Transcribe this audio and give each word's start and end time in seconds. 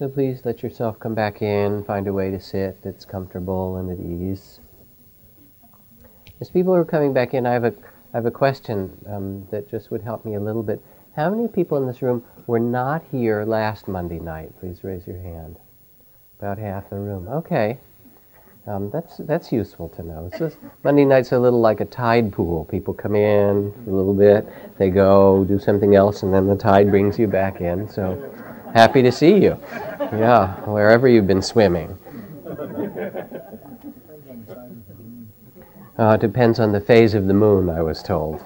So 0.00 0.08
please 0.08 0.40
let 0.46 0.62
yourself 0.62 0.98
come 0.98 1.14
back 1.14 1.42
in, 1.42 1.84
find 1.84 2.06
a 2.06 2.12
way 2.14 2.30
to 2.30 2.40
sit 2.40 2.82
that's 2.82 3.04
comfortable 3.04 3.76
and 3.76 3.90
at 3.90 4.00
ease. 4.00 4.60
As 6.40 6.48
people 6.50 6.74
are 6.74 6.86
coming 6.86 7.12
back 7.12 7.34
in, 7.34 7.44
I 7.44 7.52
have 7.52 7.64
a, 7.64 7.74
I 8.14 8.16
have 8.16 8.24
a 8.24 8.30
question 8.30 8.96
um, 9.06 9.46
that 9.50 9.68
just 9.68 9.90
would 9.90 10.00
help 10.00 10.24
me 10.24 10.36
a 10.36 10.40
little 10.40 10.62
bit. 10.62 10.82
How 11.16 11.28
many 11.28 11.48
people 11.48 11.76
in 11.76 11.86
this 11.86 12.00
room 12.00 12.24
were 12.46 12.58
not 12.58 13.02
here 13.10 13.44
last 13.44 13.88
Monday 13.88 14.18
night? 14.18 14.58
Please 14.58 14.82
raise 14.82 15.06
your 15.06 15.20
hand. 15.20 15.58
About 16.38 16.56
half 16.56 16.88
the 16.88 16.96
room. 16.96 17.28
Okay. 17.28 17.76
Um, 18.66 18.88
that's 18.90 19.18
that's 19.18 19.52
useful 19.52 19.90
to 19.90 20.02
know. 20.02 20.30
Monday 20.82 21.04
night's 21.04 21.32
a 21.32 21.38
little 21.38 21.60
like 21.60 21.82
a 21.82 21.84
tide 21.84 22.32
pool. 22.32 22.64
People 22.64 22.94
come 22.94 23.16
in 23.16 23.74
a 23.86 23.90
little 23.90 24.14
bit, 24.14 24.48
they 24.78 24.88
go 24.88 25.44
do 25.44 25.58
something 25.58 25.94
else, 25.94 26.22
and 26.22 26.32
then 26.32 26.46
the 26.46 26.56
tide 26.56 26.88
brings 26.88 27.18
you 27.18 27.26
back 27.26 27.60
in. 27.60 27.86
So 27.86 28.32
happy 28.72 29.02
to 29.02 29.12
see 29.12 29.36
you. 29.36 29.58
Yeah, 30.12 30.54
wherever 30.68 31.06
you've 31.06 31.28
been 31.28 31.42
swimming. 31.42 31.96
Uh, 35.96 36.16
depends 36.16 36.58
on 36.58 36.72
the 36.72 36.80
phase 36.80 37.14
of 37.14 37.26
the 37.26 37.34
moon, 37.34 37.68
I 37.70 37.82
was 37.82 38.02
told. 38.02 38.42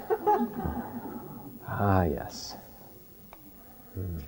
Ah, 1.66 2.02
yes. 2.02 2.56
Hmm. 3.94 4.18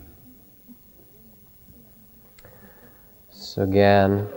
So 3.30 3.62
again, 3.62 4.28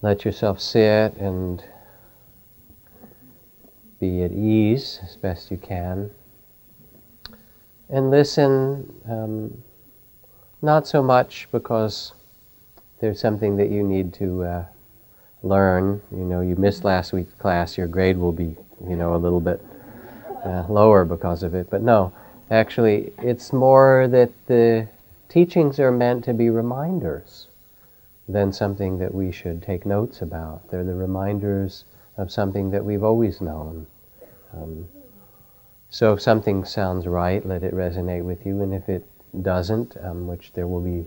let 0.00 0.24
yourself 0.24 0.60
sit 0.60 1.14
and 1.16 1.62
be 3.98 4.22
at 4.22 4.32
ease 4.32 5.00
as 5.02 5.16
best 5.16 5.50
you 5.50 5.58
can. 5.58 6.10
And 7.92 8.10
listen, 8.10 8.94
um, 9.08 9.62
not 10.62 10.86
so 10.86 11.02
much 11.02 11.48
because 11.50 12.12
there's 13.00 13.18
something 13.18 13.56
that 13.56 13.68
you 13.68 13.82
need 13.82 14.14
to 14.14 14.44
uh, 14.44 14.64
learn. 15.42 16.00
You 16.12 16.24
know, 16.24 16.40
you 16.40 16.54
missed 16.54 16.84
last 16.84 17.12
week's 17.12 17.34
class, 17.34 17.76
your 17.76 17.88
grade 17.88 18.16
will 18.16 18.32
be, 18.32 18.56
you 18.88 18.94
know, 18.94 19.16
a 19.16 19.18
little 19.18 19.40
bit 19.40 19.60
uh, 20.44 20.66
lower 20.68 21.04
because 21.04 21.42
of 21.42 21.54
it. 21.54 21.68
But 21.68 21.82
no, 21.82 22.12
actually, 22.50 23.12
it's 23.18 23.52
more 23.52 24.06
that 24.08 24.30
the 24.46 24.86
teachings 25.28 25.80
are 25.80 25.90
meant 25.90 26.24
to 26.24 26.32
be 26.32 26.48
reminders 26.48 27.48
than 28.28 28.52
something 28.52 28.98
that 28.98 29.12
we 29.12 29.32
should 29.32 29.62
take 29.62 29.84
notes 29.84 30.22
about. 30.22 30.70
They're 30.70 30.84
the 30.84 30.94
reminders 30.94 31.86
of 32.16 32.30
something 32.30 32.70
that 32.70 32.84
we've 32.84 33.02
always 33.02 33.40
known. 33.40 33.86
Um, 34.54 34.86
so 35.90 36.12
if 36.12 36.22
something 36.22 36.64
sounds 36.64 37.06
right, 37.06 37.44
let 37.44 37.64
it 37.64 37.74
resonate 37.74 38.24
with 38.24 38.46
you, 38.46 38.62
and 38.62 38.72
if 38.72 38.88
it 38.88 39.04
doesn't, 39.42 39.96
um, 40.02 40.28
which 40.28 40.52
there 40.52 40.66
will 40.66 40.80
be 40.80 41.06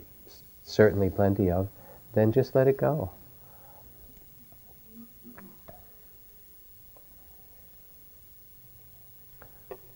certainly 0.63 1.09
plenty 1.09 1.49
of, 1.49 1.69
then 2.13 2.31
just 2.31 2.53
let 2.53 2.67
it 2.67 2.77
go. 2.77 3.09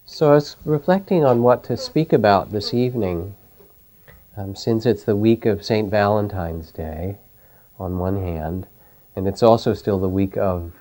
So 0.05 0.31
I 0.31 0.35
was 0.35 0.55
reflecting 0.63 1.25
on 1.25 1.43
what 1.43 1.65
to 1.65 1.77
speak 1.77 2.13
about 2.13 2.51
this 2.51 2.73
evening. 2.73 3.35
Um, 4.37 4.55
since 4.55 4.85
it's 4.85 5.03
the 5.03 5.15
week 5.15 5.45
of 5.45 5.65
St. 5.65 5.91
Valentine's 5.91 6.71
Day, 6.71 7.17
on 7.79 7.99
one 7.99 8.21
hand, 8.21 8.67
and 9.15 9.27
it's 9.27 9.43
also 9.43 9.73
still 9.73 9.99
the 9.99 10.09
week 10.09 10.37
of 10.37 10.71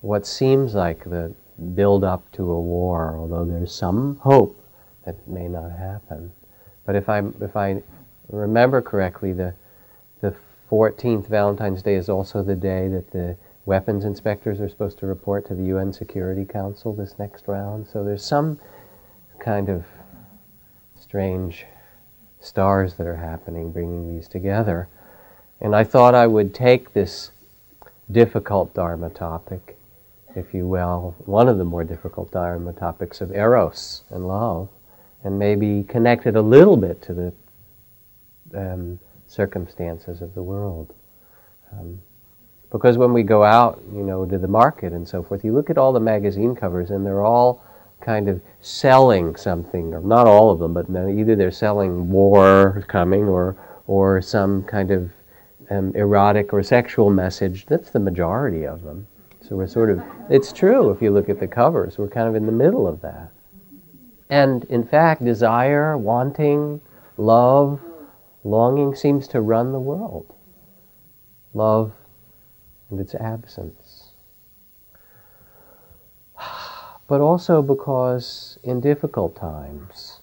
what 0.00 0.26
seems 0.26 0.74
like 0.74 1.04
the 1.04 1.34
build 1.74 2.04
up 2.04 2.30
to 2.32 2.50
a 2.50 2.60
war, 2.60 3.16
although 3.18 3.44
there's 3.44 3.74
some 3.74 4.16
hope 4.16 4.56
that 5.04 5.14
it 5.14 5.28
may 5.28 5.48
not 5.48 5.70
happen. 5.70 6.32
But 6.86 6.96
if 6.96 7.08
I 7.08 7.22
if 7.40 7.56
I 7.56 7.82
remember 8.28 8.80
correctly, 8.82 9.32
the 9.32 9.54
the 10.20 10.34
14th 10.70 11.26
Valentine's 11.26 11.82
Day 11.82 11.94
is 11.96 12.08
also 12.08 12.42
the 12.42 12.54
day 12.54 12.88
that 12.88 13.10
the 13.10 13.36
weapons 13.66 14.04
inspectors 14.04 14.60
are 14.60 14.68
supposed 14.68 14.98
to 14.98 15.06
report 15.06 15.46
to 15.46 15.54
the 15.54 15.64
UN 15.64 15.92
Security 15.92 16.44
Council 16.44 16.94
this 16.94 17.18
next 17.18 17.48
round. 17.48 17.86
So 17.88 18.04
there's 18.04 18.24
some 18.24 18.58
kind 19.38 19.68
of 19.68 19.84
strange 20.98 21.66
stars 22.40 22.94
that 22.94 23.06
are 23.06 23.16
happening, 23.16 23.70
bringing 23.70 24.14
these 24.14 24.28
together. 24.28 24.88
And 25.60 25.74
I 25.74 25.84
thought 25.84 26.14
I 26.14 26.26
would 26.26 26.54
take 26.54 26.92
this 26.92 27.32
difficult 28.10 28.74
Dharma 28.74 29.10
topic, 29.10 29.76
if 30.40 30.52
you 30.54 30.66
will, 30.66 31.14
one 31.26 31.48
of 31.48 31.58
the 31.58 31.64
more 31.64 31.84
difficult 31.84 32.32
Dharma 32.32 32.72
topics 32.72 33.20
of 33.20 33.30
Eros 33.30 34.02
and 34.10 34.26
love, 34.26 34.68
and 35.22 35.38
maybe 35.38 35.84
connect 35.84 36.26
it 36.26 36.34
a 36.34 36.42
little 36.42 36.76
bit 36.76 37.00
to 37.02 37.14
the 37.14 37.32
um, 38.54 38.98
circumstances 39.26 40.22
of 40.22 40.34
the 40.34 40.42
world. 40.42 40.92
Um, 41.72 42.00
because 42.72 42.98
when 42.98 43.12
we 43.12 43.22
go 43.22 43.44
out, 43.44 43.82
you 43.92 44.02
know, 44.02 44.24
to 44.24 44.38
the 44.38 44.48
market 44.48 44.92
and 44.92 45.08
so 45.08 45.22
forth, 45.22 45.44
you 45.44 45.52
look 45.52 45.70
at 45.70 45.78
all 45.78 45.92
the 45.92 46.00
magazine 46.00 46.54
covers 46.54 46.90
and 46.90 47.04
they're 47.04 47.24
all 47.24 47.62
kind 48.00 48.28
of 48.28 48.40
selling 48.60 49.36
something, 49.36 49.92
or 49.92 50.00
not 50.00 50.26
all 50.26 50.50
of 50.50 50.58
them, 50.58 50.72
but 50.72 50.88
either 50.90 51.36
they're 51.36 51.50
selling 51.50 52.10
war 52.10 52.84
coming 52.88 53.24
or, 53.24 53.56
or 53.86 54.22
some 54.22 54.62
kind 54.64 54.90
of 54.90 55.10
um, 55.70 55.92
erotic 55.94 56.52
or 56.52 56.62
sexual 56.62 57.10
message. 57.10 57.66
That's 57.66 57.90
the 57.90 58.00
majority 58.00 58.66
of 58.66 58.82
them. 58.82 59.06
So 59.50 59.56
we're 59.56 59.66
sort 59.66 59.90
of, 59.90 60.00
it's 60.30 60.52
true 60.52 60.90
if 60.92 61.02
you 61.02 61.10
look 61.10 61.28
at 61.28 61.40
the 61.40 61.48
covers, 61.48 61.98
we're 61.98 62.06
kind 62.06 62.28
of 62.28 62.36
in 62.36 62.46
the 62.46 62.52
middle 62.52 62.86
of 62.86 63.00
that. 63.00 63.32
And 64.28 64.62
in 64.66 64.86
fact, 64.86 65.24
desire, 65.24 65.98
wanting, 65.98 66.80
love, 67.16 67.80
longing 68.44 68.94
seems 68.94 69.26
to 69.26 69.40
run 69.40 69.72
the 69.72 69.80
world. 69.80 70.32
Love 71.52 71.90
and 72.90 73.00
its 73.00 73.12
absence. 73.16 74.12
but 77.08 77.20
also 77.20 77.60
because 77.60 78.56
in 78.62 78.80
difficult 78.80 79.34
times, 79.34 80.20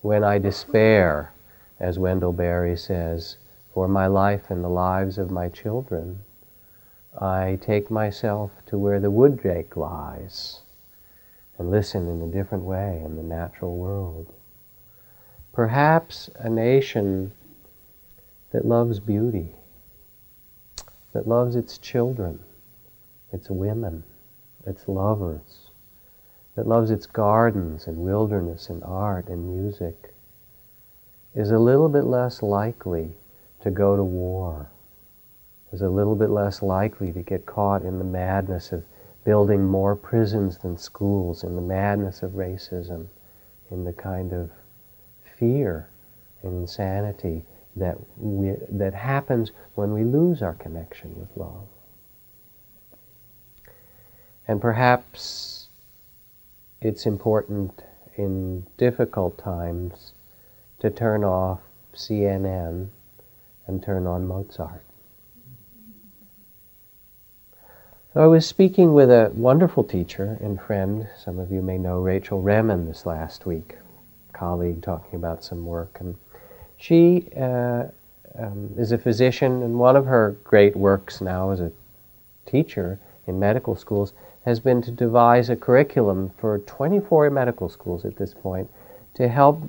when 0.00 0.24
I 0.24 0.38
despair, 0.38 1.32
as 1.78 1.96
Wendell 1.96 2.32
Berry 2.32 2.76
says, 2.76 3.36
for 3.72 3.86
my 3.86 4.08
life 4.08 4.50
and 4.50 4.64
the 4.64 4.68
lives 4.68 5.16
of 5.16 5.30
my 5.30 5.48
children, 5.48 6.23
I 7.18 7.58
take 7.60 7.90
myself 7.90 8.50
to 8.66 8.78
where 8.78 9.00
the 9.00 9.10
wood 9.10 9.36
drake 9.36 9.76
lies 9.76 10.62
and 11.58 11.70
listen 11.70 12.08
in 12.08 12.22
a 12.22 12.32
different 12.32 12.64
way 12.64 13.00
in 13.04 13.16
the 13.16 13.22
natural 13.22 13.76
world. 13.76 14.32
Perhaps 15.52 16.28
a 16.36 16.50
nation 16.50 17.32
that 18.50 18.64
loves 18.64 18.98
beauty, 18.98 19.52
that 21.12 21.28
loves 21.28 21.54
its 21.54 21.78
children, 21.78 22.40
its 23.32 23.48
women, 23.48 24.02
its 24.66 24.88
lovers, 24.88 25.70
that 26.56 26.66
loves 26.66 26.90
its 26.90 27.06
gardens 27.06 27.86
and 27.86 27.98
wilderness 27.98 28.68
and 28.68 28.82
art 28.84 29.28
and 29.28 29.48
music 29.48 30.14
is 31.34 31.50
a 31.50 31.58
little 31.58 31.88
bit 31.88 32.04
less 32.04 32.42
likely 32.42 33.10
to 33.60 33.70
go 33.70 33.96
to 33.96 34.04
war, 34.04 34.68
is 35.74 35.82
a 35.82 35.88
little 35.88 36.14
bit 36.14 36.30
less 36.30 36.62
likely 36.62 37.10
to 37.10 37.20
get 37.20 37.46
caught 37.46 37.82
in 37.82 37.98
the 37.98 38.04
madness 38.04 38.70
of 38.70 38.84
building 39.24 39.66
more 39.66 39.96
prisons 39.96 40.58
than 40.58 40.78
schools, 40.78 41.42
in 41.42 41.56
the 41.56 41.60
madness 41.60 42.22
of 42.22 42.30
racism, 42.32 43.08
in 43.72 43.82
the 43.82 43.92
kind 43.92 44.32
of 44.32 44.50
fear 45.36 45.88
and 46.44 46.54
insanity 46.54 47.42
that, 47.74 47.98
we, 48.16 48.54
that 48.68 48.94
happens 48.94 49.50
when 49.74 49.92
we 49.92 50.04
lose 50.04 50.42
our 50.42 50.54
connection 50.54 51.18
with 51.18 51.36
love. 51.36 51.66
And 54.46 54.60
perhaps 54.60 55.70
it's 56.80 57.04
important 57.04 57.82
in 58.16 58.64
difficult 58.76 59.38
times 59.38 60.12
to 60.78 60.88
turn 60.88 61.24
off 61.24 61.58
CNN 61.94 62.90
and 63.66 63.82
turn 63.82 64.06
on 64.06 64.28
Mozart. 64.28 64.84
So 68.14 68.22
I 68.22 68.28
was 68.28 68.46
speaking 68.46 68.92
with 68.92 69.10
a 69.10 69.32
wonderful 69.34 69.82
teacher 69.82 70.38
and 70.40 70.60
friend, 70.60 71.08
some 71.18 71.40
of 71.40 71.50
you 71.50 71.60
may 71.60 71.78
know 71.78 71.98
Rachel 71.98 72.40
Remen 72.40 72.86
this 72.86 73.06
last 73.06 73.44
week, 73.44 73.76
colleague 74.32 74.84
talking 74.84 75.16
about 75.16 75.42
some 75.42 75.66
work. 75.66 75.96
And 75.98 76.14
she 76.76 77.26
uh, 77.36 77.86
um, 78.38 78.72
is 78.78 78.92
a 78.92 78.98
physician, 78.98 79.64
and 79.64 79.80
one 79.80 79.96
of 79.96 80.06
her 80.06 80.36
great 80.44 80.76
works 80.76 81.20
now 81.20 81.50
as 81.50 81.58
a 81.58 81.72
teacher 82.46 83.00
in 83.26 83.40
medical 83.40 83.74
schools 83.74 84.12
has 84.44 84.60
been 84.60 84.80
to 84.82 84.92
devise 84.92 85.50
a 85.50 85.56
curriculum 85.56 86.30
for 86.38 86.60
24 86.60 87.30
medical 87.30 87.68
schools 87.68 88.04
at 88.04 88.14
this 88.14 88.32
point 88.32 88.70
to 89.14 89.26
help 89.26 89.60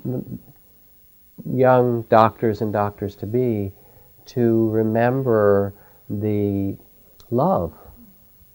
young 1.52 2.02
doctors 2.02 2.60
and 2.60 2.72
doctors 2.72 3.16
to 3.16 3.26
be 3.26 3.72
to 4.24 4.68
remember 4.68 5.74
the 6.08 6.76
love 7.32 7.72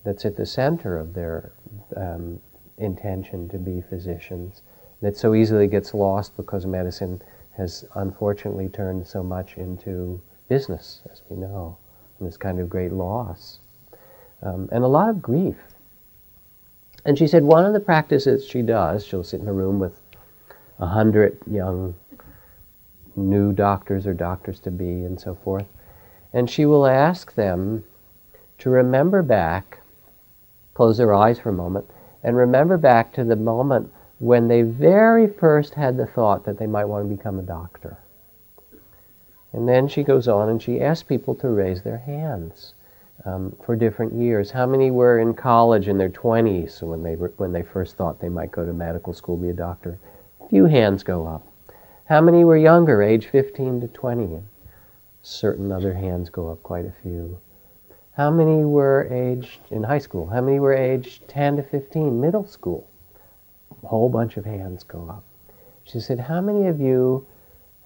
that's 0.03 0.25
at 0.25 0.35
the 0.35 0.45
center 0.45 0.97
of 0.97 1.13
their 1.13 1.51
um, 1.95 2.39
intention 2.77 3.47
to 3.49 3.57
be 3.57 3.81
physicians 3.81 4.61
that 5.01 5.17
so 5.17 5.33
easily 5.33 5.67
gets 5.67 5.93
lost 5.93 6.35
because 6.37 6.65
medicine 6.65 7.21
has 7.57 7.85
unfortunately 7.95 8.69
turned 8.69 9.05
so 9.05 9.21
much 9.21 9.57
into 9.57 10.21
business, 10.47 11.01
as 11.11 11.21
we 11.29 11.37
know, 11.37 11.77
and 12.19 12.27
this 12.27 12.37
kind 12.37 12.59
of 12.59 12.69
great 12.69 12.91
loss. 12.91 13.59
Um, 14.41 14.69
and 14.71 14.83
a 14.83 14.87
lot 14.87 15.09
of 15.09 15.21
grief. 15.21 15.57
And 17.05 17.17
she 17.17 17.27
said 17.27 17.43
one 17.43 17.65
of 17.65 17.73
the 17.73 17.79
practices 17.79 18.45
she 18.45 18.61
does, 18.61 19.05
she'll 19.05 19.23
sit 19.23 19.41
in 19.41 19.47
a 19.47 19.53
room 19.53 19.79
with 19.79 19.99
a 20.79 20.85
hundred 20.85 21.37
young 21.49 21.95
new 23.15 23.51
doctors 23.51 24.07
or 24.07 24.13
doctors 24.13 24.59
to 24.61 24.71
be 24.71 25.03
and 25.03 25.19
so 25.19 25.35
forth, 25.35 25.67
and 26.33 26.49
she 26.49 26.65
will 26.65 26.87
ask 26.87 27.33
them 27.35 27.83
to 28.59 28.69
remember 28.69 29.21
back, 29.21 29.80
close 30.73 30.97
their 30.97 31.13
eyes 31.13 31.39
for 31.39 31.49
a 31.49 31.53
moment, 31.53 31.85
and 32.23 32.35
remember 32.35 32.77
back 32.77 33.13
to 33.13 33.23
the 33.23 33.35
moment 33.35 33.91
when 34.19 34.47
they 34.47 34.61
very 34.61 35.27
first 35.27 35.73
had 35.73 35.97
the 35.97 36.05
thought 36.05 36.45
that 36.45 36.57
they 36.57 36.67
might 36.67 36.85
want 36.85 37.09
to 37.09 37.15
become 37.15 37.39
a 37.39 37.43
doctor. 37.43 37.97
And 39.53 39.67
then 39.67 39.87
she 39.87 40.03
goes 40.03 40.27
on 40.27 40.49
and 40.49 40.61
she 40.61 40.79
asks 40.79 41.03
people 41.03 41.35
to 41.35 41.49
raise 41.49 41.81
their 41.81 41.97
hands 41.97 42.73
um, 43.25 43.55
for 43.65 43.75
different 43.75 44.13
years. 44.13 44.51
How 44.51 44.65
many 44.65 44.91
were 44.91 45.19
in 45.19 45.33
college 45.33 45.87
in 45.87 45.97
their 45.97 46.09
20s 46.09 46.81
when 46.81 47.03
they, 47.03 47.15
when 47.15 47.51
they 47.51 47.63
first 47.63 47.97
thought 47.97 48.19
they 48.19 48.29
might 48.29 48.51
go 48.51 48.65
to 48.65 48.73
medical 48.73 49.13
school, 49.13 49.37
be 49.37 49.49
a 49.49 49.53
doctor? 49.53 49.99
A 50.43 50.47
few 50.47 50.65
hands 50.65 51.03
go 51.03 51.27
up. 51.27 51.45
How 52.05 52.21
many 52.21 52.43
were 52.43 52.57
younger, 52.57 53.01
age 53.01 53.27
15 53.27 53.81
to 53.81 53.87
20? 53.87 54.41
Certain 55.21 55.71
other 55.71 55.93
hands 55.93 56.29
go 56.29 56.49
up 56.49 56.63
quite 56.63 56.85
a 56.85 56.93
few. 57.03 57.39
How 58.17 58.29
many 58.29 58.65
were 58.65 59.07
aged 59.09 59.59
in 59.69 59.83
high 59.83 59.99
school? 59.99 60.27
How 60.27 60.41
many 60.41 60.59
were 60.59 60.73
aged 60.73 61.29
10 61.29 61.55
to 61.57 61.63
15, 61.63 62.19
middle 62.19 62.45
school? 62.45 62.85
A 63.83 63.87
whole 63.87 64.09
bunch 64.09 64.35
of 64.35 64.43
hands 64.43 64.83
go 64.83 65.07
up. 65.09 65.23
She 65.85 66.01
said, 66.01 66.19
How 66.19 66.41
many 66.41 66.67
of 66.67 66.81
you 66.81 67.25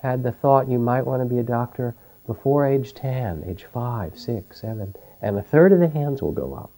had 0.01 0.23
the 0.23 0.31
thought 0.31 0.67
you 0.67 0.79
might 0.79 1.05
want 1.05 1.21
to 1.21 1.25
be 1.25 1.37
a 1.37 1.43
doctor 1.43 1.93
before 2.25 2.65
age 2.65 2.95
10, 2.95 3.43
age 3.47 3.65
5, 3.71 4.17
6, 4.17 4.61
7? 4.61 4.95
And 5.21 5.37
a 5.37 5.43
third 5.43 5.71
of 5.71 5.79
the 5.79 5.87
hands 5.87 6.23
will 6.23 6.31
go 6.31 6.55
up. 6.55 6.71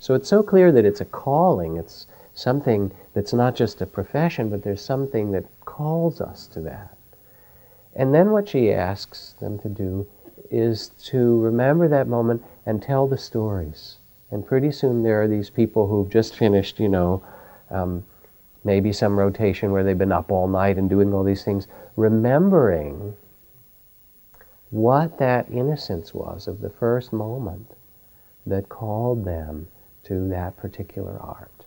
So 0.00 0.14
it's 0.14 0.28
so 0.28 0.42
clear 0.42 0.72
that 0.72 0.84
it's 0.84 1.00
a 1.00 1.04
calling. 1.04 1.76
It's 1.76 2.08
something 2.34 2.92
that's 3.14 3.32
not 3.32 3.54
just 3.54 3.80
a 3.80 3.86
profession, 3.86 4.50
but 4.50 4.62
there's 4.62 4.84
something 4.84 5.30
that 5.32 5.44
calls 5.64 6.20
us 6.20 6.48
to 6.48 6.60
that. 6.62 6.96
And 7.94 8.12
then 8.12 8.30
what 8.30 8.48
she 8.48 8.72
asks 8.72 9.34
them 9.40 9.58
to 9.60 9.68
do 9.68 10.06
is 10.50 10.88
to 11.04 11.38
remember 11.40 11.88
that 11.88 12.08
moment 12.08 12.42
and 12.68 12.82
tell 12.82 13.08
the 13.08 13.16
stories. 13.16 13.96
And 14.30 14.46
pretty 14.46 14.70
soon 14.70 15.02
there 15.02 15.22
are 15.22 15.26
these 15.26 15.48
people 15.48 15.86
who've 15.88 16.10
just 16.10 16.36
finished, 16.36 16.78
you 16.78 16.90
know, 16.90 17.24
um, 17.70 18.04
maybe 18.62 18.92
some 18.92 19.18
rotation 19.18 19.72
where 19.72 19.82
they've 19.82 19.96
been 19.96 20.12
up 20.12 20.30
all 20.30 20.46
night 20.46 20.76
and 20.76 20.90
doing 20.90 21.14
all 21.14 21.24
these 21.24 21.42
things, 21.42 21.66
remembering 21.96 23.16
what 24.68 25.18
that 25.18 25.50
innocence 25.50 26.12
was 26.12 26.46
of 26.46 26.60
the 26.60 26.68
first 26.68 27.10
moment 27.10 27.70
that 28.46 28.68
called 28.68 29.24
them 29.24 29.66
to 30.04 30.28
that 30.28 30.54
particular 30.58 31.18
art. 31.22 31.57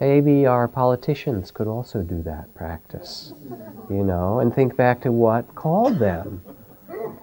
Maybe 0.00 0.46
our 0.46 0.68
politicians 0.68 1.50
could 1.50 1.66
also 1.66 2.02
do 2.02 2.22
that 2.22 2.54
practice, 2.54 3.32
you 3.90 4.04
know, 4.04 4.38
and 4.38 4.54
think 4.54 4.76
back 4.76 5.00
to 5.02 5.10
what 5.10 5.54
called 5.56 5.98
them. 5.98 6.42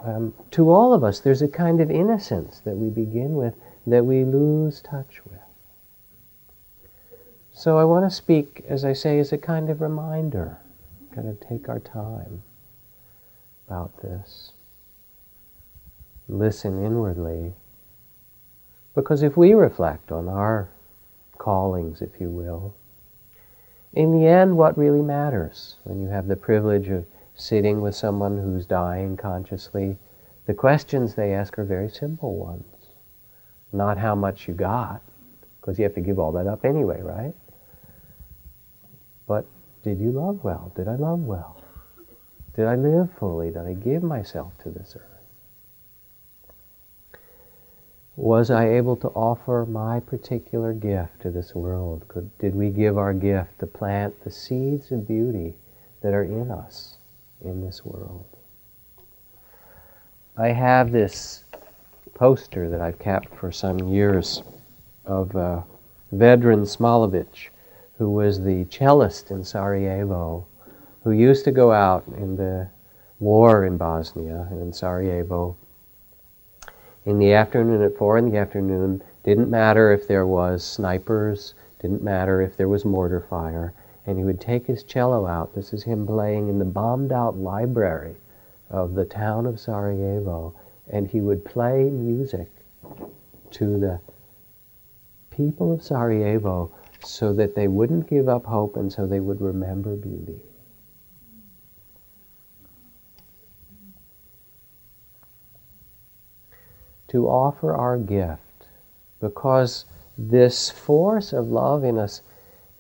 Um, 0.04 0.34
to 0.52 0.70
all 0.70 0.94
of 0.94 1.04
us, 1.04 1.20
there's 1.20 1.42
a 1.42 1.48
kind 1.48 1.80
of 1.80 1.90
innocence 1.90 2.60
that 2.66 2.76
we 2.76 2.90
begin 2.90 3.36
with 3.36 3.56
that 3.88 4.06
we 4.06 4.26
lose 4.26 4.82
touch 4.82 5.22
with. 5.26 5.40
So 7.54 7.78
I 7.78 7.86
want 7.86 8.06
to 8.06 8.14
speak, 8.14 8.66
as 8.68 8.84
I 8.84 8.92
say, 8.92 9.20
as 9.20 9.32
a 9.32 9.38
kind 9.38 9.70
of 9.70 9.80
reminder, 9.80 10.58
kind 11.14 11.30
of 11.30 11.40
take 11.40 11.70
our 11.70 11.80
time 11.80 12.44
about 13.68 14.02
this. 14.02 14.52
Listen 16.28 16.84
inwardly. 16.84 17.54
Because 18.94 19.24
if 19.24 19.38
we 19.38 19.54
reflect 19.54 20.12
on 20.12 20.28
our 20.28 20.70
callings, 21.46 22.02
if 22.02 22.20
you 22.20 22.32
will. 22.32 22.76
In 23.94 24.12
the 24.12 24.26
end, 24.26 24.58
what 24.58 24.76
really 24.80 25.04
matters 25.04 25.76
when 25.84 26.02
you 26.02 26.08
have 26.10 26.28
the 26.28 26.36
privilege 26.36 26.90
of 26.90 27.06
sitting 27.36 27.82
with 27.82 27.96
someone 27.96 28.42
who's 28.42 28.66
dying 28.66 29.16
consciously, 29.16 29.96
the 30.48 30.56
questions 30.56 31.14
they 31.14 31.34
ask 31.34 31.60
are 31.60 31.64
very 31.64 31.88
simple 31.88 32.36
ones. 32.36 32.66
Not 33.72 34.00
how 34.00 34.16
much 34.16 34.48
you 34.48 34.56
got, 34.56 35.04
because 35.62 35.78
you 35.78 35.84
have 35.84 35.94
to 35.94 36.02
give 36.02 36.18
all 36.18 36.32
that 36.32 36.48
up 36.48 36.66
anyway, 36.66 37.00
right? 37.04 37.36
But 39.28 39.46
did 39.84 40.00
you 40.00 40.12
love 40.12 40.44
well? 40.44 40.72
Did 40.76 40.88
I 40.88 40.96
love 40.96 41.20
well? 41.20 41.62
Did 42.56 42.66
I 42.66 42.76
live 42.76 43.10
fully? 43.20 43.52
Did 43.52 43.68
I 43.68 43.74
give 43.74 44.02
myself 44.02 44.52
to 44.64 44.72
this 44.72 44.96
earth? 44.96 45.15
Was 48.18 48.50
I 48.50 48.70
able 48.70 48.96
to 48.98 49.10
offer 49.10 49.66
my 49.70 50.00
particular 50.00 50.72
gift 50.72 51.20
to 51.22 51.32
this 51.32 51.54
world? 51.54 52.08
Could, 52.08 52.38
did 52.38 52.56
we 52.56 52.70
give 52.70 52.98
our 52.98 53.14
gift 53.14 53.60
to 53.60 53.68
plant 53.68 54.24
the 54.24 54.32
seeds 54.32 54.92
of 54.92 55.06
beauty 55.06 55.56
that 56.02 56.14
are 56.14 56.24
in 56.24 56.50
us 56.50 56.96
in 57.42 57.60
this 57.60 57.84
world? 57.84 58.26
I 60.38 60.50
have 60.50 60.92
this 60.92 61.44
poster 62.14 62.70
that 62.70 62.80
I've 62.80 63.00
kept 63.00 63.36
for 63.36 63.52
some 63.52 63.80
years 63.80 64.44
of 65.06 65.36
uh, 65.36 65.62
Vedran 66.14 66.66
Smailovic, 66.66 67.50
who 67.98 68.10
was 68.10 68.42
the 68.42 68.66
cellist 68.66 69.32
in 69.32 69.44
Sarajevo, 69.44 70.46
who 71.04 71.12
used 71.12 71.44
to 71.46 71.52
go 71.52 71.74
out 71.74 72.06
in 72.18 72.38
the 72.38 72.70
war 73.20 73.66
in 73.66 73.76
Bosnia 73.76 74.48
and 74.50 74.62
in 74.62 74.72
Sarajevo 74.72 75.58
in 77.06 77.20
the 77.20 77.34
afternoon 77.34 77.82
at 77.84 77.98
four 77.98 78.18
in 78.18 78.30
the 78.30 78.38
afternoon. 78.38 79.02
Didn't 79.24 79.50
matter 79.50 79.92
if 79.92 80.08
there 80.08 80.26
was 80.26 80.64
snipers, 80.64 81.54
didn't 81.80 82.04
matter 82.04 82.42
if 82.42 82.58
there 82.58 82.68
was 82.68 82.84
mortar 82.84 83.22
fire. 83.22 83.74
And 84.08 84.18
he 84.18 84.24
would 84.24 84.42
take 84.42 84.68
his 84.68 84.84
cello 84.84 85.26
out. 85.26 85.54
This 85.56 85.74
is 85.74 85.84
him 85.84 86.06
playing 86.06 86.48
in 86.48 86.60
the 86.60 86.66
bombed 86.66 87.12
out 87.12 87.38
library 87.38 88.16
of 88.70 88.94
the 88.94 89.06
town 89.06 89.46
of 89.46 89.60
Sarajevo. 89.60 90.54
And 90.90 91.08
he 91.08 91.22
would 91.22 91.46
play 91.46 91.90
music 91.90 92.50
to 93.52 93.80
the 93.80 94.00
people 95.32 95.72
of 95.72 95.82
Sarajevo 95.82 96.72
so 97.04 97.34
that 97.34 97.56
they 97.56 97.68
wouldn't 97.68 98.08
give 98.08 98.30
up 98.30 98.46
hope 98.46 98.78
and 98.78 98.92
so 98.92 99.06
they 99.06 99.20
would 99.20 99.42
remember 99.42 99.96
beauty. 99.96 100.42
To 107.08 107.28
offer 107.28 107.76
our 107.76 107.98
gift 107.98 108.42
because 109.20 109.86
this 110.18 110.70
force 110.70 111.34
of 111.34 111.48
love 111.48 111.84
in 111.84 111.98
us 111.98 112.22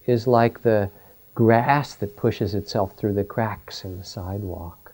is 0.06 0.28
like 0.28 0.62
the 0.62 0.90
grass 1.34 1.96
that 1.96 2.16
pushes 2.16 2.56
itself 2.56 2.96
through 2.98 3.14
the 3.14 3.24
cracks 3.24 3.84
in 3.84 3.98
the 3.98 4.04
sidewalk. 4.04 4.94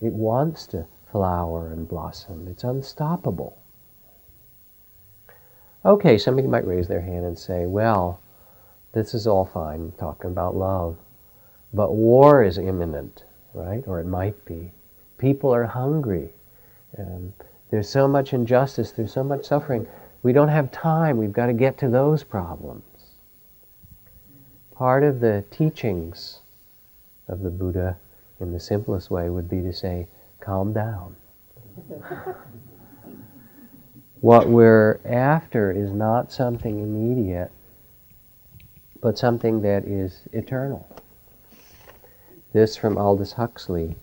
It 0.00 0.12
wants 0.12 0.66
to 0.68 0.86
flower 1.10 1.68
and 1.68 1.88
blossom. 1.88 2.48
It's 2.48 2.64
unstoppable. 2.64 3.58
Okay, 5.84 6.18
somebody 6.18 6.48
might 6.48 6.66
raise 6.66 6.88
their 6.88 7.00
hand 7.00 7.24
and 7.24 7.38
say, 7.38 7.66
well, 7.66 8.20
this 8.92 9.14
is 9.14 9.26
all 9.26 9.44
fine, 9.44 9.92
talking 9.98 10.30
about 10.30 10.56
love, 10.56 10.96
but 11.72 11.94
war 11.94 12.42
is 12.42 12.58
imminent, 12.58 13.24
right? 13.54 13.84
Or 13.86 14.00
it 14.00 14.06
might 14.06 14.44
be. 14.44 14.72
People 15.18 15.54
are 15.54 15.66
hungry. 15.66 16.30
Um, 16.98 17.32
there's 17.70 17.88
so 17.88 18.08
much 18.08 18.32
injustice, 18.32 18.90
there's 18.90 19.12
so 19.12 19.22
much 19.22 19.44
suffering. 19.44 19.86
We 20.22 20.32
don't 20.32 20.48
have 20.48 20.70
time. 20.70 21.16
We've 21.16 21.32
got 21.32 21.46
to 21.46 21.52
get 21.52 21.78
to 21.78 21.88
those 21.88 22.24
problems. 22.24 22.82
Part 24.74 25.04
of 25.04 25.20
the 25.20 25.44
teachings 25.50 26.40
of 27.28 27.40
the 27.40 27.50
Buddha, 27.50 27.96
in 28.40 28.52
the 28.52 28.60
simplest 28.60 29.10
way, 29.10 29.30
would 29.30 29.48
be 29.48 29.60
to 29.62 29.72
say, 29.72 30.08
calm 30.40 30.72
down. 30.72 31.14
what 34.20 34.48
we're 34.48 35.00
after 35.04 35.70
is 35.70 35.92
not 35.92 36.32
something 36.32 36.80
immediate, 36.80 37.50
but 39.00 39.16
something 39.16 39.62
that 39.62 39.84
is 39.84 40.22
eternal. 40.32 40.86
This 42.52 42.76
from 42.76 42.98
Aldous 42.98 43.32
Huxley. 43.32 43.96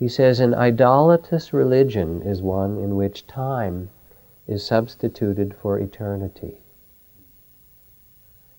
He 0.00 0.08
says, 0.08 0.40
An 0.40 0.54
idolatrous 0.54 1.52
religion 1.52 2.22
is 2.22 2.40
one 2.40 2.78
in 2.78 2.96
which 2.96 3.26
time 3.26 3.90
is 4.48 4.64
substituted 4.64 5.54
for 5.54 5.78
eternity. 5.78 6.62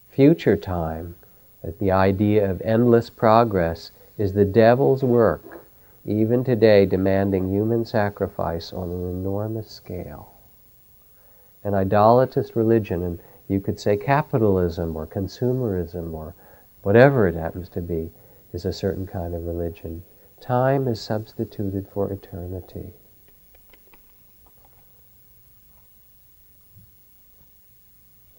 Future 0.08 0.56
time, 0.56 1.16
the 1.80 1.90
idea 1.90 2.48
of 2.48 2.62
endless 2.62 3.10
progress, 3.10 3.92
is 4.20 4.34
the 4.34 4.46
devil's 4.46 5.04
work, 5.04 5.66
even 6.06 6.44
today 6.44 6.86
demanding 6.86 7.50
human 7.50 7.86
sacrifice 7.86 8.72
on 8.72 8.92
an 8.92 9.10
enormous 9.10 9.68
scale. 9.68 10.36
An 11.64 11.74
idolatrous 11.74 12.56
religion, 12.56 13.02
and 13.02 13.20
you 13.48 13.60
could 13.60 13.80
say 13.80 13.98
capitalism 13.98 14.96
or 14.96 15.08
consumerism 15.08 16.14
or 16.14 16.36
whatever 16.84 17.28
it 17.28 17.34
happens 17.34 17.68
to 17.70 17.82
be, 17.82 18.12
is 18.54 18.64
a 18.64 18.72
certain 18.72 19.08
kind 19.08 19.34
of 19.34 19.48
religion. 19.48 20.04
Time 20.42 20.88
is 20.88 21.00
substituted 21.00 21.88
for 21.94 22.12
eternity. 22.12 22.94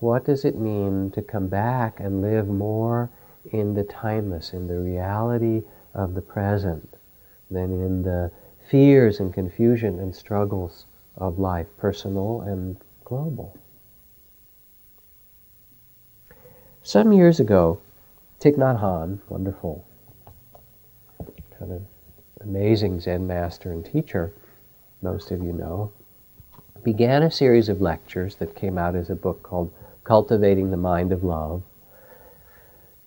What 0.01 0.25
does 0.25 0.45
it 0.45 0.59
mean 0.59 1.13
to 1.13 1.23
come 1.23 1.47
back 1.47 2.01
and 2.01 2.21
live 2.21 2.49
more 2.49 3.09
in 3.53 3.75
the 3.75 3.85
timeless, 3.85 4.53
in 4.53 4.67
the 4.67 4.81
reality 4.81 5.63
of 5.95 6.15
the 6.15 6.21
present, 6.21 6.97
than 7.49 7.71
in 7.71 8.03
the 8.03 8.33
fears 8.69 9.21
and 9.21 9.33
confusion 9.33 10.01
and 10.01 10.13
struggles 10.13 10.87
of 11.17 11.39
life, 11.39 11.69
personal 11.79 12.41
and 12.41 12.79
global? 13.05 13.57
Some 16.83 17.13
years 17.13 17.39
ago, 17.39 17.81
Thich 18.41 18.57
Nhat 18.57 18.81
Hanh, 18.81 19.21
wonderful, 19.29 19.87
kind 21.57 21.71
of 21.75 21.83
amazing 22.45 23.01
Zen 23.01 23.27
master 23.27 23.73
and 23.73 23.85
teacher, 23.85 24.33
most 25.01 25.31
of 25.31 25.43
you 25.43 25.53
know, 25.53 25.93
began 26.83 27.23
a 27.23 27.31
series 27.31 27.69
of 27.69 27.81
lectures 27.81 28.37
that 28.37 28.57
came 28.57 28.77
out 28.77 28.97
as 28.97 29.11
a 29.11 29.15
book 29.15 29.43
called 29.43 29.73
Cultivating 30.05 30.71
the 30.71 30.77
Mind 30.77 31.13
of 31.13 31.23
Love. 31.23 31.63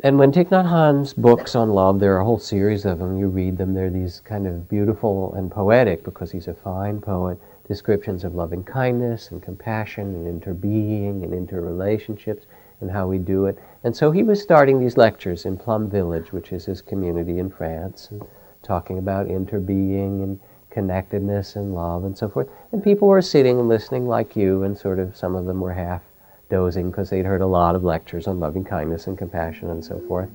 And 0.01 0.20
when 0.20 0.32
Thich 0.32 0.50
Nhat 0.50 0.70
Hanh's 0.70 1.13
books 1.13 1.56
on 1.56 1.70
love, 1.70 2.00
there 2.00 2.15
are 2.15 2.22
a 2.22 2.25
whole 2.25 2.39
series 2.39 2.86
of 2.86 3.00
them, 3.00 3.18
you 3.18 3.27
read 3.27 3.58
them, 3.58 3.74
they're 3.74 3.89
these 3.89 4.22
kind 4.22 4.46
of 4.46 4.70
beautiful 4.70 5.34
and 5.34 5.51
poetic, 5.51 6.04
because 6.04 6.32
he's 6.32 6.48
a 6.48 6.54
fine 6.54 7.01
poet, 7.01 7.39
descriptions 7.68 8.24
of 8.24 8.36
loving 8.36 8.63
kindness 8.63 9.32
and 9.32 9.42
compassion 9.42 10.13
and 10.15 10.42
interbeing 10.42 11.24
and 11.24 11.34
interrelationships 11.34 12.44
and 12.82 12.92
how 12.92 13.08
we 13.08 13.18
do 13.18 13.46
it. 13.46 13.58
And 13.84 13.96
so 13.96 14.12
he 14.12 14.22
was 14.22 14.42
starting 14.42 14.80
these 14.80 14.98
lectures 14.98 15.46
in 15.46 15.58
Plum 15.58 15.89
Village, 15.89 16.32
which 16.32 16.51
is 16.51 16.65
his 16.65 16.82
community 16.82 17.39
in 17.39 17.50
France, 17.50 18.10
and 18.12 18.24
talking 18.65 18.98
about 18.98 19.27
interbeing 19.27 20.24
and 20.24 20.39
connectedness 20.69 21.55
and 21.55 21.74
love 21.74 22.03
and 22.03 22.17
so 22.17 22.27
forth. 22.27 22.50
And 22.72 22.84
people 22.84 23.07
were 23.07 23.22
sitting 23.22 23.60
and 23.60 23.69
listening 23.69 24.07
like 24.07 24.36
you, 24.36 24.63
and 24.63 24.77
sort 24.77 25.00
of 25.00 25.15
some 25.15 25.36
of 25.36 25.45
them 25.45 25.62
were 25.62 25.74
half 25.74 26.01
dozing 26.50 26.91
because 26.91 27.10
they'd 27.10 27.25
heard 27.25 27.41
a 27.41 27.48
lot 27.48 27.75
of 27.75 27.84
lectures 27.84 28.27
on 28.27 28.39
loving 28.39 28.63
kindness 28.63 29.07
and 29.07 29.17
compassion 29.17 29.69
and 29.69 29.84
so 29.84 30.00
forth. 30.07 30.29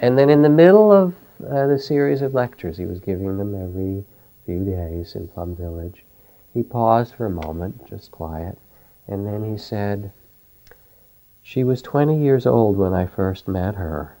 And 0.00 0.18
then 0.18 0.28
in 0.28 0.42
the 0.42 0.48
middle 0.48 0.92
of 0.92 1.14
uh, 1.48 1.66
the 1.66 1.78
series 1.78 2.22
of 2.22 2.34
lectures 2.34 2.76
he 2.76 2.84
was 2.84 3.00
giving 3.00 3.38
them 3.38 3.54
every 3.54 4.04
few 4.44 4.64
days 4.64 5.14
in 5.14 5.28
Plum 5.28 5.56
Village, 5.56 6.04
he 6.52 6.62
paused 6.62 7.14
for 7.14 7.26
a 7.26 7.30
moment, 7.30 7.88
just 7.88 8.10
quiet, 8.10 8.58
and 9.08 9.26
then 9.26 9.50
he 9.50 9.58
said, 9.58 10.12
She 11.42 11.64
was 11.64 11.82
20 11.82 12.22
years 12.22 12.46
old 12.46 12.76
when 12.76 12.92
I 12.92 13.06
first 13.06 13.48
met 13.48 13.74
her. 13.74 14.16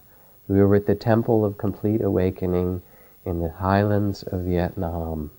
We 0.48 0.62
were 0.62 0.74
at 0.74 0.86
the 0.86 0.94
Temple 0.94 1.44
of 1.44 1.58
Complete 1.58 2.02
Awakening 2.02 2.82
in 3.24 3.40
the 3.40 3.50
highlands 3.50 4.22
of 4.22 4.42
Vietnam. 4.42 5.30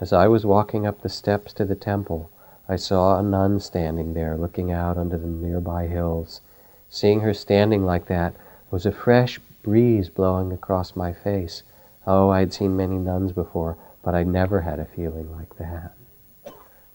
As 0.00 0.12
I 0.12 0.26
was 0.26 0.44
walking 0.44 0.86
up 0.86 1.02
the 1.02 1.08
steps 1.08 1.52
to 1.54 1.64
the 1.64 1.74
temple, 1.74 2.30
I 2.68 2.76
saw 2.76 3.18
a 3.18 3.22
nun 3.22 3.60
standing 3.60 4.14
there 4.14 4.36
looking 4.36 4.72
out 4.72 4.96
onto 4.96 5.18
the 5.18 5.26
nearby 5.26 5.86
hills. 5.86 6.40
Seeing 6.88 7.20
her 7.20 7.34
standing 7.34 7.84
like 7.84 8.06
that 8.06 8.34
was 8.70 8.86
a 8.86 8.92
fresh 8.92 9.40
breeze 9.62 10.08
blowing 10.08 10.52
across 10.52 10.96
my 10.96 11.12
face. 11.12 11.62
Oh, 12.06 12.30
I 12.30 12.40
had 12.40 12.52
seen 12.52 12.76
many 12.76 12.96
nuns 12.96 13.32
before, 13.32 13.76
but 14.02 14.14
I 14.14 14.24
never 14.24 14.62
had 14.62 14.78
a 14.78 14.84
feeling 14.84 15.30
like 15.36 15.56
that. 15.58 15.94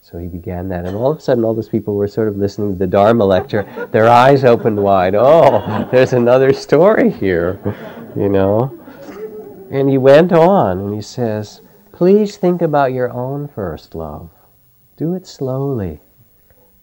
So 0.09 0.17
he 0.17 0.27
began 0.27 0.69
that, 0.69 0.85
and 0.85 0.95
all 0.95 1.11
of 1.11 1.17
a 1.17 1.21
sudden, 1.21 1.43
all 1.43 1.53
those 1.53 1.67
people 1.67 1.95
were 1.95 2.07
sort 2.07 2.29
of 2.29 2.37
listening 2.37 2.71
to 2.71 2.79
the 2.79 2.87
Dharma 2.87 3.25
lecture. 3.25 3.63
Their 3.91 4.07
eyes 4.07 4.45
opened 4.45 4.81
wide. 4.81 5.15
Oh, 5.15 5.85
there's 5.91 6.13
another 6.13 6.53
story 6.53 7.09
here, 7.09 7.59
you 8.15 8.29
know. 8.29 8.73
And 9.69 9.89
he 9.89 9.97
went 9.97 10.31
on, 10.31 10.79
and 10.79 10.93
he 10.95 11.01
says, 11.01 11.59
Please 11.91 12.37
think 12.37 12.61
about 12.61 12.93
your 12.93 13.11
own 13.11 13.49
first 13.49 13.95
love. 13.95 14.29
Do 14.95 15.13
it 15.13 15.27
slowly, 15.27 15.99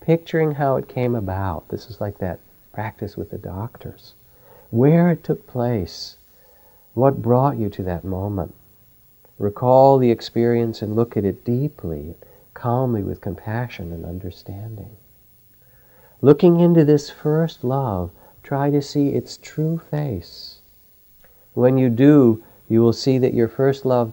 picturing 0.03 0.53
how 0.53 0.77
it 0.77 0.87
came 0.87 1.15
about. 1.15 1.71
This 1.71 1.89
is 1.89 2.03
like 2.03 2.19
that 2.19 2.41
practice 2.75 3.17
with 3.17 3.31
the 3.31 3.39
doctors. 3.39 4.13
Where 4.69 5.11
it 5.11 5.25
took 5.25 5.47
place, 5.47 6.19
what 6.93 7.23
brought 7.23 7.57
you 7.57 7.71
to 7.71 7.83
that 7.85 8.05
moment. 8.05 8.55
Recall 9.39 9.97
the 9.97 10.11
experience 10.11 10.83
and 10.83 10.95
look 10.95 11.17
at 11.17 11.25
it 11.25 11.43
deeply, 11.43 12.17
calmly, 12.55 13.03
with 13.03 13.21
compassion 13.21 13.93
and 13.93 14.07
understanding. 14.07 14.97
Looking 16.21 16.61
into 16.61 16.85
this 16.85 17.11
first 17.11 17.65
love, 17.65 18.11
try 18.43 18.71
to 18.71 18.81
see 18.81 19.09
its 19.11 19.37
true 19.37 19.79
face. 19.79 20.61
When 21.53 21.77
you 21.77 21.91
do, 21.91 22.43
you 22.69 22.81
will 22.81 22.93
see 22.93 23.19
that 23.19 23.35
your 23.35 23.49
first 23.49 23.85
love 23.85 24.13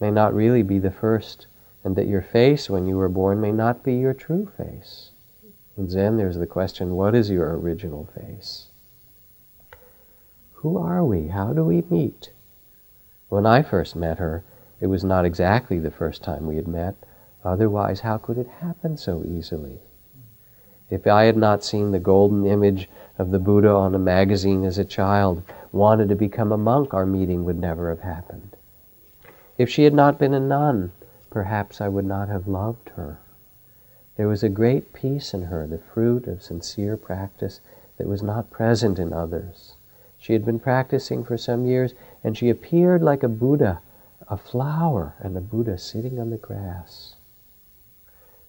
may 0.00 0.10
not 0.10 0.34
really 0.34 0.62
be 0.62 0.78
the 0.78 0.90
first 0.90 1.46
and 1.84 1.94
that 1.94 2.08
your 2.08 2.22
face 2.22 2.68
when 2.68 2.86
you 2.86 2.96
were 2.96 3.08
born 3.08 3.40
may 3.40 3.52
not 3.52 3.84
be 3.84 3.94
your 3.94 4.12
true 4.12 4.50
face. 4.56 5.12
In 5.76 5.88
Zen, 5.88 6.16
there's 6.16 6.36
the 6.36 6.46
question 6.46 6.96
what 6.96 7.14
is 7.14 7.30
your 7.30 7.56
original 7.56 8.08
face? 8.14 8.70
Who 10.54 10.78
are 10.78 11.04
we? 11.04 11.28
How 11.28 11.52
do 11.52 11.62
we 11.64 11.84
meet? 11.88 12.30
When 13.28 13.46
I 13.46 13.62
first 13.62 13.94
met 13.94 14.18
her, 14.18 14.42
it 14.80 14.88
was 14.88 15.04
not 15.04 15.24
exactly 15.24 15.78
the 15.78 15.90
first 15.90 16.22
time 16.22 16.46
we 16.46 16.56
had 16.56 16.66
met. 16.66 16.96
Otherwise, 17.46 18.00
how 18.00 18.18
could 18.18 18.38
it 18.38 18.48
happen 18.60 18.96
so 18.96 19.22
easily? 19.24 19.78
If 20.90 21.06
I 21.06 21.24
had 21.24 21.36
not 21.36 21.62
seen 21.62 21.92
the 21.92 22.00
golden 22.00 22.44
image 22.44 22.90
of 23.18 23.30
the 23.30 23.38
Buddha 23.38 23.70
on 23.70 23.94
a 23.94 24.00
magazine 24.00 24.64
as 24.64 24.78
a 24.78 24.84
child, 24.84 25.42
wanted 25.70 26.08
to 26.08 26.16
become 26.16 26.50
a 26.50 26.58
monk, 26.58 26.92
our 26.92 27.06
meeting 27.06 27.44
would 27.44 27.58
never 27.58 27.88
have 27.88 28.00
happened. 28.00 28.56
If 29.58 29.70
she 29.70 29.84
had 29.84 29.94
not 29.94 30.18
been 30.18 30.34
a 30.34 30.40
nun, 30.40 30.90
perhaps 31.30 31.80
I 31.80 31.88
would 31.88 32.04
not 32.04 32.28
have 32.28 32.48
loved 32.48 32.88
her. 32.90 33.18
There 34.16 34.28
was 34.28 34.42
a 34.42 34.48
great 34.48 34.92
peace 34.92 35.32
in 35.32 35.44
her, 35.44 35.66
the 35.66 35.78
fruit 35.78 36.26
of 36.26 36.42
sincere 36.42 36.96
practice 36.96 37.60
that 37.96 38.08
was 38.08 38.22
not 38.22 38.50
present 38.50 38.98
in 38.98 39.12
others. 39.12 39.74
She 40.18 40.32
had 40.32 40.44
been 40.44 40.58
practicing 40.58 41.22
for 41.22 41.36
some 41.36 41.64
years, 41.64 41.94
and 42.24 42.36
she 42.36 42.50
appeared 42.50 43.02
like 43.02 43.22
a 43.22 43.28
Buddha, 43.28 43.80
a 44.28 44.36
flower, 44.36 45.14
and 45.20 45.36
a 45.36 45.40
Buddha 45.40 45.78
sitting 45.78 46.18
on 46.18 46.30
the 46.30 46.38
grass. 46.38 47.15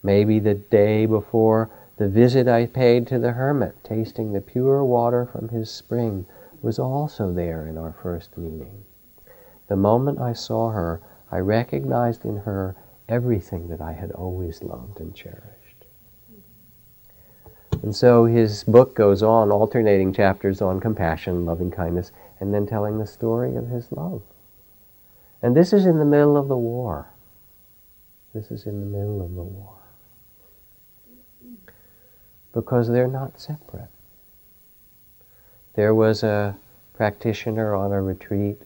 Maybe 0.03 0.39
the 0.39 0.53
day 0.53 1.05
before 1.05 1.69
the 1.97 2.07
visit 2.07 2.47
I 2.47 2.67
paid 2.67 3.07
to 3.07 3.19
the 3.19 3.31
hermit, 3.31 3.83
tasting 3.83 4.33
the 4.33 4.41
pure 4.41 4.83
water 4.83 5.25
from 5.25 5.49
his 5.49 5.71
spring, 5.71 6.25
was 6.61 6.79
also 6.79 7.33
there 7.33 7.67
in 7.67 7.77
our 7.77 7.95
first 8.01 8.37
meeting. 8.37 8.83
The 9.67 9.75
moment 9.75 10.19
I 10.19 10.33
saw 10.33 10.69
her, 10.69 11.01
I 11.31 11.39
recognized 11.39 12.25
in 12.25 12.37
her 12.37 12.75
everything 13.09 13.67
that 13.69 13.81
I 13.81 13.93
had 13.93 14.11
always 14.11 14.63
loved 14.63 14.99
and 14.99 15.13
cherished. 15.13 15.85
And 17.83 17.95
so 17.95 18.25
his 18.25 18.63
book 18.63 18.95
goes 18.95 19.21
on, 19.21 19.51
alternating 19.51 20.13
chapters 20.13 20.61
on 20.61 20.79
compassion, 20.79 21.45
loving 21.45 21.71
kindness, 21.71 22.11
and 22.39 22.53
then 22.53 22.65
telling 22.65 22.97
the 22.97 23.07
story 23.07 23.55
of 23.55 23.67
his 23.67 23.91
love. 23.91 24.21
And 25.41 25.55
this 25.55 25.73
is 25.73 25.85
in 25.85 25.99
the 25.99 26.05
middle 26.05 26.37
of 26.37 26.47
the 26.47 26.57
war. 26.57 27.09
This 28.33 28.51
is 28.51 28.65
in 28.65 28.79
the 28.79 28.85
middle 28.85 29.21
of 29.21 29.35
the 29.35 29.43
war. 29.43 29.76
Because 32.53 32.87
they're 32.87 33.07
not 33.07 33.39
separate. 33.39 33.89
There 35.75 35.93
was 35.93 36.23
a 36.23 36.57
practitioner 36.93 37.75
on 37.75 37.91
a 37.91 38.01
retreat 38.01 38.61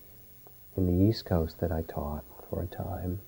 in 0.78 0.88
the 0.88 1.10
East 1.10 1.26
Coast 1.26 1.60
that 1.60 1.72
I 1.72 1.82
taught 1.82 2.24
for 2.50 2.64
a 2.64 2.68
time. 2.68 3.20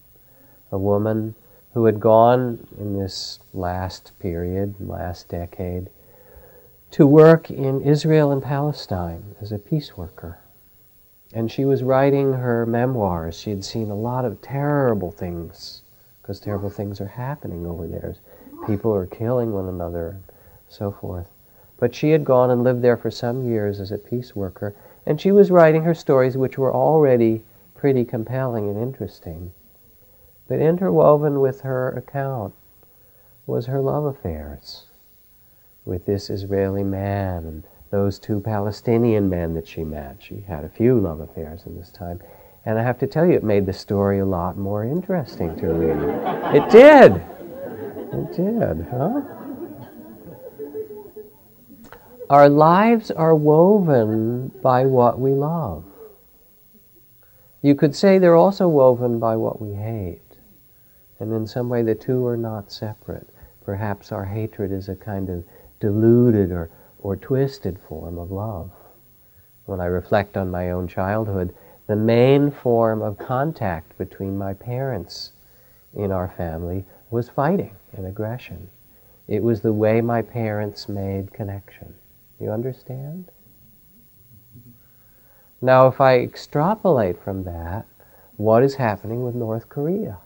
A 0.71 0.77
woman 0.77 1.35
who 1.73 1.85
had 1.85 1.99
gone 1.99 2.67
in 2.79 2.97
this 2.97 3.39
last 3.53 4.11
period, 4.19 4.75
last 4.79 5.27
decade, 5.27 5.89
to 6.91 7.07
work 7.07 7.49
in 7.49 7.81
Israel 7.81 8.31
and 8.31 8.41
Palestine 8.41 9.35
as 9.41 9.51
a 9.51 9.57
peace 9.57 9.97
worker. 9.97 10.37
And 11.33 11.51
she 11.51 11.65
was 11.65 11.81
writing 11.81 12.33
her 12.33 12.65
memoirs. 12.67 13.35
She 13.35 13.49
had 13.49 13.65
seen 13.65 13.89
a 13.89 13.95
lot 13.95 14.23
of 14.23 14.41
terrible 14.41 15.11
things, 15.11 15.81
because 16.21 16.39
terrible 16.39 16.69
things 16.69 17.01
are 17.01 17.07
happening 17.07 17.65
over 17.65 17.87
there. 17.87 18.15
People 18.67 18.93
are 18.93 19.07
killing 19.07 19.51
one 19.51 19.67
another, 19.67 20.19
so 20.73 20.91
forth. 20.91 21.27
But 21.77 21.93
she 21.93 22.11
had 22.11 22.25
gone 22.25 22.49
and 22.49 22.63
lived 22.63 22.81
there 22.81 22.97
for 22.97 23.11
some 23.11 23.45
years 23.45 23.79
as 23.79 23.91
a 23.91 23.97
peace 23.97 24.35
worker, 24.35 24.75
and 25.05 25.19
she 25.19 25.31
was 25.31 25.51
writing 25.51 25.83
her 25.83 25.93
stories, 25.93 26.37
which 26.37 26.57
were 26.57 26.73
already 26.73 27.41
pretty 27.75 28.05
compelling 28.05 28.69
and 28.69 28.77
interesting. 28.77 29.51
But 30.47 30.59
interwoven 30.59 31.41
with 31.41 31.61
her 31.61 31.89
account 31.89 32.53
was 33.45 33.65
her 33.65 33.81
love 33.81 34.05
affairs 34.05 34.85
with 35.85 36.05
this 36.05 36.29
Israeli 36.29 36.83
man 36.83 37.45
and 37.45 37.63
those 37.89 38.17
two 38.17 38.39
Palestinian 38.39 39.29
men 39.29 39.53
that 39.53 39.67
she 39.67 39.83
met. 39.83 40.17
She 40.19 40.41
had 40.47 40.63
a 40.63 40.69
few 40.69 40.99
love 40.99 41.19
affairs 41.19 41.65
in 41.65 41.77
this 41.77 41.89
time. 41.89 42.21
And 42.65 42.79
I 42.79 42.83
have 42.83 42.97
to 42.99 43.07
tell 43.07 43.25
you, 43.25 43.33
it 43.33 43.43
made 43.43 43.65
the 43.65 43.73
story 43.73 44.19
a 44.19 44.25
lot 44.25 44.57
more 44.57 44.85
interesting 44.85 45.55
to 45.57 45.67
read. 45.67 46.55
It 46.55 46.69
did. 46.71 47.21
It 48.13 48.35
did, 48.35 48.87
huh? 48.89 49.42
Our 52.29 52.49
lives 52.49 53.11
are 53.11 53.35
woven 53.35 54.49
by 54.61 54.85
what 54.85 55.19
we 55.19 55.31
love. 55.31 55.83
You 57.61 57.75
could 57.75 57.95
say 57.95 58.17
they're 58.17 58.35
also 58.35 58.67
woven 58.67 59.19
by 59.19 59.35
what 59.35 59.61
we 59.61 59.73
hate. 59.73 60.19
And 61.19 61.31
in 61.31 61.47
some 61.47 61.69
way, 61.69 61.81
the 61.81 61.95
two 61.95 62.25
are 62.27 62.37
not 62.37 62.71
separate. 62.71 63.29
Perhaps 63.63 64.11
our 64.11 64.25
hatred 64.25 64.71
is 64.71 64.89
a 64.89 64.95
kind 64.95 65.29
of 65.29 65.45
diluted 65.79 66.51
or, 66.51 66.69
or 66.99 67.15
twisted 67.15 67.79
form 67.87 68.17
of 68.17 68.31
love. 68.31 68.71
When 69.65 69.79
I 69.79 69.85
reflect 69.85 70.35
on 70.35 70.51
my 70.51 70.71
own 70.71 70.87
childhood, 70.87 71.55
the 71.87 71.95
main 71.95 72.51
form 72.51 73.01
of 73.01 73.17
contact 73.17 73.97
between 73.97 74.37
my 74.37 74.53
parents 74.53 75.31
in 75.93 76.11
our 76.11 76.33
family 76.35 76.85
was 77.09 77.29
fighting 77.29 77.75
and 77.93 78.05
aggression. 78.05 78.69
It 79.27 79.43
was 79.43 79.61
the 79.61 79.73
way 79.73 80.01
my 80.01 80.21
parents 80.21 80.89
made 80.89 81.31
connection. 81.31 81.93
You 82.43 82.51
understand? 82.51 83.31
Now, 85.61 85.87
if 85.87 86.01
I 86.01 86.19
extrapolate 86.19 87.23
from 87.23 87.45
that, 87.45 87.85
what 88.35 88.63
is 88.63 88.75
happening 88.75 89.23
with 89.23 89.33
North 89.33 89.69
Korea? 89.69 90.17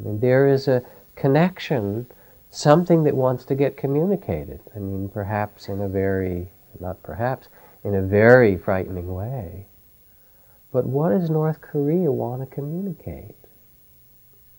I 0.00 0.02
mean, 0.02 0.20
there 0.20 0.48
is 0.48 0.66
a 0.66 0.82
connection, 1.16 2.06
something 2.48 3.04
that 3.04 3.14
wants 3.14 3.44
to 3.44 3.54
get 3.54 3.76
communicated. 3.76 4.60
I 4.74 4.78
mean, 4.78 5.10
perhaps 5.10 5.68
in 5.68 5.82
a 5.82 5.88
very, 5.88 6.50
not 6.80 7.02
perhaps, 7.02 7.48
in 7.84 7.94
a 7.94 8.00
very 8.00 8.56
frightening 8.56 9.12
way. 9.12 9.66
But 10.72 10.86
what 10.86 11.10
does 11.10 11.28
North 11.28 11.60
Korea 11.60 12.10
want 12.10 12.40
to 12.40 12.46
communicate? 12.46 13.36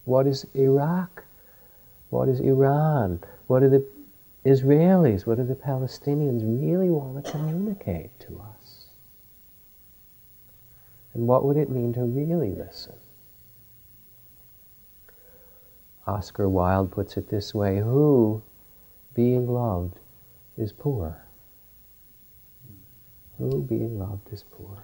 What 0.05 0.27
is 0.27 0.45
Iraq? 0.53 1.23
What 2.11 2.29
is 2.29 2.39
Iran? 2.41 3.23
What 3.47 3.63
are 3.63 3.69
the 3.69 3.83
Israelis, 4.45 5.25
what 5.25 5.37
do 5.37 5.43
the 5.43 5.55
Palestinians 5.55 6.41
really 6.43 6.89
want 6.89 7.25
to 7.25 7.31
communicate 7.31 8.17
to 8.21 8.39
us? 8.39 8.87
And 11.13 11.27
what 11.27 11.43
would 11.43 11.57
it 11.57 11.69
mean 11.69 11.93
to 11.93 12.03
really 12.03 12.51
listen? 12.51 12.95
Oscar 16.07 16.47
Wilde 16.47 16.91
puts 16.91 17.17
it 17.17 17.29
this 17.29 17.53
way 17.53 17.79
Who, 17.79 18.41
being 19.13 19.47
loved, 19.47 19.99
is 20.57 20.71
poor? 20.71 21.23
Who, 23.37 23.61
being 23.61 23.99
loved, 23.99 24.31
is 24.31 24.43
poor? 24.51 24.83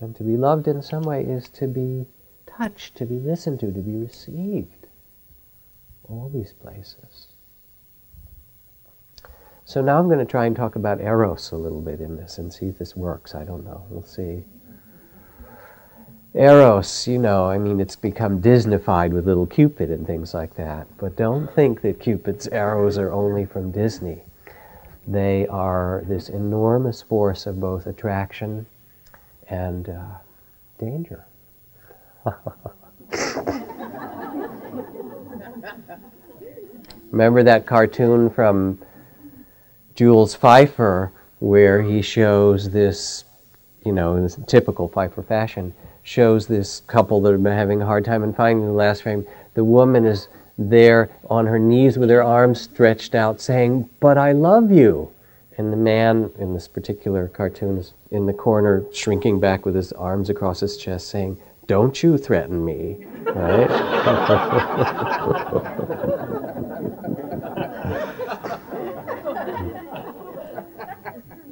And 0.00 0.14
to 0.16 0.22
be 0.22 0.36
loved 0.36 0.68
in 0.68 0.82
some 0.82 1.02
way 1.02 1.24
is 1.24 1.48
to 1.50 1.66
be 1.66 2.06
touched, 2.46 2.96
to 2.96 3.06
be 3.06 3.18
listened 3.18 3.60
to, 3.60 3.72
to 3.72 3.80
be 3.80 3.96
received. 3.96 4.77
All 6.08 6.30
these 6.32 6.52
places. 6.52 7.28
So 9.64 9.82
now 9.82 9.98
I'm 9.98 10.06
going 10.06 10.18
to 10.18 10.24
try 10.24 10.46
and 10.46 10.56
talk 10.56 10.76
about 10.76 11.00
Eros 11.00 11.52
a 11.52 11.56
little 11.56 11.82
bit 11.82 12.00
in 12.00 12.16
this 12.16 12.38
and 12.38 12.50
see 12.50 12.66
if 12.66 12.78
this 12.78 12.96
works. 12.96 13.34
I 13.34 13.44
don't 13.44 13.64
know. 13.64 13.84
We'll 13.90 14.02
see. 14.02 14.44
Eros, 16.34 17.06
you 17.06 17.18
know, 17.18 17.46
I 17.46 17.58
mean, 17.58 17.78
it's 17.78 17.96
become 17.96 18.40
Disneyfied 18.40 19.10
with 19.10 19.26
little 19.26 19.46
Cupid 19.46 19.90
and 19.90 20.06
things 20.06 20.32
like 20.32 20.54
that. 20.54 20.86
But 20.96 21.16
don't 21.16 21.52
think 21.54 21.82
that 21.82 22.00
Cupid's 22.00 22.48
arrows 22.48 22.96
are 22.96 23.12
only 23.12 23.44
from 23.44 23.70
Disney. 23.70 24.22
They 25.06 25.46
are 25.48 26.02
this 26.06 26.28
enormous 26.28 27.02
force 27.02 27.46
of 27.46 27.60
both 27.60 27.86
attraction 27.86 28.66
and 29.48 29.88
uh, 29.88 30.18
danger. 30.78 31.26
Remember 37.10 37.42
that 37.42 37.66
cartoon 37.66 38.28
from 38.30 38.78
Jules 39.94 40.36
Feiffer 40.36 41.10
where 41.38 41.82
he 41.82 42.02
shows 42.02 42.70
this, 42.70 43.24
you 43.84 43.92
know, 43.92 44.16
in 44.16 44.28
typical 44.44 44.88
Feiffer 44.88 45.26
fashion, 45.26 45.72
shows 46.02 46.46
this 46.46 46.82
couple 46.86 47.20
that 47.22 47.32
have 47.32 47.42
been 47.42 47.52
having 47.52 47.80
a 47.82 47.86
hard 47.86 48.04
time 48.04 48.22
and 48.22 48.36
finding 48.36 48.66
the 48.66 48.72
last 48.72 49.02
frame. 49.02 49.26
The 49.54 49.64
woman 49.64 50.04
is 50.04 50.28
there 50.58 51.10
on 51.30 51.46
her 51.46 51.58
knees 51.58 51.96
with 51.96 52.10
her 52.10 52.22
arms 52.22 52.60
stretched 52.60 53.14
out 53.14 53.40
saying, 53.40 53.88
But 54.00 54.18
I 54.18 54.32
love 54.32 54.70
you. 54.70 55.10
And 55.56 55.72
the 55.72 55.76
man 55.76 56.30
in 56.38 56.54
this 56.54 56.68
particular 56.68 57.28
cartoon 57.28 57.78
is 57.78 57.94
in 58.10 58.26
the 58.26 58.32
corner, 58.32 58.84
shrinking 58.92 59.40
back 59.40 59.64
with 59.64 59.74
his 59.74 59.92
arms 59.92 60.30
across 60.30 60.60
his 60.60 60.76
chest, 60.76 61.08
saying, 61.08 61.40
Don't 61.66 62.02
you 62.02 62.18
threaten 62.18 62.64
me. 62.64 63.06
Right? 63.24 63.68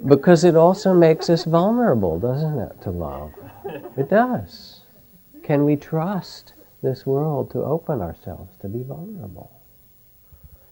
because 0.06 0.44
it 0.44 0.56
also 0.56 0.94
makes 0.94 1.28
us 1.28 1.44
vulnerable, 1.44 2.18
doesn't 2.18 2.58
it, 2.58 2.80
to 2.82 2.90
love? 2.90 3.32
It 3.96 4.08
does. 4.08 4.80
Can 5.42 5.64
we 5.64 5.76
trust 5.76 6.54
this 6.82 7.06
world 7.06 7.50
to 7.50 7.62
open 7.62 8.00
ourselves, 8.00 8.56
to 8.60 8.68
be 8.68 8.82
vulnerable? 8.82 9.50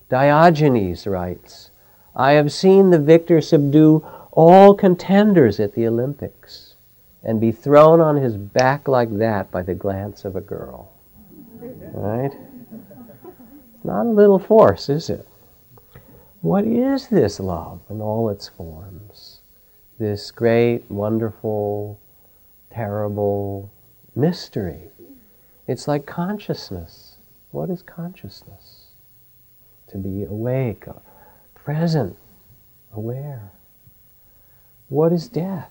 Diogenes 0.08 1.06
writes, 1.06 1.70
I 2.14 2.32
have 2.32 2.52
seen 2.52 2.90
the 2.90 2.98
victor 2.98 3.40
subdue 3.40 4.06
all 4.30 4.74
contenders 4.74 5.58
at 5.60 5.74
the 5.74 5.86
Olympics 5.86 6.74
and 7.22 7.40
be 7.40 7.50
thrown 7.50 8.00
on 8.00 8.16
his 8.16 8.36
back 8.36 8.86
like 8.86 9.16
that 9.18 9.50
by 9.50 9.62
the 9.62 9.74
glance 9.74 10.24
of 10.24 10.36
a 10.36 10.40
girl. 10.40 10.92
Right? 11.60 12.32
It's 13.74 13.84
not 13.84 14.06
a 14.06 14.10
little 14.10 14.38
force, 14.38 14.88
is 14.88 15.10
it? 15.10 15.26
What 16.42 16.64
is 16.64 17.08
this 17.08 17.40
love 17.40 17.80
in 17.88 18.02
all 18.02 18.28
its 18.28 18.48
forms? 18.48 19.03
This 19.98 20.30
great, 20.30 20.90
wonderful, 20.90 22.00
terrible 22.70 23.70
mystery. 24.16 24.88
It's 25.68 25.86
like 25.86 26.04
consciousness. 26.04 27.16
What 27.52 27.70
is 27.70 27.82
consciousness? 27.82 28.88
To 29.88 29.98
be 29.98 30.24
awake, 30.24 30.88
uh, 30.88 30.94
present, 31.54 32.16
aware. 32.92 33.52
What 34.88 35.12
is 35.12 35.28
death? 35.28 35.70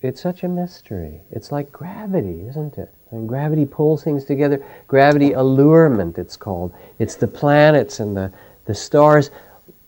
It's 0.00 0.20
such 0.20 0.42
a 0.42 0.48
mystery. 0.48 1.22
It's 1.30 1.52
like 1.52 1.70
gravity, 1.70 2.44
isn't 2.48 2.78
it? 2.78 2.92
And 3.10 3.28
gravity 3.28 3.64
pulls 3.64 4.02
things 4.02 4.24
together. 4.24 4.64
Gravity 4.88 5.32
allurement, 5.32 6.18
it's 6.18 6.36
called. 6.36 6.72
It's 6.98 7.14
the 7.14 7.28
planets 7.28 8.00
and 8.00 8.16
the, 8.16 8.32
the 8.64 8.74
stars 8.74 9.30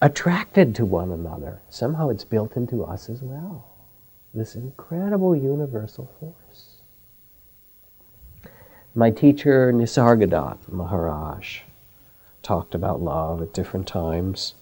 attracted 0.04 0.74
to 0.74 0.84
one 0.84 1.10
another. 1.10 1.62
Somehow 1.70 2.10
it's 2.10 2.24
built 2.24 2.58
into 2.58 2.84
us 2.84 3.08
as 3.08 3.22
well. 3.22 3.64
This 4.34 4.54
incredible 4.54 5.34
universal 5.34 6.10
force. 6.20 6.74
My 8.94 9.10
teacher, 9.10 9.72
Nisargadatta 9.72 10.70
Maharaj, 10.70 11.60
talked 12.42 12.74
about 12.74 13.00
love 13.00 13.40
at 13.40 13.54
different 13.54 13.88
times. 13.88 14.54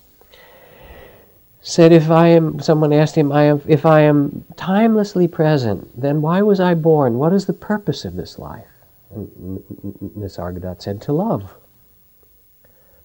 Said 1.61 1.91
if 1.91 2.09
I 2.09 2.29
am, 2.29 2.61
someone 2.61 2.93
asked 2.93 3.17
him, 3.17 3.33
I 3.33 3.43
am, 3.43 3.63
if 3.67 3.85
I 3.85 4.03
am 4.03 4.45
timelessly 4.57 5.27
present, 5.27 6.01
then 6.01 6.23
why 6.23 6.43
was 6.43 6.61
I 6.61 6.75
born? 6.75 7.19
What 7.19 7.33
is 7.33 7.47
the 7.47 7.53
purpose 7.53 8.05
of 8.05 8.15
this 8.15 8.39
life? 8.39 8.69
And 9.13 9.61
Nisargadatta 10.17 10.83
said, 10.83 11.03
to 11.03 11.13
love. 11.13 11.53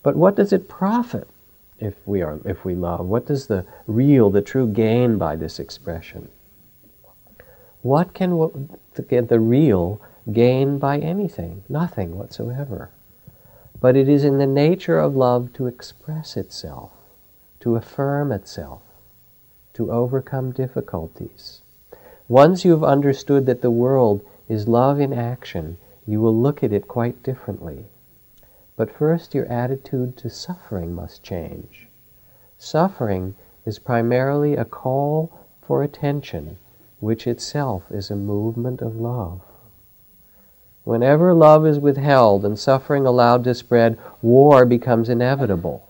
But 0.04 0.15
what 0.15 0.36
does 0.36 0.54
it 0.54 0.69
profit 0.69 1.28
if 1.79 1.95
we 2.05 2.21
are, 2.21 2.39
if 2.45 2.65
we 2.65 2.75
love? 2.75 3.05
What 3.05 3.25
does 3.25 3.47
the 3.47 3.65
real, 3.85 4.29
the 4.29 4.41
true 4.41 4.67
gain 4.67 5.17
by 5.17 5.35
this 5.35 5.59
expression? 5.59 6.29
What 7.81 8.13
can 8.13 8.69
get 9.07 9.29
the 9.29 9.39
real 9.39 10.01
gain 10.31 10.77
by 10.79 10.97
anything? 10.99 11.63
Nothing 11.69 12.17
whatsoever. 12.17 12.89
But 13.79 13.95
it 13.95 14.09
is 14.09 14.23
in 14.23 14.39
the 14.39 14.47
nature 14.47 14.99
of 14.99 15.15
love 15.15 15.53
to 15.53 15.67
express 15.67 16.35
itself, 16.35 16.91
to 17.59 17.75
affirm 17.75 18.31
itself, 18.31 18.81
to 19.73 19.91
overcome 19.91 20.51
difficulties. 20.51 21.61
Once 22.27 22.65
you 22.65 22.71
have 22.71 22.83
understood 22.83 23.45
that 23.45 23.61
the 23.61 23.71
world 23.71 24.21
is 24.49 24.67
love 24.67 24.99
in 24.99 25.13
action, 25.13 25.77
you 26.05 26.19
will 26.19 26.35
look 26.35 26.63
at 26.63 26.73
it 26.73 26.87
quite 26.87 27.21
differently. 27.21 27.85
But 28.77 28.91
first, 28.91 29.33
your 29.33 29.47
attitude 29.47 30.15
to 30.17 30.29
suffering 30.29 30.93
must 30.93 31.23
change. 31.23 31.89
Suffering 32.59 33.35
is 33.65 33.79
primarily 33.79 34.55
a 34.55 34.65
call 34.65 35.31
for 35.61 35.83
attention, 35.83 36.57
which 36.99 37.27
itself 37.27 37.91
is 37.91 38.09
a 38.09 38.15
movement 38.15 38.81
of 38.81 38.95
love. 38.95 39.41
Whenever 40.83 41.33
love 41.33 41.65
is 41.65 41.79
withheld 41.79 42.45
and 42.45 42.57
suffering 42.57 43.05
allowed 43.05 43.43
to 43.43 43.53
spread, 43.53 43.97
war 44.21 44.65
becomes 44.65 45.09
inevitable. 45.09 45.83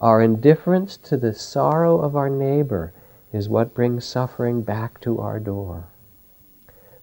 Our 0.00 0.20
indifference 0.20 0.96
to 0.98 1.16
the 1.16 1.32
sorrow 1.32 2.00
of 2.00 2.14
our 2.14 2.28
neighbor 2.28 2.92
is 3.32 3.48
what 3.48 3.74
brings 3.74 4.04
suffering 4.04 4.62
back 4.62 5.00
to 5.00 5.18
our 5.18 5.38
door. 5.40 5.84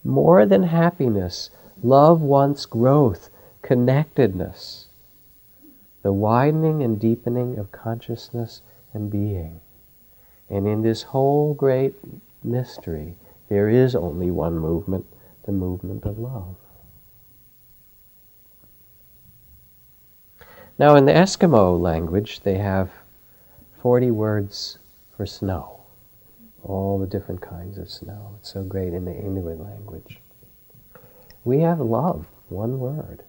More 0.03 0.45
than 0.45 0.63
happiness, 0.63 1.49
love 1.81 2.21
wants 2.21 2.65
growth, 2.65 3.29
connectedness. 3.61 4.89
The 6.01 6.13
widening 6.13 6.81
and 6.83 6.99
deepening 6.99 7.57
of 7.57 7.71
consciousness 7.71 8.61
and 8.93 9.11
being. 9.11 9.59
And 10.49 10.67
in 10.67 10.81
this 10.81 11.03
whole 11.03 11.53
great 11.53 11.95
mystery, 12.43 13.15
there 13.49 13.69
is 13.69 13.95
only 13.95 14.31
one 14.31 14.57
movement, 14.57 15.05
the 15.45 15.51
movement 15.51 16.05
of 16.05 16.17
love. 16.19 16.55
Now, 20.77 20.95
in 20.95 21.05
the 21.05 21.11
Eskimo 21.11 21.79
language, 21.79 22.39
they 22.39 22.57
have 22.57 22.89
40 23.81 24.11
words 24.11 24.79
for 25.15 25.25
snow, 25.25 25.81
all 26.63 26.97
the 26.97 27.05
different 27.05 27.41
kinds 27.41 27.77
of 27.77 27.89
snow. 27.89 28.35
It's 28.39 28.51
so 28.51 28.63
great 28.63 28.93
in 28.93 29.05
the 29.05 29.15
Inuit 29.15 29.59
language. 29.59 30.19
We 31.43 31.59
have 31.59 31.79
love, 31.79 32.25
one 32.49 32.79
word, 32.79 33.23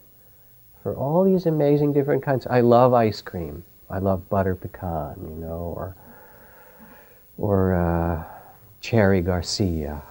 for 0.83 0.93
all 0.95 1.23
these 1.23 1.45
amazing 1.45 1.93
different 1.93 2.21
kinds. 2.21 2.45
I 2.47 2.59
love 2.59 2.93
ice 2.93 3.21
cream. 3.21 3.63
I 3.89 3.99
love 3.99 4.29
butter 4.29 4.53
pecan, 4.53 5.15
you 5.21 5.35
know, 5.35 5.73
or 5.75 5.95
or 7.37 7.73
uh, 7.73 8.23
cherry 8.81 9.21
Garcia, 9.21 10.01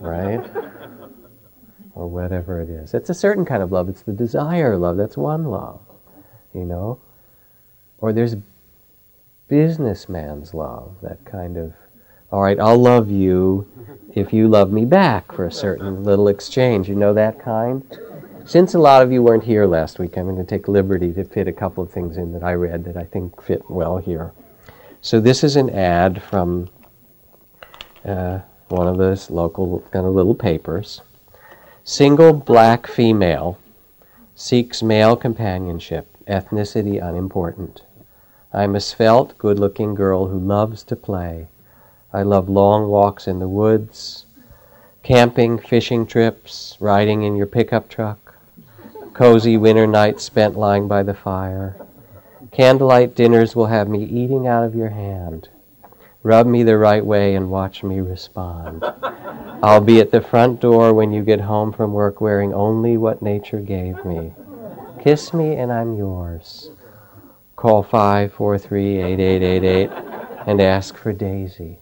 right? 0.00 0.44
or 1.94 2.08
whatever 2.08 2.60
it 2.60 2.70
is. 2.70 2.94
It's 2.94 3.10
a 3.10 3.14
certain 3.14 3.44
kind 3.44 3.62
of 3.62 3.70
love. 3.70 3.88
It's 3.88 4.02
the 4.02 4.12
desire 4.12 4.76
love. 4.78 4.96
That's 4.96 5.16
one 5.16 5.44
love, 5.44 5.80
you 6.54 6.64
know. 6.64 6.98
Or 7.98 8.12
there's 8.12 8.36
businessman's 9.48 10.54
love, 10.54 10.94
that 11.02 11.24
kind 11.24 11.56
of, 11.56 11.74
all 12.32 12.42
right, 12.42 12.58
I'll 12.58 12.78
love 12.78 13.10
you 13.10 13.68
if 14.14 14.32
you 14.32 14.48
love 14.48 14.72
me 14.72 14.86
back 14.86 15.30
for 15.30 15.46
a 15.46 15.52
certain 15.52 16.02
little 16.02 16.28
exchange. 16.28 16.88
You 16.88 16.94
know 16.94 17.12
that 17.14 17.38
kind? 17.38 17.84
Since 18.44 18.74
a 18.74 18.78
lot 18.78 19.02
of 19.02 19.12
you 19.12 19.22
weren't 19.22 19.44
here 19.44 19.66
last 19.66 20.00
week, 20.00 20.16
I'm 20.16 20.24
going 20.24 20.36
to 20.36 20.44
take 20.44 20.66
liberty 20.66 21.12
to 21.12 21.22
fit 21.22 21.46
a 21.46 21.52
couple 21.52 21.84
of 21.84 21.92
things 21.92 22.16
in 22.16 22.32
that 22.32 22.42
I 22.42 22.54
read 22.54 22.84
that 22.84 22.96
I 22.96 23.04
think 23.04 23.40
fit 23.40 23.70
well 23.70 23.98
here. 23.98 24.32
So 25.00 25.20
this 25.20 25.44
is 25.44 25.54
an 25.54 25.70
ad 25.70 26.20
from 26.20 26.68
uh, 28.04 28.40
one 28.68 28.88
of 28.88 28.98
those 28.98 29.30
local 29.30 29.80
kind 29.92 30.06
of 30.06 30.14
little 30.14 30.34
papers. 30.34 31.02
Single 31.84 32.32
black 32.32 32.88
female 32.88 33.58
seeks 34.34 34.82
male 34.82 35.14
companionship, 35.14 36.08
ethnicity 36.26 37.00
unimportant. 37.00 37.82
I'm 38.52 38.74
a 38.74 38.80
svelte, 38.80 39.38
good 39.38 39.60
looking 39.60 39.94
girl 39.94 40.26
who 40.26 40.38
loves 40.38 40.82
to 40.84 40.96
play. 40.96 41.46
I 42.12 42.22
love 42.22 42.48
long 42.48 42.88
walks 42.88 43.28
in 43.28 43.38
the 43.38 43.48
woods, 43.48 44.26
camping, 45.04 45.58
fishing 45.58 46.06
trips, 46.06 46.76
riding 46.80 47.22
in 47.22 47.36
your 47.36 47.46
pickup 47.46 47.88
truck 47.88 48.21
cozy 49.14 49.56
winter 49.56 49.86
nights 49.86 50.24
spent 50.24 50.56
lying 50.56 50.88
by 50.88 51.02
the 51.02 51.14
fire. 51.14 51.76
Candlelight 52.50 53.14
dinners 53.14 53.54
will 53.54 53.66
have 53.66 53.88
me 53.88 54.04
eating 54.04 54.46
out 54.46 54.64
of 54.64 54.74
your 54.74 54.90
hand. 54.90 55.48
Rub 56.22 56.46
me 56.46 56.62
the 56.62 56.78
right 56.78 57.04
way 57.04 57.34
and 57.34 57.50
watch 57.50 57.82
me 57.82 58.00
respond. 58.00 58.84
I'll 59.62 59.80
be 59.80 60.00
at 60.00 60.10
the 60.10 60.20
front 60.20 60.60
door 60.60 60.94
when 60.94 61.12
you 61.12 61.22
get 61.22 61.40
home 61.40 61.72
from 61.72 61.92
work 61.92 62.20
wearing 62.20 62.54
only 62.54 62.96
what 62.96 63.22
nature 63.22 63.60
gave 63.60 64.04
me. 64.04 64.32
Kiss 65.02 65.34
me 65.34 65.56
and 65.56 65.72
I'm 65.72 65.96
yours. 65.96 66.70
Call 67.56 67.82
543 67.82 68.98
8888 68.98 69.90
and 70.46 70.60
ask 70.60 70.96
for 70.96 71.12
Daisy. 71.12 71.78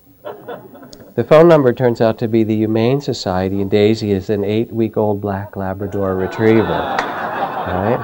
The 1.17 1.25
phone 1.25 1.49
number 1.49 1.73
turns 1.73 2.01
out 2.01 2.19
to 2.19 2.29
be 2.29 2.45
the 2.45 2.57
Humane 2.57 3.01
Society, 3.01 3.61
and 3.61 3.71
Daisy 3.71 4.13
is 4.13 4.31
an 4.31 4.45
eight 4.45 4.73
week 4.73 4.97
old 4.97 5.21
black 5.21 5.57
Labrador 5.57 6.15
retriever. 6.17 6.97
Right? 7.67 8.01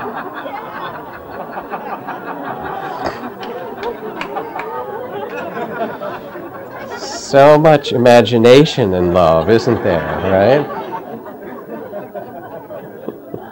So 6.99 7.59
much 7.59 7.92
imagination 7.92 8.95
in 8.95 9.12
love, 9.12 9.51
isn't 9.51 9.83
there, 9.83 10.01
right? 10.31 10.64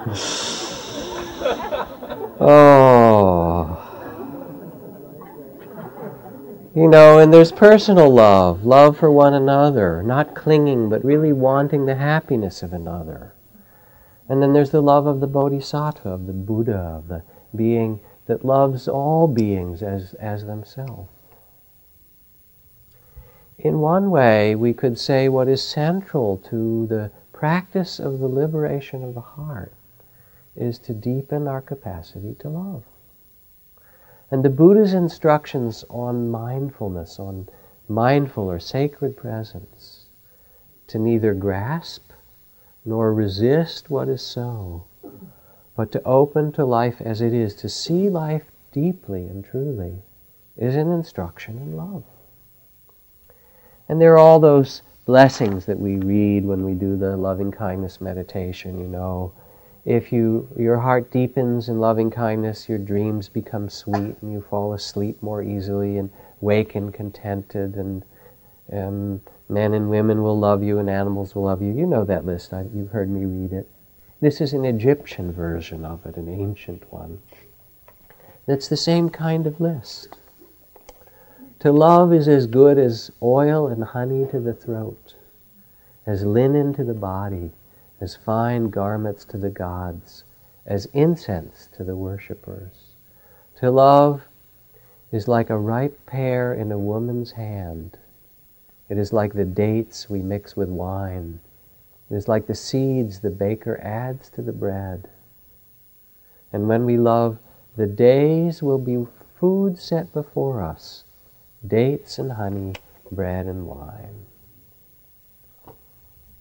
oh. 2.41 3.81
You 6.75 6.89
know, 6.89 7.19
and 7.19 7.33
there's 7.33 7.53
personal 7.53 8.11
love, 8.11 8.65
love 8.65 8.97
for 8.97 9.11
one 9.11 9.35
another, 9.35 10.03
not 10.03 10.35
clinging, 10.35 10.89
but 10.89 11.05
really 11.05 11.33
wanting 11.33 11.87
the 11.87 11.97
happiness 11.97 12.63
of 12.63 12.73
another. 12.73 13.34
And 14.29 14.43
then 14.43 14.53
there's 14.53 14.71
the 14.71 14.83
love 14.83 15.07
of 15.07 15.21
the 15.21 15.27
Bodhisattva, 15.27 16.09
of 16.09 16.27
the 16.27 16.33
Buddha, 16.33 16.77
of 16.77 17.09
the 17.09 17.23
being 17.55 18.01
that 18.27 18.45
loves 18.45 18.89
all 18.89 19.29
beings 19.29 19.83
as, 19.83 20.15
as 20.15 20.47
themselves. 20.47 21.11
In 23.59 23.81
one 23.81 24.11
way, 24.11 24.55
we 24.55 24.73
could 24.73 24.99
say 24.99 25.29
what 25.29 25.49
is 25.49 25.63
central 25.63 26.39
to 26.49 26.87
the 26.87 27.11
practice 27.33 28.01
of 28.01 28.19
the 28.19 28.29
liberation 28.29 29.05
of 29.05 29.15
the 29.15 29.21
heart 29.21 29.73
is 30.57 30.79
to 30.79 30.95
deepen 30.95 31.47
our 31.47 31.61
capacity 31.61 32.35
to 32.39 32.49
love. 32.49 32.85
And 34.31 34.45
the 34.45 34.51
Buddha's 34.51 34.95
instructions 34.95 35.85
on 35.91 36.31
mindfulness, 36.31 37.19
on 37.19 37.49
mindful 37.89 38.51
or 38.51 38.59
sacred 38.59 39.17
presence, 39.17 40.07
to 40.87 40.99
neither 40.99 41.35
grasp 41.35 42.11
nor 42.85 43.15
resist 43.15 43.91
what 43.91 44.09
is 44.09 44.23
so, 44.23 44.85
but 45.77 45.91
to 45.93 46.03
open 46.05 46.53
to 46.53 46.65
life 46.65 47.01
as 47.01 47.21
it 47.21 47.33
is, 47.33 47.55
to 47.55 47.69
see 47.69 48.09
life 48.09 48.45
deeply 48.73 49.25
and 49.25 49.45
truly, 49.45 50.03
is 50.57 50.77
an 50.77 50.91
instruction 50.93 51.59
in 51.59 51.77
love. 51.77 52.05
And 53.89 54.01
there 54.01 54.15
are 54.15 54.19
all 54.19 54.39
those 54.39 54.83
blessings 55.05 55.67
that 55.67 55.79
we 55.79 55.97
read 55.97 56.45
when 56.45 56.65
we 56.65 56.73
do 56.75 56.97
the 56.97 57.17
loving 57.17 57.51
kindness 57.51 58.01
meditation, 58.01 58.79
you 58.79 58.87
know. 58.87 59.33
If 59.85 60.13
you 60.13 60.49
your 60.57 60.79
heart 60.79 61.11
deepens 61.11 61.69
in 61.69 61.79
loving 61.79 62.11
kindness, 62.11 62.69
your 62.69 62.79
dreams 62.79 63.29
become 63.29 63.69
sweet 63.69 64.17
and 64.23 64.33
you 64.33 64.41
fall 64.41 64.73
asleep 64.73 65.23
more 65.23 65.43
easily 65.43 65.99
and 65.99 66.11
waken 66.41 66.91
contented 66.91 67.77
and 67.77 68.03
um, 68.73 69.21
Men 69.49 69.75
and 69.75 69.91
women 69.91 70.23
will 70.23 70.39
love 70.39 70.63
you 70.63 70.79
and 70.79 70.89
animals 70.89 71.35
will 71.35 71.45
love 71.45 71.61
you. 71.61 71.73
You 71.73 71.87
know 71.87 72.05
that 72.05 72.25
list. 72.25 72.55
I, 72.55 72.65
you've 72.75 72.91
heard 72.91 73.11
me 73.11 73.25
read 73.25 73.53
it. 73.53 73.69
This 74.21 74.41
is 74.41 74.53
an 74.55 74.65
Egyptian 74.65 75.33
version 75.33 75.85
of 75.85 76.07
it, 76.07 76.17
an 76.17 76.29
ancient 76.29 76.91
one. 76.91 77.21
It's 78.47 78.69
the 78.69 78.77
same 78.77 79.11
kind 79.11 79.47
of 79.47 79.61
list. 79.61 80.19
To 81.61 81.73
love 81.73 82.13
is 82.13 82.29
as 82.29 82.47
good 82.47 82.79
as 82.79 83.11
oil 83.23 83.67
and 83.67 83.85
honey 83.85 84.27
to 84.31 84.41
the 84.41 84.55
throat, 84.55 85.15
as 86.07 86.25
linen 86.25 86.73
to 86.75 86.85
the 86.85 86.95
body, 86.95 87.53
as 88.01 88.17
fine 88.17 88.71
garments 88.71 89.25
to 89.27 89.39
the 89.39 89.51
gods, 89.51 90.25
as 90.67 90.87
incense 90.93 91.69
to 91.77 91.85
the 91.85 91.97
worshippers. 91.97 92.93
To 93.57 93.71
love 93.71 94.23
is 95.13 95.29
like 95.29 95.51
a 95.51 95.59
ripe 95.59 95.99
pear 96.07 96.53
in 96.53 96.73
a 96.73 96.79
woman's 96.79 97.33
hand 97.33 97.97
it 98.89 98.99
is 98.99 99.13
like 99.13 99.33
the 99.33 99.45
dates 99.45 100.11
we 100.11 100.23
mix 100.23 100.57
with 100.57 100.69
wine. 100.69 101.41
It 102.11 102.15
is 102.15 102.29
like 102.29 102.47
the 102.47 102.55
seeds 102.55 103.21
the 103.21 103.31
baker 103.31 103.81
adds 103.83 104.29
to 104.31 104.43
the 104.43 104.53
bread. 104.53 105.09
And 106.53 106.69
when 106.69 106.85
we 106.85 106.97
love, 106.99 107.39
the 107.77 107.87
days 107.87 108.63
will 108.63 108.79
be 108.79 109.07
food 109.35 109.79
set 109.79 110.13
before 110.13 110.63
us 110.63 111.05
dates 111.67 112.19
and 112.19 112.33
honey, 112.33 112.75
bread 113.11 113.47
and 113.47 113.67
wine. 113.67 114.27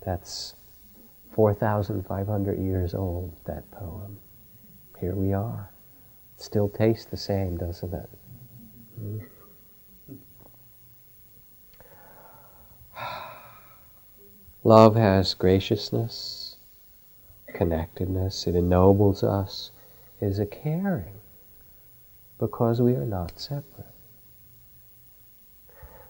That's 0.06 0.56
4,500 1.32 2.60
years 2.60 2.94
old, 2.94 3.34
that 3.46 3.70
poem. 3.72 4.20
Here 5.00 5.16
we 5.16 5.34
are. 5.34 5.72
It 6.36 6.44
still 6.44 6.70
tastes 6.70 7.06
the 7.06 7.18
same, 7.18 7.58
doesn't 7.58 7.94
it? 7.94 8.10
Mm-hmm. 9.02 9.33
Love 14.66 14.96
has 14.96 15.34
graciousness, 15.34 16.56
connectedness, 17.48 18.48
it 18.48 18.56
ennobles 18.56 19.22
us, 19.22 19.72
it 20.22 20.26
is 20.26 20.40
a 20.40 20.46
caring 20.46 21.20
because 22.40 22.82
we 22.82 22.96
are 22.96 23.06
not 23.06 23.38
separate. 23.38 23.92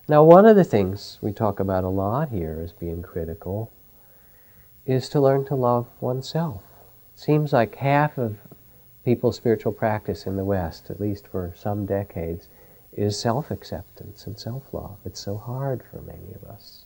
Now, 0.08 0.24
one 0.24 0.46
of 0.46 0.56
the 0.56 0.64
things 0.64 1.18
we 1.20 1.32
talk 1.32 1.60
about 1.60 1.84
a 1.84 1.90
lot 1.90 2.30
here 2.30 2.62
as 2.64 2.74
being 2.74 3.02
critical 3.02 3.72
is 4.86 5.10
to 5.10 5.20
learn 5.20 5.46
to 5.46 5.56
love 5.56 5.88
oneself. 6.00 6.62
It 7.16 7.20
seems 7.20 7.54
like 7.54 7.74
half 7.76 8.20
of 8.20 8.38
people's 9.04 9.38
spiritual 9.38 9.72
practice 9.72 10.28
in 10.28 10.36
the 10.36 10.46
West, 10.46 10.92
at 10.92 11.00
least 11.00 11.28
for 11.28 11.54
some 11.56 11.88
decades, 11.88 12.50
is 12.92 13.18
self 13.18 13.50
acceptance 13.50 14.28
and 14.28 14.38
self 14.38 14.72
love. 14.72 14.98
It's 15.06 15.20
so 15.20 15.38
hard 15.38 15.82
for 15.90 16.04
many 16.04 16.36
of 16.36 16.44
us 16.44 16.86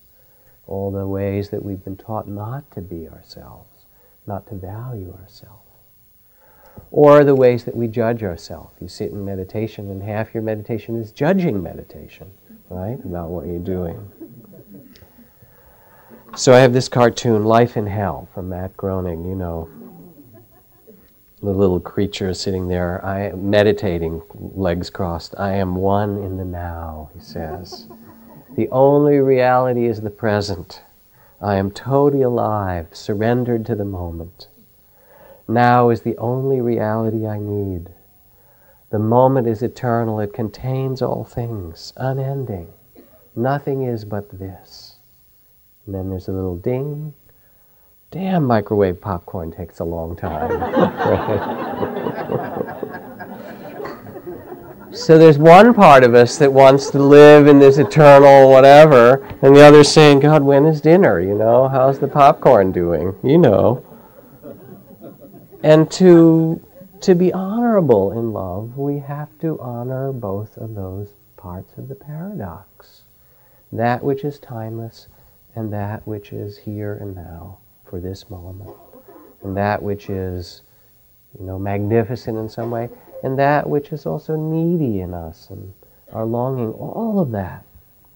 all 0.68 0.92
the 0.92 1.08
ways 1.08 1.50
that 1.50 1.64
we've 1.64 1.84
been 1.84 1.98
taught 1.98 2.28
not 2.28 2.70
to 2.72 2.82
be 2.82 3.08
ourselves, 3.10 3.86
not 4.28 4.46
to 4.48 4.56
value 4.56 5.18
ourselves. 5.20 5.64
or 6.92 7.24
the 7.24 7.36
ways 7.36 7.64
that 7.66 7.76
we 7.76 7.88
judge 7.88 8.24
ourselves. 8.24 8.74
You 8.82 8.88
sit 8.88 9.12
in 9.12 9.24
meditation, 9.26 9.90
and 9.92 10.02
half 10.02 10.34
your 10.34 10.44
meditation 10.44 11.00
is 11.00 11.12
judging 11.12 11.62
meditation, 11.62 12.32
right? 12.70 13.00
About 13.04 13.30
what 13.30 13.46
you're 13.46 13.60
doing. 13.60 14.10
So 16.36 16.54
I 16.54 16.60
have 16.60 16.74
this 16.74 16.88
cartoon, 16.88 17.46
Life 17.46 17.78
in 17.78 17.88
Hell, 17.88 18.28
from 18.34 18.50
Matt 18.50 18.76
Groening, 18.78 19.26
you 19.26 19.36
know. 19.36 19.70
The 21.42 21.52
little 21.52 21.80
creature 21.80 22.34
sitting 22.34 22.68
there, 22.68 23.04
I 23.06 23.32
meditating, 23.34 24.24
legs 24.34 24.90
crossed. 24.90 25.36
I 25.38 25.54
am 25.54 25.76
one 25.76 26.18
in 26.18 26.38
the 26.38 26.46
now, 26.46 27.12
he 27.14 27.20
says. 27.20 27.88
The 28.58 28.68
only 28.70 29.20
reality 29.20 29.86
is 29.86 30.02
the 30.02 30.10
present. 30.10 30.82
I 31.40 31.58
am 31.58 31.70
totally 31.70 32.24
alive, 32.24 32.88
surrendered 32.92 33.68
to 33.68 33.76
the 33.76 33.86
moment. 33.86 34.48
Now 35.48 35.92
is 35.92 36.02
the 36.02 36.18
only 36.18 36.60
reality 36.60 37.28
I 37.28 37.38
need. 37.38 37.90
The 38.90 38.98
moment 38.98 39.48
is 39.48 39.62
eternal, 39.62 40.20
it 40.20 40.34
contains 40.34 41.04
all 41.04 41.24
things, 41.24 41.94
unending. 41.98 42.74
Nothing 43.36 43.84
is 43.84 44.06
but 44.06 44.40
this. 44.40 44.96
And 45.86 45.94
then 45.94 46.10
there's 46.10 46.28
a 46.28 46.32
little 46.32 46.58
ding. 46.58 47.14
Damn, 48.10 48.46
microwave 48.46 49.00
popcorn 49.00 49.52
takes 49.52 49.78
a 49.78 49.86
long 49.86 50.16
time. 50.16 50.50
so 54.92 55.18
there's 55.18 55.38
one 55.38 55.74
part 55.74 56.04
of 56.04 56.16
us 56.16 56.38
that 56.38 56.52
wants 56.52 56.90
to 56.92 57.00
live 57.00 57.48
in 57.48 57.60
this 57.60 57.78
eternal 57.78 58.50
whatever, 58.50 59.26
and 59.42 59.56
the 59.56 59.62
other's 59.62 59.90
saying, 59.90 60.22
God, 60.22 60.44
when 60.44 60.66
is 60.66 60.82
dinner? 60.82 61.20
You 61.20 61.36
know, 61.36 61.68
how's 61.68 62.00
the 62.00 62.08
popcorn 62.08 62.72
doing? 62.72 63.16
You 63.24 63.38
know. 63.38 63.84
And 65.64 65.90
to, 65.92 66.64
to 67.02 67.16
be 67.16 67.34
honorable 67.34 68.12
in 68.12 68.32
love, 68.32 68.78
we 68.78 69.00
have 69.00 69.30
to 69.40 69.60
honor 69.60 70.12
both 70.12 70.58
of 70.58 70.76
those 70.76 71.10
parts 71.36 71.78
of 71.78 71.88
the 71.88 71.96
paradox 71.96 73.04
that 73.72 74.04
which 74.04 74.24
is 74.24 74.40
timeless 74.40 75.08
and 75.56 75.72
that 75.74 76.06
which 76.08 76.32
is 76.32 76.58
here 76.58 76.96
and 77.02 77.16
now 77.16 77.58
for 77.86 78.00
this 78.00 78.30
moment, 78.30 78.76
and 79.44 79.58
that 79.58 79.82
which 79.82 80.10
is, 80.10 80.62
you 81.40 81.46
know, 81.46 81.58
magnificent 81.58 82.38
in 82.38 82.48
some 82.48 82.70
way, 82.70 82.90
and 83.24 83.38
that 83.40 83.70
which 83.70 83.92
is 83.92 84.06
also 84.06 84.36
needy 84.36 85.02
in 85.02 85.14
us 85.14 85.50
and 85.50 85.74
our 86.14 86.26
longing. 86.26 86.72
All 86.72 87.20
of 87.20 87.32
that 87.32 87.64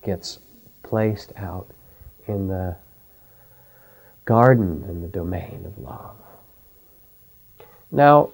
gets 0.03 0.39
placed 0.83 1.33
out 1.37 1.67
in 2.27 2.47
the 2.47 2.75
garden 4.25 4.85
in 4.87 5.01
the 5.01 5.07
domain 5.07 5.63
of 5.65 5.77
love. 5.77 6.15
Now, 7.91 8.29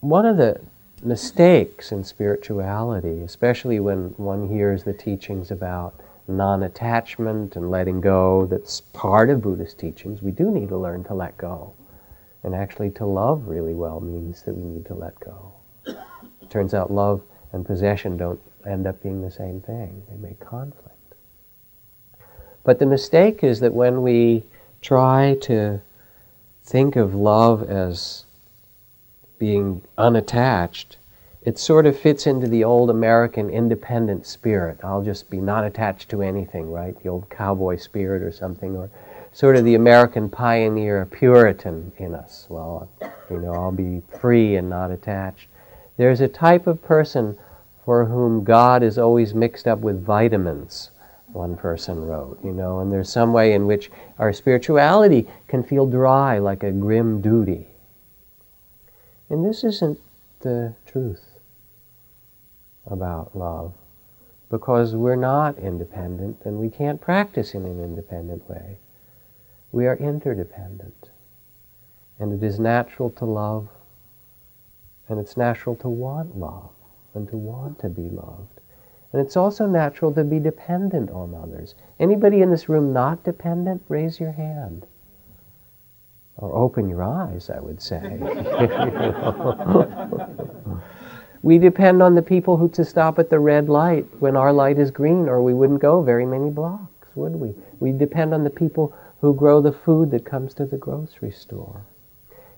one 0.00 0.26
of 0.26 0.36
the 0.36 0.60
mistakes 1.02 1.92
in 1.92 2.04
spirituality, 2.04 3.20
especially 3.20 3.78
when 3.80 4.14
one 4.16 4.48
hears 4.48 4.84
the 4.84 4.92
teachings 4.92 5.50
about 5.50 5.94
non 6.26 6.62
attachment 6.62 7.56
and 7.56 7.70
letting 7.70 8.00
go, 8.00 8.46
that's 8.46 8.80
part 8.80 9.30
of 9.30 9.42
Buddhist 9.42 9.78
teachings, 9.78 10.22
we 10.22 10.30
do 10.30 10.50
need 10.50 10.68
to 10.68 10.76
learn 10.76 11.04
to 11.04 11.14
let 11.14 11.36
go. 11.38 11.72
And 12.42 12.54
actually, 12.54 12.90
to 12.92 13.06
love 13.06 13.48
really 13.48 13.74
well 13.74 14.00
means 14.00 14.42
that 14.42 14.54
we 14.54 14.62
need 14.62 14.86
to 14.86 14.94
let 14.94 15.18
go. 15.20 15.47
Turns 16.50 16.74
out 16.74 16.90
love 16.90 17.22
and 17.52 17.64
possession 17.64 18.16
don't 18.16 18.40
end 18.66 18.86
up 18.86 19.02
being 19.02 19.22
the 19.22 19.30
same 19.30 19.60
thing, 19.60 20.02
they 20.10 20.16
make 20.16 20.40
conflict. 20.40 20.94
But 22.64 22.78
the 22.78 22.86
mistake 22.86 23.42
is 23.42 23.60
that 23.60 23.72
when 23.72 24.02
we 24.02 24.44
try 24.82 25.36
to 25.42 25.80
think 26.62 26.96
of 26.96 27.14
love 27.14 27.68
as 27.68 28.24
being 29.38 29.82
unattached, 29.96 30.98
it 31.42 31.58
sort 31.58 31.86
of 31.86 31.98
fits 31.98 32.26
into 32.26 32.46
the 32.46 32.64
old 32.64 32.90
American 32.90 33.48
independent 33.48 34.26
spirit. 34.26 34.78
I'll 34.82 35.02
just 35.02 35.30
be 35.30 35.38
not 35.38 35.64
attached 35.64 36.10
to 36.10 36.20
anything, 36.20 36.70
right? 36.70 37.00
The 37.02 37.08
old 37.08 37.30
cowboy 37.30 37.78
spirit 37.78 38.22
or 38.22 38.32
something, 38.32 38.76
or 38.76 38.90
sort 39.32 39.56
of 39.56 39.64
the 39.64 39.76
American 39.76 40.28
pioneer 40.28 41.06
Puritan 41.06 41.92
in 41.96 42.14
us. 42.14 42.46
Well, 42.50 42.88
you 43.30 43.38
know, 43.38 43.52
I'll 43.52 43.72
be 43.72 44.02
free 44.20 44.56
and 44.56 44.68
not 44.68 44.90
attached. 44.90 45.48
There's 45.98 46.22
a 46.22 46.28
type 46.28 46.66
of 46.66 46.82
person 46.82 47.36
for 47.84 48.06
whom 48.06 48.44
God 48.44 48.82
is 48.82 48.96
always 48.98 49.34
mixed 49.34 49.66
up 49.66 49.80
with 49.80 50.04
vitamins, 50.04 50.90
one 51.32 51.56
person 51.56 52.06
wrote, 52.06 52.38
you 52.42 52.52
know, 52.52 52.80
and 52.80 52.90
there's 52.90 53.10
some 53.10 53.32
way 53.32 53.52
in 53.52 53.66
which 53.66 53.90
our 54.18 54.32
spirituality 54.32 55.26
can 55.48 55.62
feel 55.62 55.86
dry 55.86 56.38
like 56.38 56.62
a 56.62 56.70
grim 56.70 57.20
duty. 57.20 57.66
And 59.28 59.44
this 59.44 59.64
isn't 59.64 59.98
the 60.40 60.74
truth 60.86 61.40
about 62.86 63.36
love 63.36 63.74
because 64.50 64.94
we're 64.94 65.16
not 65.16 65.58
independent 65.58 66.38
and 66.44 66.58
we 66.58 66.70
can't 66.70 67.00
practice 67.00 67.54
in 67.54 67.66
an 67.66 67.82
independent 67.82 68.48
way. 68.48 68.78
We 69.72 69.86
are 69.86 69.96
interdependent. 69.96 71.10
And 72.18 72.32
it 72.32 72.46
is 72.46 72.58
natural 72.58 73.10
to 73.10 73.24
love, 73.24 73.68
and 75.08 75.18
it's 75.18 75.36
natural 75.36 75.74
to 75.76 75.88
want 75.88 76.36
love 76.36 76.70
and 77.14 77.28
to 77.28 77.36
want 77.36 77.78
to 77.80 77.88
be 77.88 78.08
loved. 78.08 78.60
And 79.12 79.22
it's 79.22 79.36
also 79.36 79.66
natural 79.66 80.12
to 80.14 80.24
be 80.24 80.38
dependent 80.38 81.10
on 81.10 81.34
others. 81.34 81.74
Anybody 81.98 82.42
in 82.42 82.50
this 82.50 82.68
room 82.68 82.92
not 82.92 83.24
dependent, 83.24 83.82
raise 83.88 84.20
your 84.20 84.32
hand 84.32 84.86
or 86.38 86.54
open 86.54 86.88
your 86.88 87.02
eyes, 87.02 87.50
I 87.50 87.58
would 87.58 87.82
say. 87.82 88.00
we 91.42 91.58
depend 91.58 92.02
on 92.02 92.14
the 92.14 92.22
people 92.22 92.56
who 92.56 92.68
to 92.70 92.84
stop 92.84 93.18
at 93.18 93.28
the 93.28 93.40
red 93.40 93.68
light 93.68 94.06
when 94.20 94.36
our 94.36 94.52
light 94.52 94.78
is 94.78 94.92
green, 94.92 95.28
or 95.28 95.42
we 95.42 95.52
wouldn't 95.54 95.80
go 95.80 96.00
very 96.00 96.24
many 96.24 96.50
blocks, 96.50 97.08
would 97.16 97.34
we? 97.34 97.54
We 97.80 97.90
depend 97.92 98.32
on 98.34 98.44
the 98.44 98.50
people 98.50 98.94
who 99.20 99.34
grow 99.34 99.60
the 99.60 99.72
food 99.72 100.12
that 100.12 100.24
comes 100.24 100.54
to 100.54 100.64
the 100.64 100.76
grocery 100.76 101.32
store. 101.32 101.84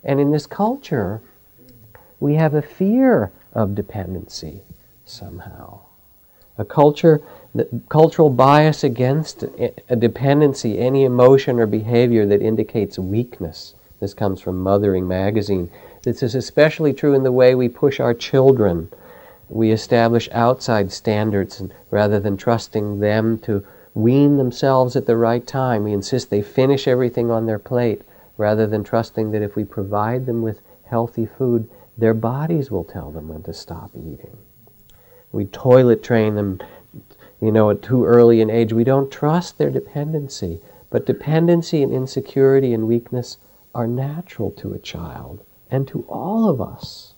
And 0.05 0.21
in 0.21 0.31
this 0.31 0.47
culture, 0.47 1.23
we 2.21 2.35
have 2.35 2.55
a 2.55 2.63
fear 2.63 3.33
of 3.55 3.75
dependency 3.75 4.61
somehow. 5.05 5.81
A 6.59 6.65
culture, 6.65 7.23
the 7.55 7.69
cultural 7.89 8.29
bias 8.29 8.85
against 8.85 9.43
a 9.89 9.97
dependency, 9.97 10.79
any 10.79 11.05
emotion 11.05 11.59
or 11.59 11.67
behavior 11.67 12.27
that 12.27 12.43
indicates 12.43 12.99
weakness. 12.99 13.75
This 13.99 14.15
comes 14.15 14.41
from 14.41 14.63
Mothering 14.63 15.09
Magazine. 15.09 15.71
This 16.03 16.23
is 16.23 16.35
especially 16.35 16.93
true 16.93 17.15
in 17.15 17.23
the 17.23 17.33
way 17.33 17.55
we 17.55 17.69
push 17.69 17.99
our 17.99 18.15
children. 18.15 18.91
We 19.49 19.73
establish 19.73 20.29
outside 20.33 20.93
standards 20.93 21.61
and 21.61 21.75
rather 21.91 22.21
than 22.21 22.37
trusting 22.37 23.01
them 23.01 23.39
to 23.41 23.65
wean 23.95 24.37
themselves 24.37 24.95
at 24.97 25.07
the 25.07 25.17
right 25.17 25.47
time. 25.47 25.85
We 25.85 25.93
insist 25.93 26.31
they 26.31 26.43
finish 26.43 26.87
everything 26.87 27.31
on 27.31 27.47
their 27.47 27.59
plate 27.59 28.03
rather 28.37 28.67
than 28.67 28.85
trusting 28.85 29.33
that 29.33 29.43
if 29.43 29.57
we 29.57 29.65
provide 29.65 30.27
them 30.27 30.43
with 30.43 30.61
healthy 30.85 31.27
food, 31.27 31.69
their 32.01 32.15
bodies 32.15 32.71
will 32.71 32.85
tell 32.85 33.11
them 33.11 33.29
when 33.29 33.43
to 33.45 33.55
stop 33.55 33.91
eating. 33.95 34.39
We 35.33 35.45
toilet 35.45 36.03
train 36.03 36.35
them, 36.35 36.61
you 37.41 37.53
know, 37.53 37.71
at 37.71 37.83
too 37.83 38.05
early 38.05 38.41
an 38.41 38.51
age. 38.51 38.73
We 38.73 38.85
don't 38.85 39.11
trust 39.11 39.59
their 39.59 39.71
dependency. 39.71 40.61
But 40.91 41.07
dependency 41.07 41.85
and 41.85 41.93
insecurity 41.93 42.75
and 42.75 42.89
weakness 42.89 43.39
are 43.75 43.87
natural 43.87 44.51
to 44.53 44.73
a 44.73 44.79
child 44.79 45.45
and 45.71 45.87
to 45.87 46.05
all 46.09 46.49
of 46.49 46.61
us. 46.61 47.15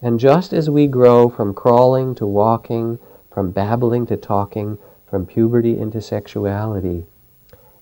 And 0.00 0.18
just 0.18 0.54
as 0.54 0.70
we 0.70 0.86
grow 0.86 1.28
from 1.28 1.52
crawling 1.52 2.14
to 2.14 2.26
walking, 2.26 2.98
from 3.30 3.50
babbling 3.50 4.06
to 4.06 4.16
talking, 4.16 4.78
from 5.06 5.26
puberty 5.26 5.78
into 5.78 6.00
sexuality, 6.00 7.04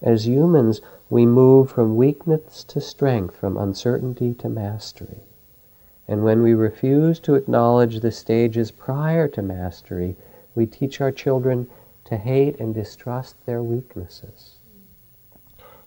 as 0.03 0.27
humans, 0.27 0.81
we 1.09 1.25
move 1.25 1.71
from 1.71 1.97
weakness 1.97 2.65
to 2.65 2.81
strength, 2.81 3.37
from 3.37 3.57
uncertainty 3.57 4.35
to 4.35 4.49
mastery. 4.49 5.21
And 6.09 6.25
when 6.25 6.43
we 6.43 6.55
refuse 6.55 7.21
to 7.21 7.35
acknowledge 7.35 8.01
the 8.01 8.11
stages 8.11 8.71
prior 8.71 9.29
to 9.29 9.43
mastery, 9.43 10.17
we 10.55 10.65
teach 10.65 11.03
our 11.03 11.13
children 11.13 11.69
to 12.07 12.17
hate 12.17 12.59
and 12.59 12.75
distrust 12.75 13.37
their 13.45 13.63
weaknesses. 13.63 14.57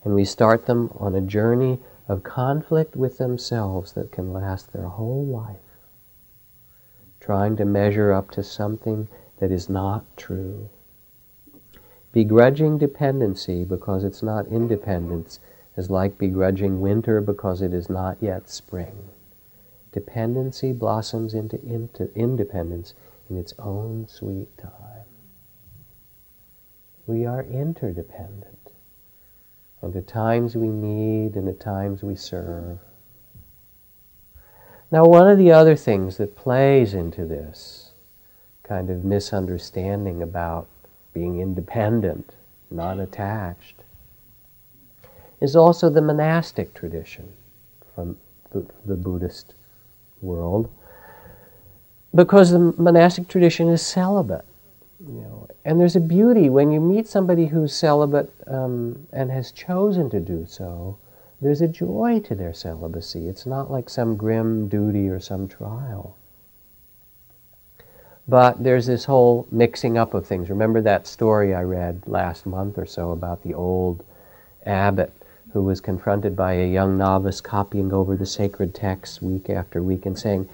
And 0.03 0.13
we 0.13 0.23
start 0.23 0.67
them 0.67 0.91
on 0.95 1.15
a 1.15 1.21
journey 1.21 1.79
of 2.07 2.21
conflict 2.21 2.95
with 2.95 3.17
themselves 3.17 3.93
that 3.93 4.11
can 4.11 4.31
last 4.31 4.71
their 4.71 4.87
whole 4.87 5.25
life, 5.25 5.57
trying 7.19 7.55
to 7.55 7.65
measure 7.65 8.11
up 8.11 8.29
to 8.31 8.43
something 8.43 9.07
that 9.39 9.51
is 9.51 9.69
not 9.69 10.05
true. 10.17 10.69
Begrudging 12.11 12.77
dependency 12.77 13.63
because 13.63 14.03
it's 14.03 14.21
not 14.21 14.45
independence 14.47 15.39
is 15.77 15.89
like 15.89 16.17
begrudging 16.17 16.81
winter 16.81 17.21
because 17.21 17.61
it 17.61 17.73
is 17.73 17.89
not 17.89 18.17
yet 18.21 18.49
spring. 18.49 19.10
Dependency 19.91 20.71
blossoms 20.71 21.33
into, 21.33 21.61
into 21.65 22.13
independence 22.15 22.93
in 23.29 23.37
its 23.37 23.53
own 23.59 24.07
sweet 24.07 24.57
time. 24.57 25.05
We 27.07 27.25
are 27.25 27.43
interdependent. 27.43 28.71
And 29.81 29.95
at 29.95 30.07
times 30.07 30.55
we 30.55 30.69
need 30.69 31.35
and 31.35 31.47
at 31.49 31.59
times 31.59 32.03
we 32.03 32.15
serve. 32.15 32.79
Now, 34.91 35.05
one 35.05 35.29
of 35.29 35.37
the 35.37 35.51
other 35.51 35.75
things 35.75 36.17
that 36.17 36.35
plays 36.35 36.93
into 36.93 37.25
this 37.25 37.93
kind 38.63 38.89
of 38.89 39.03
misunderstanding 39.03 40.21
about 40.21 40.67
being 41.13 41.39
independent, 41.39 42.35
non 42.69 42.99
attached, 42.99 43.83
is 45.41 45.55
also 45.55 45.89
the 45.89 46.01
monastic 46.01 46.73
tradition 46.73 47.33
from 47.95 48.17
the 48.85 48.95
Buddhist 48.95 49.53
world. 50.21 50.69
Because 52.13 52.51
the 52.51 52.59
monastic 52.59 53.27
tradition 53.27 53.69
is 53.69 53.85
celibate. 53.85 54.45
You 54.99 55.21
know, 55.21 55.47
and 55.65 55.79
there's 55.79 55.95
a 55.95 56.01
beauty 56.01 56.49
when 56.49 56.71
you 56.71 56.79
meet 56.79 57.07
somebody 57.07 57.47
who's 57.47 57.73
celibate 57.73 58.31
um, 58.47 59.07
and 59.11 59.31
has 59.31 59.51
chosen 59.51 60.09
to 60.11 60.19
do 60.19 60.45
so. 60.47 60.97
There's 61.41 61.61
a 61.61 61.67
joy 61.67 62.19
to 62.25 62.35
their 62.35 62.53
celibacy. 62.53 63.27
It's 63.27 63.47
not 63.47 63.71
like 63.71 63.89
some 63.89 64.15
grim 64.15 64.67
duty 64.67 65.09
or 65.09 65.19
some 65.19 65.47
trial. 65.47 66.17
But 68.27 68.63
there's 68.63 68.85
this 68.85 69.05
whole 69.05 69.47
mixing 69.51 69.97
up 69.97 70.13
of 70.13 70.27
things. 70.27 70.49
Remember 70.49 70.81
that 70.81 71.07
story 71.07 71.55
I 71.55 71.63
read 71.63 72.03
last 72.05 72.45
month 72.45 72.77
or 72.77 72.85
so 72.85 73.11
about 73.11 73.41
the 73.41 73.55
old 73.55 74.05
abbot 74.65 75.11
who 75.53 75.63
was 75.63 75.81
confronted 75.81 76.35
by 76.35 76.53
a 76.53 76.71
young 76.71 76.97
novice 76.97 77.41
copying 77.41 77.91
over 77.91 78.15
the 78.15 78.25
sacred 78.25 78.73
texts 78.73 79.21
week 79.21 79.49
after 79.49 79.81
week 79.81 80.05
and 80.05 80.17
saying, 80.17 80.47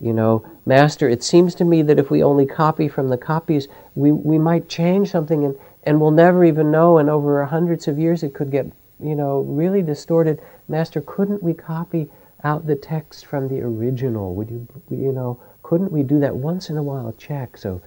you 0.00 0.12
know, 0.12 0.44
Master, 0.66 1.08
it 1.08 1.22
seems 1.22 1.54
to 1.54 1.64
me 1.64 1.82
that 1.82 1.98
if 1.98 2.10
we 2.10 2.22
only 2.22 2.44
copy 2.44 2.88
from 2.88 3.08
the 3.08 3.16
copies, 3.16 3.68
we, 3.94 4.10
we 4.10 4.36
might 4.36 4.68
change 4.68 5.10
something 5.10 5.44
and, 5.44 5.56
and 5.84 6.00
we'll 6.00 6.10
never 6.10 6.44
even 6.44 6.70
know, 6.70 6.98
and 6.98 7.08
over 7.08 7.44
hundreds 7.44 7.86
of 7.86 7.98
years 7.98 8.22
it 8.22 8.34
could 8.34 8.50
get, 8.50 8.66
you 9.00 9.14
know, 9.14 9.40
really 9.40 9.80
distorted. 9.80 10.40
Master, 10.68 11.00
couldn't 11.00 11.42
we 11.42 11.54
copy 11.54 12.10
out 12.44 12.66
the 12.66 12.74
text 12.74 13.26
from 13.26 13.48
the 13.48 13.60
original? 13.60 14.34
Would 14.34 14.50
you, 14.50 14.66
you 14.90 15.12
know, 15.12 15.40
couldn't 15.62 15.92
we 15.92 16.02
do 16.02 16.18
that 16.20 16.36
once 16.36 16.68
in 16.68 16.76
a 16.76 16.82
while? 16.82 17.14
Check. 17.16 17.56
So 17.56 17.80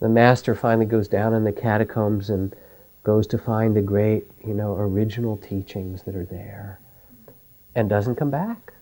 the 0.00 0.08
master 0.08 0.54
finally 0.54 0.86
goes 0.86 1.08
down 1.08 1.34
in 1.34 1.44
the 1.44 1.52
catacombs 1.52 2.30
and 2.30 2.54
goes 3.06 3.24
to 3.28 3.38
find 3.38 3.76
the 3.76 3.80
great, 3.80 4.28
you 4.44 4.52
know, 4.52 4.74
original 4.74 5.36
teachings 5.36 6.02
that 6.02 6.16
are 6.16 6.24
there 6.24 6.80
and 7.76 7.88
doesn't 7.88 8.16
come 8.16 8.30
back 8.30 8.72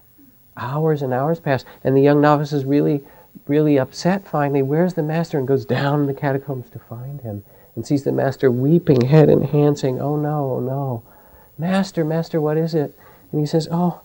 hours 0.56 1.02
and 1.02 1.12
hours 1.12 1.38
pass, 1.40 1.66
and 1.82 1.94
the 1.94 2.00
young 2.00 2.22
novice 2.22 2.50
is 2.50 2.64
really, 2.64 3.02
really 3.46 3.78
upset 3.78 4.26
finally. 4.26 4.62
Where's 4.62 4.94
the 4.94 5.02
master? 5.02 5.38
And 5.38 5.46
goes 5.46 5.66
down 5.66 6.06
the 6.06 6.14
catacombs 6.14 6.70
to 6.70 6.78
find 6.78 7.20
him 7.20 7.44
and 7.76 7.86
sees 7.86 8.04
the 8.04 8.12
master 8.12 8.50
weeping 8.50 9.02
head 9.02 9.28
and 9.28 9.44
hand, 9.44 9.78
saying, 9.78 10.00
Oh 10.00 10.16
no, 10.16 10.54
oh 10.54 10.60
no. 10.60 11.02
Master, 11.58 12.02
master, 12.02 12.40
what 12.40 12.56
is 12.56 12.74
it? 12.74 12.96
And 13.30 13.42
he 13.42 13.46
says, 13.46 13.68
Oh, 13.70 14.00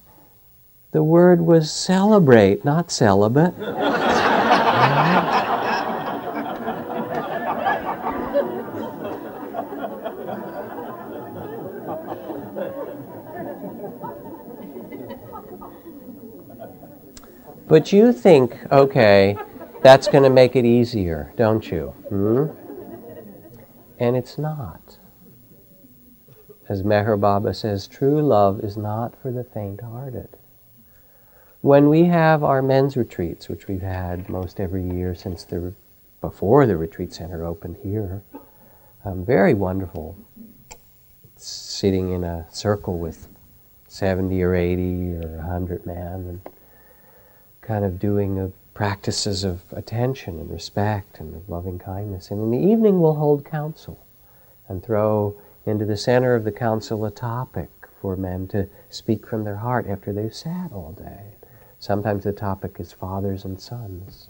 the 0.91 1.03
word 1.03 1.39
was 1.39 1.71
celebrate, 1.71 2.65
not 2.65 2.91
celibate. 2.91 3.53
But 17.69 17.93
you 17.93 18.11
think, 18.11 18.57
okay, 18.71 19.37
that's 19.83 20.07
going 20.07 20.23
to 20.23 20.29
make 20.31 20.55
it 20.55 20.65
easier, 20.65 21.31
don't 21.37 21.69
you? 21.69 21.89
Hmm? 22.09 22.45
And 23.99 24.17
it's 24.17 24.39
not. 24.39 24.97
As 26.67 26.81
Meher 26.81 27.19
Baba 27.19 27.53
says, 27.53 27.87
true 27.87 28.23
love 28.23 28.61
is 28.61 28.75
not 28.75 29.15
for 29.21 29.31
the 29.31 29.43
faint 29.43 29.81
hearted. 29.81 30.29
When 31.61 31.89
we 31.89 32.05
have 32.05 32.43
our 32.43 32.63
men's 32.63 32.97
retreats, 32.97 33.47
which 33.47 33.67
we've 33.67 33.83
had 33.83 34.29
most 34.29 34.59
every 34.59 34.83
year 34.83 35.13
since 35.13 35.43
the 35.43 35.73
before 36.21 36.65
the 36.65 36.75
retreat 36.75 37.13
center 37.13 37.45
opened 37.45 37.77
here, 37.83 38.23
um, 39.05 39.23
very 39.23 39.53
wonderful. 39.53 40.17
Sitting 41.35 42.13
in 42.13 42.23
a 42.23 42.47
circle 42.49 42.97
with 42.97 43.27
70 43.87 44.41
or 44.41 44.55
80 44.55 45.13
or 45.17 45.37
100 45.37 45.85
men 45.85 45.97
and 46.27 46.41
kind 47.69 47.85
of 47.85 47.99
doing 47.99 48.33
the 48.33 48.51
practices 48.73 49.43
of 49.43 49.61
attention 49.73 50.39
and 50.39 50.49
respect 50.49 51.19
and 51.19 51.35
of 51.35 51.47
loving 51.47 51.77
kindness. 51.77 52.31
And 52.31 52.41
in 52.41 52.49
the 52.49 52.67
evening, 52.67 52.99
we'll 52.99 53.13
hold 53.13 53.45
council 53.45 54.03
and 54.67 54.83
throw 54.83 55.35
into 55.67 55.85
the 55.85 55.95
center 55.95 56.33
of 56.33 56.45
the 56.45 56.51
council 56.51 57.05
a 57.05 57.11
topic 57.11 57.69
for 58.01 58.15
men 58.15 58.47
to 58.47 58.67
speak 58.89 59.27
from 59.27 59.43
their 59.43 59.57
heart 59.57 59.85
after 59.87 60.11
they've 60.11 60.33
sat 60.33 60.71
all 60.71 60.93
day. 60.93 61.35
Sometimes 61.77 62.23
the 62.23 62.31
topic 62.31 62.77
is 62.79 62.91
fathers 62.91 63.45
and 63.45 63.61
sons. 63.61 64.29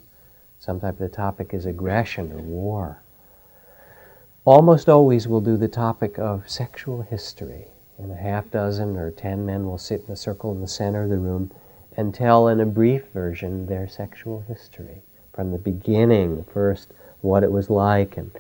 Sometimes 0.60 1.00
the 1.00 1.08
topic 1.08 1.54
is 1.54 1.66
aggression 1.66 2.34
or 2.34 2.42
war. 2.42 3.02
Almost 4.44 4.90
always 4.90 5.30
we'll 5.30 5.40
do 5.40 5.56
the 5.56 5.70
topic 5.70 6.20
of 6.20 6.50
sexual 6.50 7.04
history. 7.04 7.68
And 7.98 8.12
a 8.12 8.16
half 8.16 8.52
dozen 8.52 8.98
or 8.98 9.12
ten 9.12 9.46
men 9.46 9.66
will 9.66 9.78
sit 9.78 10.04
in 10.08 10.12
a 10.12 10.18
circle 10.18 10.52
in 10.52 10.60
the 10.60 10.68
center 10.68 11.04
of 11.04 11.10
the 11.10 11.18
room 11.18 11.52
and 11.98 12.14
tell 12.14 12.48
in 12.48 12.60
a 12.60 12.66
brief 12.66 13.04
version 13.14 13.66
their 13.66 13.88
sexual 13.88 14.42
history 14.48 15.02
from 15.34 15.52
the 15.52 15.58
beginning, 15.58 16.46
first 16.54 16.92
what 17.22 17.44
it 17.44 17.52
was 17.52 17.70
like 17.70 18.18
and 18.18 18.32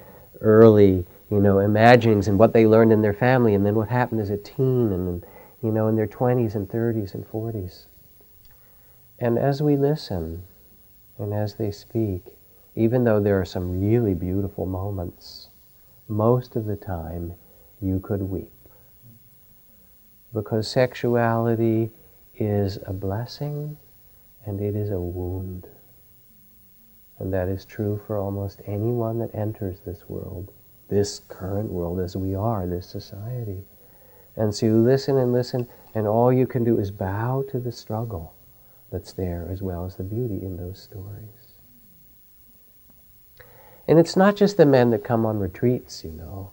early, 0.42 1.06
you 1.30 1.40
know, 1.40 1.60
imaginings 1.60 2.28
and 2.28 2.40
what 2.40 2.54
they 2.54 2.66
learned 2.66 2.92
in 2.92 3.02
their 3.02 3.14
family 3.14 3.54
and 3.54 3.66
then 3.66 3.76
what 3.76 3.90
happened 3.90 4.22
as 4.22 4.30
a 4.30 4.38
teen 4.38 4.92
and, 4.92 5.26
you 5.62 5.72
know, 5.72 5.88
in 5.88 5.96
their 5.96 6.08
20s 6.08 6.56
and 6.56 6.70
30s 6.70 7.14
and 7.14 7.30
40s. 7.30 7.86
And 9.20 9.38
as 9.38 9.62
we 9.62 9.76
listen 9.76 10.44
and 11.18 11.34
as 11.34 11.56
they 11.56 11.72
speak, 11.72 12.24
even 12.76 13.04
though 13.04 13.20
there 13.20 13.40
are 13.40 13.46
some 13.46 13.82
really 13.82 14.14
beautiful 14.14 14.66
moments, 14.66 15.50
most 16.08 16.56
of 16.56 16.66
the 16.66 16.78
time 16.78 17.34
you 17.82 18.00
could 18.00 18.22
weep. 18.22 18.52
Because 20.34 20.68
sexuality 20.68 21.92
is 22.39 22.80
a 22.86 22.93
blessing 22.93 23.78
and 24.45 24.62
it 24.62 24.75
is 24.75 24.89
a 24.89 24.99
wound. 24.99 25.67
And 27.19 27.34
that 27.34 27.49
is 27.49 27.65
true 27.65 28.02
for 28.08 28.17
almost 28.17 28.62
anyone 28.65 29.19
that 29.19 29.36
enters 29.36 29.82
this 29.82 30.08
world, 30.08 30.52
this 30.89 31.19
current 31.28 31.69
world 31.69 31.99
as 31.99 32.15
we 32.15 32.34
are, 32.34 32.65
this 32.65 32.88
society. 32.88 33.65
And 34.36 34.56
so 34.56 34.67
you 34.67 34.78
listen 34.78 35.17
and 35.17 35.34
listen, 35.34 35.67
and 35.93 36.08
all 36.08 36.32
you 36.32 36.47
can 36.47 36.63
do 36.63 36.80
is 36.80 36.91
bow 36.91 37.43
to 37.49 37.60
the 37.60 37.73
struggle 37.73 38.34
that's 38.91 39.12
there 39.13 39.47
as 39.52 39.62
well 39.62 39.86
as 39.86 39.97
the 39.97 40.04
beauty 40.04 40.41
in 40.41 40.56
those 40.56 40.82
stories. 40.82 41.58
And 43.88 43.99
it's 43.99 44.15
not 44.15 44.36
just 44.36 44.58
the 44.58 44.65
men 44.65 44.91
that 44.91 45.04
come 45.04 45.25
on 45.25 45.39
retreats, 45.39 46.04
you 46.04 46.12
know. 46.12 46.52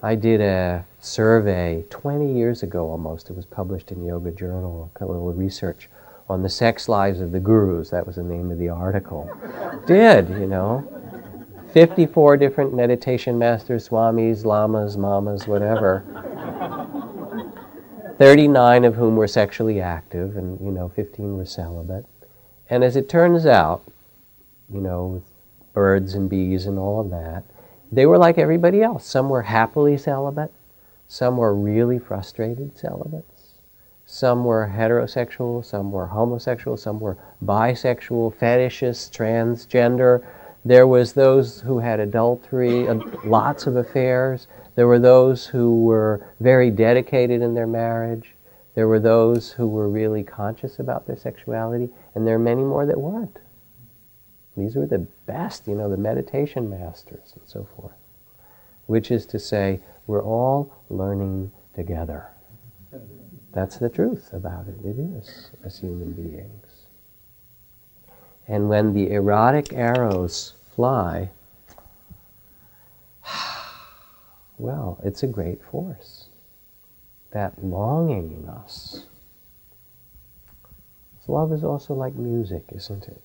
I 0.00 0.14
did 0.14 0.40
a 0.40 0.84
survey 1.00 1.84
20 1.90 2.32
years 2.32 2.62
ago 2.62 2.88
almost. 2.88 3.30
It 3.30 3.36
was 3.36 3.46
published 3.46 3.90
in 3.90 4.04
Yoga 4.04 4.30
Journal, 4.30 4.92
a 5.00 5.04
little 5.04 5.32
research 5.32 5.88
on 6.28 6.42
the 6.42 6.48
sex 6.48 6.88
lives 6.88 7.20
of 7.20 7.32
the 7.32 7.40
gurus. 7.40 7.90
That 7.90 8.06
was 8.06 8.14
the 8.14 8.22
name 8.22 8.52
of 8.52 8.58
the 8.58 8.68
article. 8.68 9.28
did, 9.86 10.28
you 10.28 10.46
know. 10.46 10.86
54 11.72 12.36
different 12.36 12.74
meditation 12.74 13.38
masters, 13.38 13.88
swamis, 13.88 14.44
lamas, 14.44 14.96
mamas, 14.96 15.48
whatever. 15.48 16.04
39 18.18 18.84
of 18.84 18.94
whom 18.94 19.16
were 19.16 19.26
sexually 19.26 19.80
active, 19.80 20.36
and, 20.36 20.60
you 20.60 20.70
know, 20.70 20.88
15 20.90 21.36
were 21.36 21.44
celibate. 21.44 22.06
And 22.70 22.84
as 22.84 22.94
it 22.94 23.08
turns 23.08 23.46
out, 23.46 23.82
you 24.72 24.80
know, 24.80 25.22
birds 25.72 26.14
and 26.14 26.30
bees 26.30 26.66
and 26.66 26.78
all 26.78 27.00
of 27.00 27.10
that, 27.10 27.44
they 27.90 28.06
were 28.06 28.18
like 28.18 28.38
everybody 28.38 28.82
else. 28.82 29.06
Some 29.06 29.28
were 29.28 29.42
happily 29.42 29.96
celibate, 29.96 30.52
some 31.06 31.36
were 31.36 31.54
really 31.54 31.98
frustrated 31.98 32.76
celibates, 32.76 33.54
some 34.04 34.44
were 34.44 34.72
heterosexual, 34.74 35.64
some 35.64 35.90
were 35.90 36.06
homosexual, 36.06 36.76
some 36.76 37.00
were 37.00 37.16
bisexual, 37.44 38.34
fetishists, 38.34 39.10
transgender. 39.10 40.24
There 40.64 40.86
was 40.86 41.12
those 41.12 41.60
who 41.60 41.78
had 41.78 42.00
adultery, 42.00 42.88
uh, 42.88 43.00
lots 43.24 43.66
of 43.66 43.76
affairs. 43.76 44.48
There 44.74 44.86
were 44.86 44.98
those 44.98 45.46
who 45.46 45.82
were 45.82 46.26
very 46.40 46.70
dedicated 46.70 47.42
in 47.42 47.54
their 47.54 47.66
marriage. 47.66 48.34
There 48.74 48.86
were 48.86 49.00
those 49.00 49.50
who 49.50 49.66
were 49.66 49.88
really 49.88 50.22
conscious 50.22 50.78
about 50.78 51.06
their 51.06 51.16
sexuality, 51.16 51.88
and 52.14 52.26
there 52.26 52.36
are 52.36 52.38
many 52.38 52.62
more 52.62 52.86
that 52.86 53.00
weren't. 53.00 53.38
These 54.58 54.76
were 54.76 54.86
the 54.86 55.06
best, 55.26 55.66
you 55.66 55.74
know, 55.74 55.88
the 55.88 55.96
meditation 55.96 56.68
masters 56.68 57.32
and 57.34 57.46
so 57.46 57.68
forth. 57.76 57.94
Which 58.86 59.10
is 59.10 59.26
to 59.26 59.38
say, 59.38 59.80
we're 60.06 60.24
all 60.24 60.72
learning 60.88 61.52
together. 61.74 62.28
That's 63.52 63.76
the 63.76 63.88
truth 63.88 64.32
about 64.32 64.66
it. 64.68 64.84
It 64.84 64.98
is, 64.98 65.50
as 65.64 65.78
human 65.78 66.12
beings. 66.12 66.86
And 68.46 68.68
when 68.68 68.94
the 68.94 69.10
erotic 69.10 69.72
arrows 69.72 70.54
fly, 70.74 71.30
well, 74.58 74.98
it's 75.04 75.22
a 75.22 75.26
great 75.26 75.62
force. 75.62 76.28
That 77.30 77.62
longing 77.62 78.32
in 78.32 78.48
us 78.48 79.04
love 81.28 81.52
is 81.52 81.62
also 81.62 81.94
like 81.94 82.14
music, 82.14 82.64
isn't 82.74 83.06
it? 83.06 83.20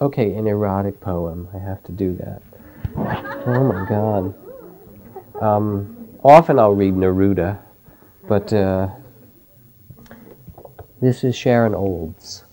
Okay, 0.00 0.34
an 0.34 0.46
erotic 0.46 1.00
poem. 1.00 1.48
I 1.52 1.58
have 1.58 1.82
to 1.84 1.92
do 1.92 2.16
that. 2.16 2.40
Oh 2.96 3.64
my 3.64 3.84
God. 3.88 4.34
Um, 5.42 6.08
often 6.22 6.56
I'll 6.56 6.74
read 6.74 6.94
Neruda, 6.94 7.58
but 8.28 8.52
uh, 8.52 8.90
this 11.00 11.24
is 11.24 11.34
Sharon 11.34 11.74
Olds 11.74 12.44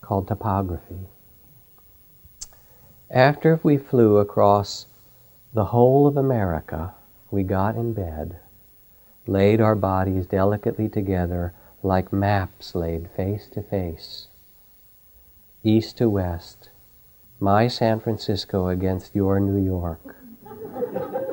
called 0.00 0.28
Topography. 0.28 1.08
After 3.10 3.58
we 3.64 3.76
flew 3.76 4.18
across 4.18 4.86
the 5.52 5.64
whole 5.64 6.06
of 6.06 6.16
America, 6.16 6.94
we 7.32 7.42
got 7.42 7.74
in 7.74 7.92
bed, 7.92 8.38
laid 9.26 9.60
our 9.60 9.74
bodies 9.74 10.26
delicately 10.26 10.88
together 10.88 11.54
like 11.82 12.12
maps 12.12 12.74
laid 12.74 13.08
face 13.16 13.48
to 13.48 13.62
face, 13.62 14.28
east 15.64 15.98
to 15.98 16.08
west, 16.08 16.70
my 17.40 17.66
San 17.66 17.98
Francisco 17.98 18.68
against 18.68 19.14
your 19.16 19.40
New 19.40 19.62
York, 19.62 20.16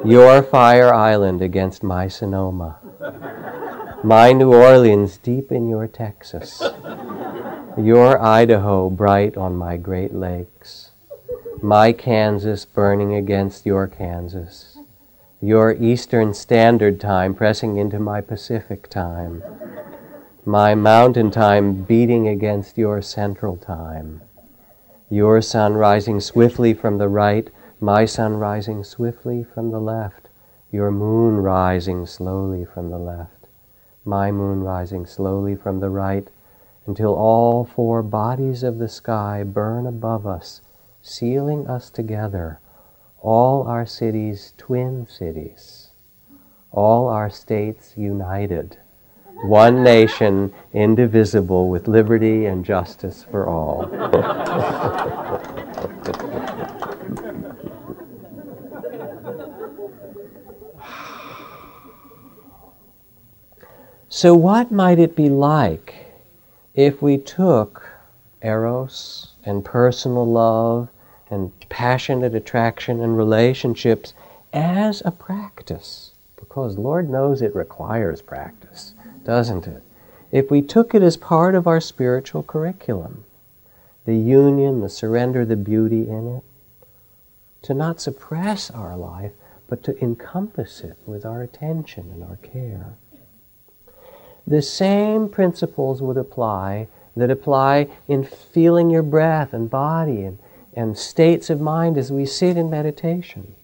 your 0.04 0.42
Fire 0.42 0.92
Island 0.92 1.42
against 1.42 1.84
my 1.84 2.08
Sonoma, 2.08 2.80
my 4.04 4.32
New 4.32 4.52
Orleans 4.52 5.18
deep 5.18 5.52
in 5.52 5.70
your 5.70 5.88
Texas, 5.88 6.64
your 7.78 8.20
Idaho 8.20 8.90
bright 8.90 9.38
on 9.38 9.56
my 9.56 9.78
Great 9.78 10.16
Lakes, 10.16 10.92
my 11.62 11.92
Kansas 11.94 12.66
burning 12.66 13.14
against 13.14 13.68
your 13.68 13.86
Kansas, 13.88 14.80
your 15.42 15.74
Eastern 15.74 16.34
Standard 16.34 17.00
Time 17.00 17.36
pressing 17.36 17.78
into 17.78 18.00
my 18.00 18.20
Pacific 18.20 18.90
Time, 18.90 19.44
my 20.46 20.74
Mountain 20.74 21.30
Time 21.32 21.84
beating 21.84 22.30
against 22.30 22.78
your 22.78 23.02
Central 23.02 23.58
Time, 23.58 24.22
your 25.10 25.42
sun 25.42 25.74
rising 25.74 26.22
swiftly 26.22 26.74
from 26.74 26.98
the 26.98 27.10
right, 27.10 27.50
my 27.82 28.06
sun 28.06 28.38
rising 28.38 28.82
swiftly 28.82 29.44
from 29.44 29.72
the 29.72 29.82
left, 29.82 30.30
your 30.72 30.92
moon 30.92 31.36
rising 31.36 32.06
slowly 32.06 32.64
from 32.64 32.90
the 32.90 32.98
left, 32.98 33.48
my 34.06 34.32
moon 34.32 34.62
rising 34.62 35.06
slowly 35.06 35.56
from 35.56 35.82
the 35.82 35.90
right, 35.90 36.30
until 36.88 37.14
all 37.16 37.66
four 37.66 38.02
bodies 38.02 38.64
of 38.64 38.78
the 38.80 38.88
sky 38.88 39.44
burn 39.44 39.86
above 39.86 40.26
us, 40.26 40.62
sealing 41.02 41.68
us 41.68 41.90
together, 41.90 42.62
all 43.22 43.68
our 43.68 43.86
cities 43.86 44.54
twin 44.58 45.06
cities, 45.06 45.90
all 46.72 47.10
our 47.10 47.30
states 47.30 47.96
united, 47.98 48.78
one 49.44 49.84
nation 49.84 50.54
indivisible 50.74 51.70
with 51.70 51.88
liberty 51.88 52.46
and 52.46 52.66
justice 52.66 53.26
for 53.32 53.48
all. 53.48 53.88
so, 64.10 64.36
what 64.36 64.72
might 64.72 65.00
it 65.00 65.16
be 65.16 65.30
like 65.30 65.96
if 66.76 67.02
we 67.02 67.18
took 67.18 67.90
eros 68.42 69.34
and 69.46 69.64
personal 69.64 70.26
love 70.30 70.90
and 71.30 71.52
passionate 71.70 72.36
attraction 72.36 73.02
and 73.02 73.18
relationships 73.18 74.14
as 74.52 75.02
a 75.06 75.12
practice? 75.12 76.14
Because 76.36 76.78
Lord 76.78 77.10
knows 77.10 77.42
it 77.42 77.56
requires 77.56 78.22
practice, 78.22 78.59
doesn't 79.30 79.68
it? 79.68 79.84
If 80.32 80.50
we 80.50 80.62
took 80.62 80.96
it 80.96 81.04
as 81.04 81.18
part 81.18 81.56
of 81.56 81.68
our 81.68 81.82
spiritual 81.82 82.44
curriculum, 82.44 83.26
the 84.06 84.16
union, 84.16 84.82
the 84.82 84.90
surrender, 84.90 85.46
the 85.46 85.56
beauty 85.56 86.08
in 86.08 86.38
it, 86.38 86.44
to 87.64 87.74
not 87.74 88.02
suppress 88.02 88.72
our 88.72 88.96
life, 88.98 89.34
but 89.68 89.84
to 89.84 90.02
encompass 90.04 90.82
it 90.82 90.98
with 91.06 91.26
our 91.26 91.42
attention 91.42 92.10
and 92.12 92.24
our 92.24 92.38
care 92.38 92.98
the 94.50 94.62
same 94.64 95.30
principles 95.30 96.02
would 96.02 96.18
apply 96.18 96.88
that 97.16 97.30
apply 97.30 97.88
in 98.08 98.24
feeling 98.24 98.90
your 98.90 99.04
breath 99.04 99.54
and 99.54 99.70
body 99.70 100.24
and, 100.24 100.40
and 100.74 100.98
states 100.98 101.52
of 101.52 101.62
mind 101.62 101.98
as 101.98 102.12
we 102.12 102.26
sit 102.26 102.58
in 102.58 102.70
meditation. 102.70 103.56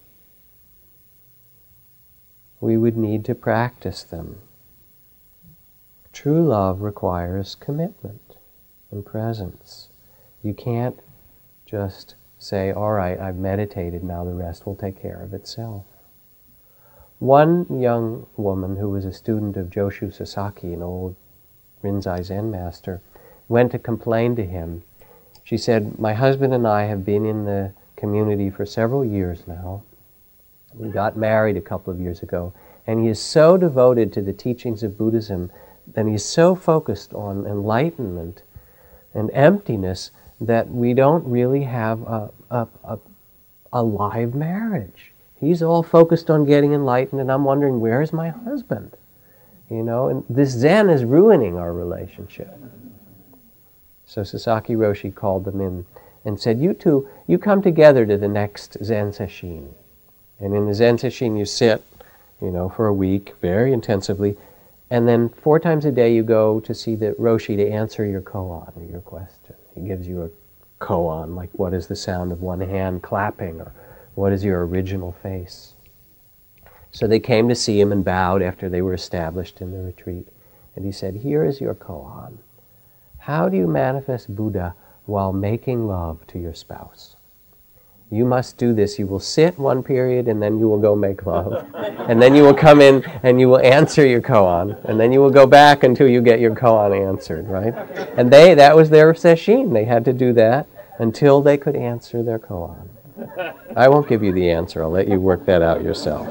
We 2.60 2.76
would 2.76 2.96
need 2.96 3.24
to 3.24 3.34
practice 3.34 4.04
them. 4.04 4.38
True 6.16 6.42
love 6.42 6.80
requires 6.80 7.54
commitment 7.56 8.38
and 8.90 9.04
presence. 9.04 9.90
You 10.42 10.54
can't 10.54 10.98
just 11.66 12.14
say, 12.38 12.72
All 12.72 12.92
right, 12.92 13.20
I've 13.20 13.36
meditated, 13.36 14.02
now 14.02 14.24
the 14.24 14.32
rest 14.32 14.64
will 14.64 14.76
take 14.76 14.98
care 14.98 15.20
of 15.22 15.34
itself. 15.34 15.84
One 17.18 17.66
young 17.68 18.28
woman 18.34 18.76
who 18.76 18.88
was 18.88 19.04
a 19.04 19.12
student 19.12 19.58
of 19.58 19.68
Joshu 19.68 20.10
Sasaki, 20.10 20.72
an 20.72 20.82
old 20.82 21.16
Rinzai 21.84 22.24
Zen 22.24 22.50
master, 22.50 23.02
went 23.46 23.72
to 23.72 23.78
complain 23.78 24.36
to 24.36 24.46
him. 24.46 24.84
She 25.44 25.58
said, 25.58 25.98
My 25.98 26.14
husband 26.14 26.54
and 26.54 26.66
I 26.66 26.84
have 26.84 27.04
been 27.04 27.26
in 27.26 27.44
the 27.44 27.72
community 27.94 28.48
for 28.48 28.64
several 28.64 29.04
years 29.04 29.46
now. 29.46 29.82
We 30.72 30.88
got 30.88 31.18
married 31.18 31.58
a 31.58 31.60
couple 31.60 31.92
of 31.92 32.00
years 32.00 32.22
ago, 32.22 32.54
and 32.86 33.04
he 33.04 33.10
is 33.10 33.20
so 33.20 33.58
devoted 33.58 34.14
to 34.14 34.22
the 34.22 34.32
teachings 34.32 34.82
of 34.82 34.96
Buddhism 34.96 35.50
and 35.94 36.08
he's 36.08 36.24
so 36.24 36.54
focused 36.54 37.14
on 37.14 37.46
enlightenment 37.46 38.42
and 39.14 39.30
emptiness 39.32 40.10
that 40.40 40.68
we 40.68 40.92
don't 40.92 41.24
really 41.24 41.62
have 41.62 42.02
a, 42.02 42.30
a, 42.50 42.68
a, 42.84 42.98
a 43.72 43.82
live 43.82 44.34
marriage. 44.34 45.12
He's 45.38 45.62
all 45.62 45.82
focused 45.82 46.30
on 46.30 46.44
getting 46.44 46.72
enlightened, 46.72 47.20
and 47.20 47.30
I'm 47.30 47.44
wondering, 47.44 47.80
where 47.80 48.02
is 48.02 48.12
my 48.12 48.30
husband? 48.30 48.96
You 49.70 49.82
know, 49.82 50.08
and 50.08 50.24
this 50.28 50.50
Zen 50.50 50.88
is 50.90 51.04
ruining 51.04 51.56
our 51.56 51.72
relationship. 51.72 52.56
So 54.04 54.22
Sasaki 54.22 54.74
Roshi 54.74 55.14
called 55.14 55.44
them 55.44 55.60
in 55.60 55.84
and 56.24 56.40
said, 56.40 56.60
You 56.60 56.74
two, 56.74 57.08
you 57.26 57.38
come 57.38 57.62
together 57.62 58.06
to 58.06 58.16
the 58.16 58.28
next 58.28 58.76
Zen 58.82 59.12
session. 59.12 59.74
And 60.38 60.54
in 60.54 60.66
the 60.66 60.74
Zen 60.74 60.98
session, 60.98 61.36
you 61.36 61.44
sit, 61.44 61.82
you 62.40 62.50
know, 62.50 62.68
for 62.68 62.86
a 62.86 62.94
week, 62.94 63.34
very 63.40 63.72
intensively, 63.72 64.36
and 64.90 65.08
then 65.08 65.28
four 65.28 65.58
times 65.58 65.84
a 65.84 65.92
day 65.92 66.14
you 66.14 66.22
go 66.22 66.60
to 66.60 66.74
see 66.74 66.94
the 66.94 67.12
Roshi 67.12 67.56
to 67.56 67.68
answer 67.68 68.04
your 68.04 68.20
koan 68.20 68.76
or 68.76 68.84
your 68.84 69.00
question. 69.00 69.56
He 69.74 69.80
gives 69.80 70.06
you 70.06 70.22
a 70.22 70.30
koan, 70.82 71.34
like 71.34 71.50
what 71.52 71.74
is 71.74 71.86
the 71.86 71.96
sound 71.96 72.32
of 72.32 72.40
one 72.40 72.60
hand 72.60 73.02
clapping 73.02 73.60
or 73.60 73.72
what 74.14 74.32
is 74.32 74.44
your 74.44 74.66
original 74.66 75.12
face? 75.12 75.74
So 76.92 77.06
they 77.06 77.20
came 77.20 77.48
to 77.48 77.54
see 77.54 77.80
him 77.80 77.92
and 77.92 78.04
bowed 78.04 78.42
after 78.42 78.68
they 78.68 78.80
were 78.80 78.94
established 78.94 79.60
in 79.60 79.72
the 79.72 79.82
retreat. 79.82 80.28
And 80.74 80.84
he 80.84 80.92
said, 80.92 81.16
Here 81.16 81.44
is 81.44 81.60
your 81.60 81.74
koan. 81.74 82.38
How 83.18 83.48
do 83.48 83.56
you 83.56 83.66
manifest 83.66 84.34
Buddha 84.34 84.74
while 85.04 85.32
making 85.32 85.88
love 85.88 86.26
to 86.28 86.38
your 86.38 86.54
spouse? 86.54 87.15
You 88.10 88.24
must 88.24 88.56
do 88.56 88.72
this. 88.72 88.98
You 88.98 89.06
will 89.06 89.20
sit 89.20 89.58
one 89.58 89.82
period 89.82 90.28
and 90.28 90.40
then 90.40 90.58
you 90.58 90.68
will 90.68 90.78
go 90.78 90.94
make 90.94 91.26
love. 91.26 91.66
and 91.74 92.22
then 92.22 92.36
you 92.36 92.42
will 92.42 92.54
come 92.54 92.80
in 92.80 93.04
and 93.22 93.40
you 93.40 93.48
will 93.48 93.58
answer 93.58 94.06
your 94.06 94.22
koan. 94.22 94.78
And 94.84 94.98
then 94.98 95.12
you 95.12 95.20
will 95.20 95.30
go 95.30 95.46
back 95.46 95.82
until 95.82 96.08
you 96.08 96.20
get 96.22 96.38
your 96.38 96.54
koan 96.54 96.96
answered, 96.96 97.48
right? 97.48 97.74
And 98.16 98.32
they 98.32 98.54
that 98.54 98.76
was 98.76 98.90
their 98.90 99.12
sesshin. 99.12 99.72
They 99.72 99.84
had 99.84 100.04
to 100.04 100.12
do 100.12 100.32
that 100.34 100.68
until 100.98 101.42
they 101.42 101.56
could 101.56 101.74
answer 101.74 102.22
their 102.22 102.38
koan. 102.38 102.88
I 103.74 103.88
won't 103.88 104.08
give 104.08 104.22
you 104.22 104.32
the 104.32 104.50
answer. 104.50 104.82
I'll 104.82 104.90
let 104.90 105.08
you 105.08 105.20
work 105.20 105.44
that 105.46 105.62
out 105.62 105.82
yourself. 105.82 106.26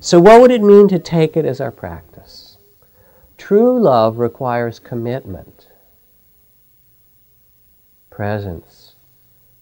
So, 0.00 0.18
what 0.18 0.40
would 0.40 0.50
it 0.50 0.62
mean 0.62 0.88
to 0.88 0.98
take 0.98 1.36
it 1.36 1.44
as 1.44 1.60
our 1.60 1.70
practice? 1.70 2.58
True 3.38 3.80
love 3.80 4.18
requires 4.18 4.80
commitment, 4.80 5.68
presence. 8.10 8.81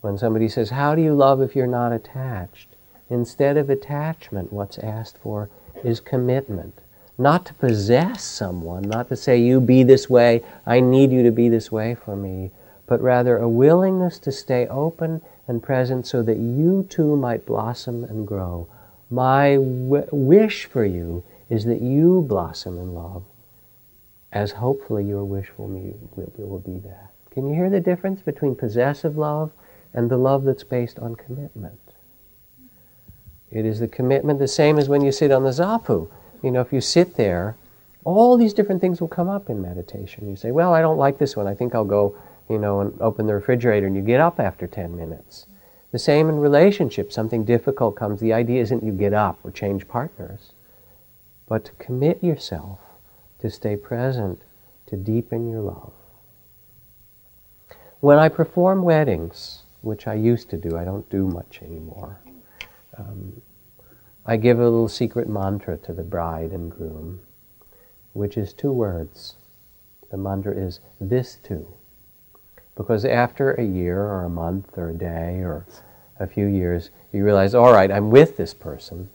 When 0.00 0.16
somebody 0.16 0.48
says, 0.48 0.70
How 0.70 0.94
do 0.94 1.02
you 1.02 1.14
love 1.14 1.42
if 1.42 1.54
you're 1.54 1.66
not 1.66 1.92
attached? 1.92 2.68
Instead 3.10 3.56
of 3.56 3.68
attachment, 3.68 4.52
what's 4.52 4.78
asked 4.78 5.18
for 5.18 5.50
is 5.84 6.00
commitment. 6.00 6.78
Not 7.18 7.44
to 7.46 7.54
possess 7.54 8.24
someone, 8.24 8.82
not 8.82 9.08
to 9.08 9.16
say, 9.16 9.38
You 9.38 9.60
be 9.60 9.82
this 9.82 10.08
way, 10.08 10.42
I 10.64 10.80
need 10.80 11.12
you 11.12 11.22
to 11.22 11.30
be 11.30 11.48
this 11.48 11.70
way 11.70 11.94
for 11.94 12.16
me, 12.16 12.50
but 12.86 13.02
rather 13.02 13.36
a 13.36 13.48
willingness 13.48 14.18
to 14.20 14.32
stay 14.32 14.66
open 14.68 15.20
and 15.46 15.62
present 15.62 16.06
so 16.06 16.22
that 16.22 16.38
you 16.38 16.86
too 16.88 17.16
might 17.16 17.44
blossom 17.44 18.04
and 18.04 18.26
grow. 18.26 18.68
My 19.10 19.56
w- 19.56 20.06
wish 20.12 20.64
for 20.64 20.84
you 20.84 21.24
is 21.50 21.64
that 21.64 21.82
you 21.82 22.22
blossom 22.22 22.78
in 22.78 22.94
love, 22.94 23.24
as 24.32 24.52
hopefully 24.52 25.04
your 25.04 25.24
wish 25.24 25.50
will, 25.58 25.68
be, 25.68 25.94
will, 26.14 26.32
will 26.36 26.58
be 26.60 26.78
that. 26.88 27.12
Can 27.32 27.48
you 27.48 27.54
hear 27.54 27.68
the 27.68 27.80
difference 27.80 28.22
between 28.22 28.54
possessive 28.54 29.18
love 29.18 29.50
and 29.92 30.10
the 30.10 30.16
love 30.16 30.44
that's 30.44 30.64
based 30.64 30.98
on 30.98 31.16
commitment? 31.16 31.78
It 33.50 33.64
is 33.64 33.80
the 33.80 33.88
commitment 33.88 34.38
the 34.38 34.48
same 34.48 34.78
as 34.78 34.88
when 34.88 35.02
you 35.02 35.12
sit 35.12 35.32
on 35.32 35.42
the 35.42 35.50
zafu. 35.50 36.08
You 36.42 36.50
know, 36.50 36.60
if 36.60 36.72
you 36.72 36.80
sit 36.80 37.16
there 37.16 37.56
all 38.04 38.36
these 38.36 38.54
different 38.54 38.80
things 38.80 39.00
will 39.00 39.08
come 39.08 39.28
up 39.28 39.50
in 39.50 39.60
meditation. 39.60 40.28
You 40.28 40.36
say, 40.36 40.50
Well, 40.50 40.72
I 40.72 40.80
don't 40.80 40.98
like 40.98 41.18
this 41.18 41.36
one. 41.36 41.46
I 41.46 41.54
think 41.54 41.74
I'll 41.74 41.84
go, 41.84 42.16
you 42.48 42.58
know, 42.58 42.80
and 42.80 43.00
open 43.00 43.26
the 43.26 43.34
refrigerator, 43.34 43.86
and 43.86 43.96
you 43.96 44.02
get 44.02 44.20
up 44.20 44.40
after 44.40 44.66
10 44.66 44.96
minutes. 44.96 45.46
The 45.92 45.98
same 45.98 46.28
in 46.28 46.38
relationships. 46.38 47.14
Something 47.14 47.44
difficult 47.44 47.96
comes. 47.96 48.20
The 48.20 48.32
idea 48.32 48.62
isn't 48.62 48.84
you 48.84 48.92
get 48.92 49.12
up 49.12 49.38
or 49.44 49.50
change 49.50 49.88
partners, 49.88 50.52
but 51.46 51.64
to 51.66 51.72
commit 51.72 52.22
yourself 52.22 52.78
to 53.40 53.50
stay 53.50 53.76
present, 53.76 54.40
to 54.86 54.96
deepen 54.96 55.48
your 55.48 55.60
love. 55.60 55.92
When 58.00 58.18
I 58.18 58.28
perform 58.28 58.82
weddings, 58.82 59.59
which 59.82 60.06
I 60.06 60.14
used 60.14 60.50
to 60.50 60.56
do, 60.56 60.76
I 60.76 60.84
don't 60.84 61.08
do 61.08 61.26
much 61.26 61.60
anymore. 61.62 62.20
Um, 62.96 63.40
I 64.26 64.36
give 64.36 64.58
a 64.60 64.64
little 64.64 64.88
secret 64.88 65.28
mantra 65.28 65.78
to 65.78 65.92
the 65.92 66.02
bride 66.02 66.50
and 66.50 66.70
groom, 66.70 67.20
which 68.12 68.36
is 68.36 68.52
two 68.52 68.72
words. 68.72 69.36
The 70.10 70.16
mantra 70.16 70.54
is 70.54 70.80
this 71.00 71.38
too. 71.42 71.72
Because 72.76 73.04
after 73.04 73.52
a 73.52 73.64
year 73.64 74.00
or 74.00 74.24
a 74.24 74.30
month 74.30 74.76
or 74.76 74.90
a 74.90 74.94
day 74.94 75.40
or 75.40 75.66
a 76.18 76.26
few 76.26 76.46
years, 76.46 76.90
you 77.12 77.24
realize, 77.24 77.54
all 77.54 77.72
right, 77.72 77.90
I'm 77.90 78.10
with 78.10 78.36
this 78.36 78.54
person, 78.54 79.08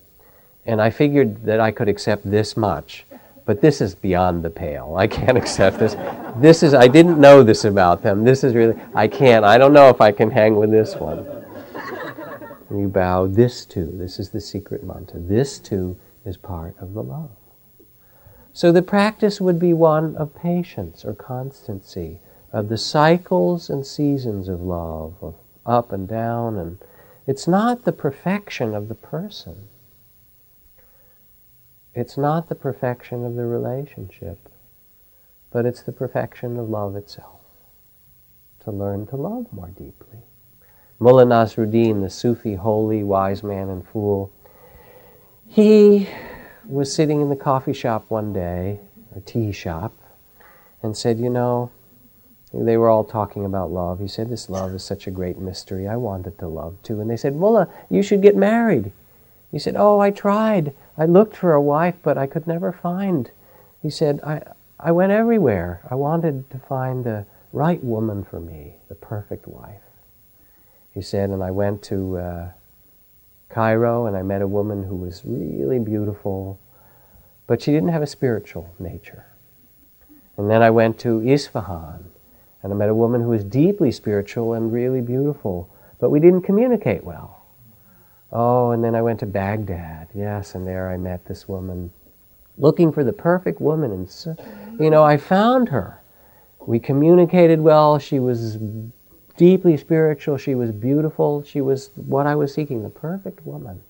and 0.65 0.81
I 0.81 0.89
figured 0.89 1.45
that 1.45 1.59
I 1.59 1.71
could 1.71 1.87
accept 1.87 2.29
this 2.29 2.57
much, 2.57 3.05
but 3.45 3.61
this 3.61 3.79
is 3.79 3.93
beyond 3.93 4.43
the 4.43 4.49
pale. 4.49 4.95
I 4.97 5.07
can't 5.07 5.37
accept 5.43 5.79
this. 5.79 5.95
This 6.37 6.63
is, 6.63 6.73
I 6.73 6.87
didn't 6.87 7.19
know 7.19 7.43
this 7.43 7.65
about 7.65 8.01
them. 8.01 8.23
This 8.23 8.43
is 8.43 8.53
really, 8.53 8.75
I 8.93 9.07
can't, 9.07 9.45
I 9.45 9.57
don't 9.57 9.73
know 9.73 9.89
if 9.89 10.01
I 10.01 10.11
can 10.11 10.31
hang 10.31 10.55
with 10.55 10.71
this 10.71 10.95
one. 10.95 11.25
you 12.71 12.87
bow, 12.87 13.27
this 13.27 13.65
too, 13.65 13.91
this 13.93 14.19
is 14.19 14.29
the 14.29 14.41
secret 14.41 14.83
mantra. 14.83 15.19
This 15.19 15.59
too 15.59 15.97
is 16.25 16.37
part 16.37 16.75
of 16.79 16.93
the 16.93 17.03
love. 17.03 17.31
So 18.51 18.71
the 18.71 18.81
practice 18.81 19.41
would 19.41 19.59
be 19.59 19.73
one 19.73 20.15
of 20.15 20.33
patience 20.33 21.03
or 21.03 21.13
constancy, 21.13 22.19
of 22.53 22.69
the 22.69 22.77
cycles 22.77 23.69
and 23.69 23.85
seasons 23.85 24.47
of 24.47 24.61
love, 24.61 25.15
of 25.21 25.35
up 25.65 25.91
and 25.91 26.07
down, 26.07 26.57
and 26.57 26.77
it's 27.27 27.49
not 27.49 27.83
the 27.83 27.91
perfection 27.91 28.73
of 28.73 28.87
the 28.87 28.95
person. 28.95 29.67
It's 31.95 32.17
not 32.17 32.49
the 32.49 32.55
perfection 32.55 33.25
of 33.25 33.35
the 33.35 33.45
relationship, 33.45 34.37
but 35.49 35.65
it's 35.65 35.81
the 35.81 35.93
perfection 35.93 36.59
of 36.59 36.69
love 36.69 36.95
itself. 36.97 37.39
To 38.65 38.71
learn 38.71 39.07
to 39.07 39.15
love 39.15 39.45
more 39.53 39.69
deeply. 39.69 40.19
Mullah 40.99 41.25
Nasruddin, 41.25 42.01
the 42.01 42.09
Sufi 42.09 42.55
holy 42.55 43.03
wise 43.03 43.43
man 43.43 43.69
and 43.69 43.87
fool, 43.87 44.31
he 45.47 46.09
was 46.65 46.93
sitting 46.93 47.21
in 47.21 47.29
the 47.29 47.35
coffee 47.35 47.73
shop 47.73 48.05
one 48.09 48.33
day, 48.33 48.79
or 49.13 49.21
tea 49.21 49.51
shop, 49.51 49.93
and 50.81 50.97
said, 50.97 51.19
You 51.19 51.29
know, 51.29 51.71
they 52.53 52.75
were 52.75 52.89
all 52.89 53.03
talking 53.03 53.45
about 53.45 53.71
love. 53.71 53.99
He 53.99 54.07
said, 54.07 54.29
This 54.29 54.49
love 54.49 54.73
is 54.73 54.83
such 54.83 55.07
a 55.07 55.11
great 55.11 55.37
mystery. 55.37 55.87
I 55.87 55.95
wanted 55.95 56.37
to 56.39 56.47
love 56.47 56.75
too. 56.83 56.99
And 56.99 57.09
they 57.09 57.17
said, 57.17 57.35
Mullah, 57.35 57.69
you 57.89 58.01
should 58.01 58.21
get 58.21 58.35
married. 58.35 58.91
He 59.55 59.59
said, 59.59 59.77
Oh, 59.77 60.01
I 60.01 60.11
tried. 60.11 60.73
I 60.97 61.05
looked 61.05 61.37
for 61.37 61.53
a 61.53 61.61
wife, 61.61 61.95
but 62.03 62.17
I 62.17 62.27
could 62.27 62.45
never 62.45 62.73
find. 62.73 63.31
He 63.81 63.89
said, 63.89 64.19
I, 64.21 64.41
I 64.77 64.91
went 64.91 65.13
everywhere. 65.13 65.79
I 65.89 65.95
wanted 65.95 66.49
to 66.49 66.59
find 66.59 67.05
the 67.05 67.25
right 67.53 67.81
woman 67.81 68.25
for 68.25 68.41
me, 68.41 68.75
the 68.89 68.95
perfect 68.95 69.47
wife. 69.47 69.79
He 70.93 71.01
said, 71.01 71.29
and 71.29 71.41
I 71.41 71.51
went 71.51 71.83
to 71.83 72.17
uh, 72.17 72.49
Cairo 73.47 74.07
and 74.07 74.17
I 74.17 74.23
met 74.23 74.41
a 74.41 74.47
woman 74.47 74.83
who 74.83 74.97
was 74.97 75.21
really 75.23 75.79
beautiful, 75.79 76.59
but 77.47 77.61
she 77.61 77.71
didn't 77.71 77.93
have 77.93 78.03
a 78.03 78.07
spiritual 78.07 78.75
nature. 78.77 79.23
And 80.35 80.49
then 80.49 80.63
I 80.63 80.69
went 80.69 80.99
to 80.99 81.25
Isfahan 81.25 82.03
and 82.61 82.73
I 82.73 82.75
met 82.75 82.89
a 82.89 82.93
woman 82.93 83.21
who 83.21 83.29
was 83.29 83.45
deeply 83.45 83.93
spiritual 83.93 84.51
and 84.51 84.73
really 84.73 84.99
beautiful, 84.99 85.73
but 85.97 86.09
we 86.09 86.19
didn't 86.19 86.41
communicate 86.41 87.05
well. 87.05 87.34
Oh, 88.37 88.71
and 88.71 88.83
then 88.83 88.95
I 88.95 89.01
went 89.01 89.21
to 89.21 89.25
Baghdad, 89.25 90.09
yes, 90.13 90.55
and 90.55 90.67
there 90.67 90.89
I 90.89 90.97
met 90.97 91.23
this 91.23 91.47
woman 91.47 91.89
looking 92.57 92.91
for 92.91 93.01
the 93.01 93.13
perfect 93.13 93.61
woman. 93.61 93.93
And, 93.93 94.09
so, 94.09 94.35
you 94.77 94.89
know, 94.89 95.05
I 95.05 95.15
found 95.15 95.69
her. 95.69 96.01
We 96.59 96.77
communicated 96.77 97.61
well. 97.61 97.97
She 97.97 98.19
was 98.19 98.57
deeply 99.37 99.77
spiritual. 99.77 100.35
She 100.35 100.53
was 100.53 100.73
beautiful. 100.73 101.43
She 101.43 101.61
was 101.61 101.91
what 101.95 102.27
I 102.27 102.35
was 102.35 102.53
seeking, 102.53 102.83
the 102.83 102.89
perfect 102.89 103.45
woman. 103.45 103.81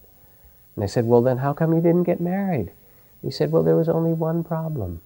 And 0.75 0.83
I 0.83 0.87
said, 0.87 1.05
Well, 1.05 1.23
then 1.23 1.39
how 1.39 1.51
come 1.51 1.73
you 1.73 1.81
didn't 1.81 2.03
get 2.03 2.21
married? 2.21 2.71
He 3.23 3.31
said, 3.31 3.51
Well, 3.51 3.63
there 3.63 3.75
was 3.75 3.89
only 3.89 4.13
one 4.13 4.43
problem. 4.43 5.01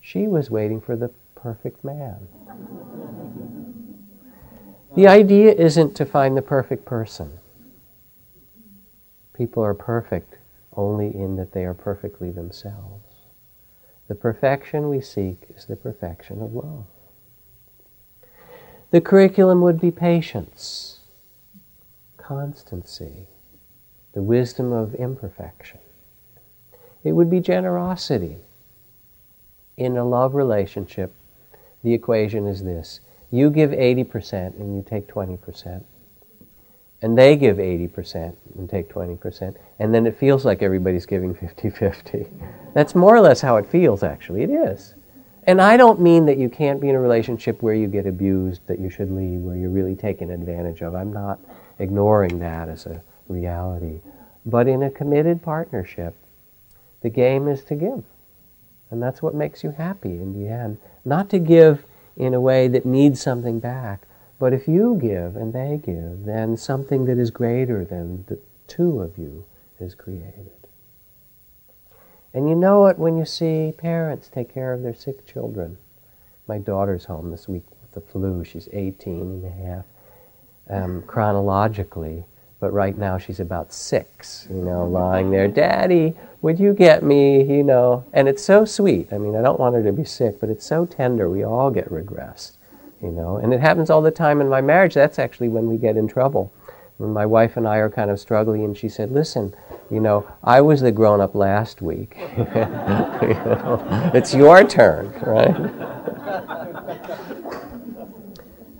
She 0.00 0.28
was 0.28 0.48
waiting 0.48 0.80
for 0.80 0.94
the 0.94 1.10
perfect 1.34 1.82
man. 1.82 2.28
The 4.94 5.08
idea 5.08 5.52
isn't 5.54 5.96
to 5.96 6.06
find 6.06 6.36
the 6.36 6.42
perfect 6.42 6.84
person. 6.84 7.40
People 9.36 9.62
are 9.62 9.74
perfect 9.74 10.38
only 10.72 11.14
in 11.14 11.36
that 11.36 11.52
they 11.52 11.64
are 11.64 11.74
perfectly 11.74 12.30
themselves. 12.30 13.02
The 14.08 14.14
perfection 14.14 14.88
we 14.88 15.00
seek 15.00 15.42
is 15.54 15.66
the 15.66 15.76
perfection 15.76 16.40
of 16.40 16.54
love. 16.54 16.84
The 18.90 19.00
curriculum 19.00 19.60
would 19.62 19.80
be 19.80 19.90
patience, 19.90 21.00
constancy, 22.16 23.26
the 24.12 24.22
wisdom 24.22 24.72
of 24.72 24.94
imperfection. 24.94 25.80
It 27.04 27.12
would 27.12 27.28
be 27.28 27.40
generosity. 27.40 28.36
In 29.76 29.96
a 29.96 30.04
love 30.04 30.34
relationship, 30.34 31.14
the 31.82 31.92
equation 31.92 32.46
is 32.46 32.64
this 32.64 33.00
you 33.30 33.50
give 33.50 33.70
80% 33.70 34.58
and 34.58 34.76
you 34.76 34.84
take 34.88 35.08
20%. 35.08 35.84
And 37.02 37.16
they 37.16 37.36
give 37.36 37.58
80% 37.58 38.34
and 38.56 38.70
take 38.70 38.88
20%. 38.88 39.54
And 39.78 39.94
then 39.94 40.06
it 40.06 40.18
feels 40.18 40.44
like 40.44 40.62
everybody's 40.62 41.06
giving 41.06 41.34
50 41.34 41.70
50. 41.70 42.26
That's 42.74 42.94
more 42.94 43.14
or 43.14 43.20
less 43.20 43.40
how 43.40 43.56
it 43.56 43.68
feels, 43.68 44.02
actually. 44.02 44.42
It 44.42 44.50
is. 44.50 44.94
And 45.46 45.60
I 45.62 45.76
don't 45.76 46.00
mean 46.00 46.26
that 46.26 46.38
you 46.38 46.48
can't 46.48 46.80
be 46.80 46.88
in 46.88 46.96
a 46.96 47.00
relationship 47.00 47.62
where 47.62 47.74
you 47.74 47.86
get 47.86 48.06
abused, 48.06 48.66
that 48.66 48.80
you 48.80 48.90
should 48.90 49.12
leave, 49.12 49.40
where 49.40 49.56
you're 49.56 49.70
really 49.70 49.94
taken 49.94 50.30
advantage 50.30 50.82
of. 50.82 50.94
I'm 50.94 51.12
not 51.12 51.38
ignoring 51.78 52.38
that 52.40 52.68
as 52.68 52.86
a 52.86 53.02
reality. 53.28 54.00
But 54.44 54.66
in 54.66 54.82
a 54.82 54.90
committed 54.90 55.42
partnership, 55.42 56.16
the 57.02 57.10
game 57.10 57.46
is 57.46 57.62
to 57.64 57.74
give. 57.76 58.02
And 58.90 59.02
that's 59.02 59.22
what 59.22 59.34
makes 59.34 59.62
you 59.62 59.70
happy 59.70 60.10
in 60.10 60.32
the 60.32 60.48
end. 60.48 60.78
Not 61.04 61.30
to 61.30 61.38
give 61.38 61.84
in 62.16 62.34
a 62.34 62.40
way 62.40 62.66
that 62.68 62.86
needs 62.86 63.20
something 63.20 63.60
back. 63.60 64.02
But 64.38 64.52
if 64.52 64.68
you 64.68 64.98
give 65.00 65.36
and 65.36 65.52
they 65.52 65.80
give, 65.82 66.24
then 66.24 66.56
something 66.56 67.06
that 67.06 67.18
is 67.18 67.30
greater 67.30 67.84
than 67.84 68.24
the 68.26 68.38
two 68.66 69.00
of 69.00 69.16
you 69.16 69.44
is 69.80 69.94
created. 69.94 70.50
And 72.34 72.48
you 72.48 72.54
know 72.54 72.86
it 72.86 72.98
when 72.98 73.16
you 73.16 73.24
see 73.24 73.72
parents 73.76 74.28
take 74.28 74.52
care 74.52 74.74
of 74.74 74.82
their 74.82 74.94
sick 74.94 75.26
children. 75.26 75.78
My 76.46 76.58
daughter's 76.58 77.06
home 77.06 77.30
this 77.30 77.48
week 77.48 77.64
with 77.80 77.92
the 77.92 78.00
flu. 78.02 78.44
She's 78.44 78.68
18 78.72 79.20
and 79.20 79.44
a 79.44 79.50
half 79.50 79.84
um, 80.68 81.02
chronologically, 81.06 82.24
but 82.60 82.72
right 82.72 82.96
now 82.96 83.16
she's 83.16 83.40
about 83.40 83.72
six, 83.72 84.46
you 84.50 84.62
know, 84.62 84.86
lying 84.86 85.30
there. 85.30 85.48
Daddy, 85.48 86.14
would 86.42 86.60
you 86.60 86.74
get 86.74 87.02
me, 87.02 87.42
you 87.42 87.62
know? 87.62 88.04
And 88.12 88.28
it's 88.28 88.44
so 88.44 88.66
sweet. 88.66 89.12
I 89.12 89.18
mean, 89.18 89.34
I 89.34 89.42
don't 89.42 89.58
want 89.58 89.74
her 89.74 89.82
to 89.82 89.92
be 89.92 90.04
sick, 90.04 90.38
but 90.38 90.50
it's 90.50 90.66
so 90.66 90.84
tender. 90.84 91.30
We 91.30 91.42
all 91.42 91.70
get 91.70 91.88
regressed, 91.90 92.55
you 93.02 93.10
know? 93.10 93.36
And 93.36 93.52
it 93.52 93.60
happens 93.60 93.90
all 93.90 94.02
the 94.02 94.10
time 94.10 94.40
in 94.40 94.48
my 94.48 94.60
marriage. 94.60 94.94
That's 94.94 95.18
actually 95.18 95.48
when 95.48 95.68
we 95.68 95.76
get 95.76 95.96
in 95.96 96.08
trouble. 96.08 96.52
When 96.98 97.12
my 97.12 97.26
wife 97.26 97.56
and 97.56 97.68
I 97.68 97.76
are 97.76 97.90
kind 97.90 98.10
of 98.10 98.18
struggling, 98.18 98.64
and 98.64 98.76
she 98.76 98.88
said, 98.88 99.12
Listen, 99.12 99.54
you 99.90 100.00
know, 100.00 100.26
I 100.42 100.62
was 100.62 100.80
the 100.80 100.92
grown 100.92 101.20
up 101.20 101.34
last 101.34 101.82
week. 101.82 102.16
you 102.38 102.44
know, 102.44 104.10
it's 104.14 104.34
your 104.34 104.64
turn, 104.64 105.12
right? 105.20 105.70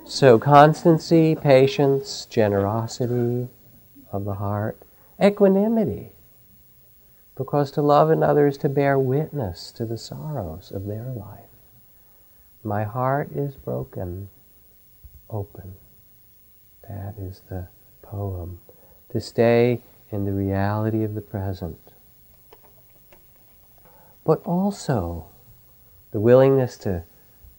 so, 0.05 0.39
constancy, 0.39 1.35
patience, 1.35 2.25
generosity 2.25 3.49
of 4.11 4.25
the 4.25 4.33
heart, 4.35 4.79
equanimity 5.21 6.13
because 7.37 7.69
to 7.71 7.81
love 7.81 8.09
another 8.09 8.47
is 8.47 8.57
to 8.57 8.67
bear 8.69 8.97
witness 8.97 9.71
to 9.71 9.85
the 9.85 9.97
sorrows 9.97 10.71
of 10.71 10.87
their 10.87 11.05
life. 11.05 11.46
My 12.63 12.83
heart 12.83 13.31
is 13.31 13.55
broken, 13.55 14.29
open. 15.29 15.75
That 16.87 17.15
is 17.17 17.41
the 17.49 17.67
poem. 18.01 18.59
To 19.09 19.21
stay 19.21 19.81
in 20.11 20.25
the 20.25 20.33
reality 20.33 21.03
of 21.03 21.15
the 21.15 21.21
present. 21.21 21.93
But 24.25 24.43
also 24.43 25.27
the 26.11 26.19
willingness 26.19 26.77
to 26.79 27.03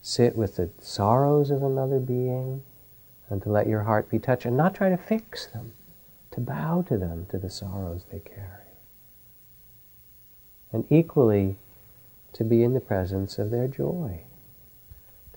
sit 0.01 0.35
with 0.35 0.55
the 0.55 0.69
sorrows 0.79 1.51
of 1.51 1.63
another 1.63 1.99
being 1.99 2.63
and 3.29 3.41
to 3.43 3.49
let 3.49 3.67
your 3.67 3.83
heart 3.83 4.09
be 4.09 4.19
touched 4.19 4.45
and 4.45 4.57
not 4.57 4.75
try 4.75 4.89
to 4.89 4.97
fix 4.97 5.47
them, 5.47 5.73
to 6.31 6.41
bow 6.41 6.83
to 6.87 6.97
them, 6.97 7.25
to 7.29 7.37
the 7.37 7.49
sorrows 7.49 8.05
they 8.11 8.19
carry. 8.19 8.65
And 10.71 10.85
equally, 10.91 11.57
to 12.33 12.43
be 12.43 12.63
in 12.63 12.73
the 12.73 12.79
presence 12.79 13.39
of 13.39 13.49
their 13.49 13.67
joy, 13.67 14.23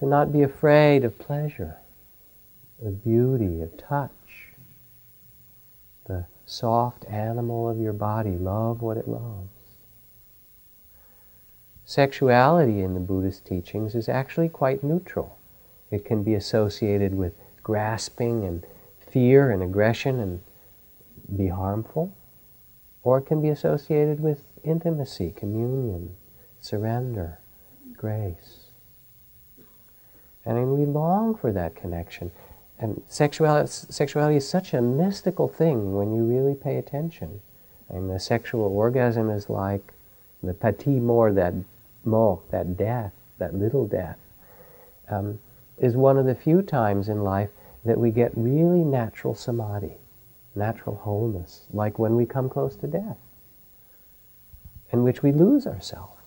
to 0.03 0.09
not 0.09 0.33
be 0.33 0.43
afraid 0.43 1.05
of 1.05 1.17
pleasure, 1.17 1.77
of 2.85 3.05
beauty, 3.05 3.61
of 3.61 3.77
touch. 3.77 4.51
The 6.09 6.27
soft 6.45 7.05
animal 7.05 7.69
of 7.69 7.79
your 7.79 7.93
body, 7.93 8.33
love 8.33 8.83
what 8.83 8.97
it 8.97 9.07
loves. 9.07 9.77
Sexuality 11.85 12.81
in 12.81 12.95
the 12.95 13.01
Buddhist 13.01 13.47
teachings 13.47 13.95
is 13.95 14.09
actually 14.09 14.49
quite 14.49 14.83
neutral. 14.83 15.39
It 15.93 16.05
can 16.05 16.25
be 16.25 16.35
associated 16.35 17.15
with 17.15 17.35
grasping 17.63 18.45
and 18.45 18.67
fear 19.09 19.53
and 19.53 19.63
aggression 19.63 20.19
and 20.19 20.43
be 21.37 21.47
harmful, 21.47 22.13
or 23.05 23.19
it 23.19 23.27
can 23.27 23.41
be 23.41 23.51
associated 23.51 24.19
with 24.19 24.43
intimacy, 24.65 25.31
communion, 25.31 26.17
surrender, 26.59 27.39
grace. 27.97 28.62
And 30.45 30.73
we 30.73 30.85
long 30.85 31.35
for 31.35 31.53
that 31.53 31.77
connection. 31.77 32.31
And 32.79 33.03
sexuality, 33.09 33.69
sexuality 33.69 34.37
is 34.37 34.49
such 34.49 34.75
a 34.75 34.83
mystical 34.83 35.47
thing 35.47 35.95
when 35.95 36.13
you 36.15 36.25
really 36.25 36.55
pay 36.55 36.79
attention. 36.79 37.41
And 37.89 38.11
the 38.11 38.19
sexual 38.19 38.65
orgasm 38.65 39.31
is 39.31 39.49
like 39.49 39.93
the 40.43 40.55
petit 40.55 40.99
mort, 40.99 41.37
that 41.37 41.55
mort, 42.05 42.51
that 42.51 42.77
death, 42.77 43.13
that 43.39 43.55
little 43.55 43.87
death, 43.87 44.19
um, 45.09 45.39
is 45.79 45.97
one 45.97 46.19
of 46.19 46.27
the 46.27 46.35
few 46.35 46.63
times 46.63 47.09
in 47.09 47.23
life 47.23 47.51
that 47.85 47.99
we 47.99 48.11
get 48.11 48.33
really 48.37 48.85
natural 48.85 49.35
samadhi, 49.35 49.95
natural 50.55 50.97
wholeness, 50.97 51.67
like 51.73 51.99
when 51.99 52.17
we 52.17 52.27
come 52.27 52.49
close 52.49 52.77
to 52.77 52.87
death, 52.87 53.19
in 54.91 55.03
which 55.03 55.23
we 55.23 55.33
lose 55.33 55.67
ourselves. 55.67 56.21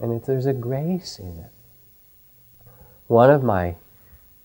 And 0.00 0.12
if 0.12 0.26
there's 0.26 0.46
a 0.46 0.52
grace 0.52 1.18
in 1.18 1.38
it. 1.38 1.50
One 3.08 3.30
of 3.30 3.42
my 3.42 3.76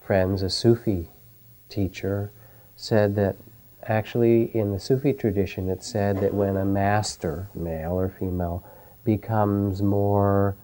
friends, 0.02 0.42
a 0.42 0.50
Sufi 0.50 1.10
teacher, 1.70 2.32
said 2.76 3.16
that 3.16 3.36
actually 3.84 4.56
in 4.56 4.72
the 4.72 4.80
Sufi 4.80 5.14
tradition 5.14 5.70
it's 5.70 5.88
said 5.88 6.20
that 6.22 6.34
when 6.34 6.58
a 6.58 6.66
master, 6.66 7.48
male 7.54 7.94
or 7.94 8.10
female, 8.10 8.64
becomes 9.04 9.82
more 9.82 10.56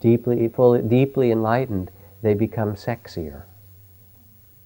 deeply, 0.00 0.48
fully, 0.48 0.82
deeply 0.82 1.30
enlightened, 1.30 1.90
they 2.22 2.34
become 2.34 2.74
sexier. 2.74 3.44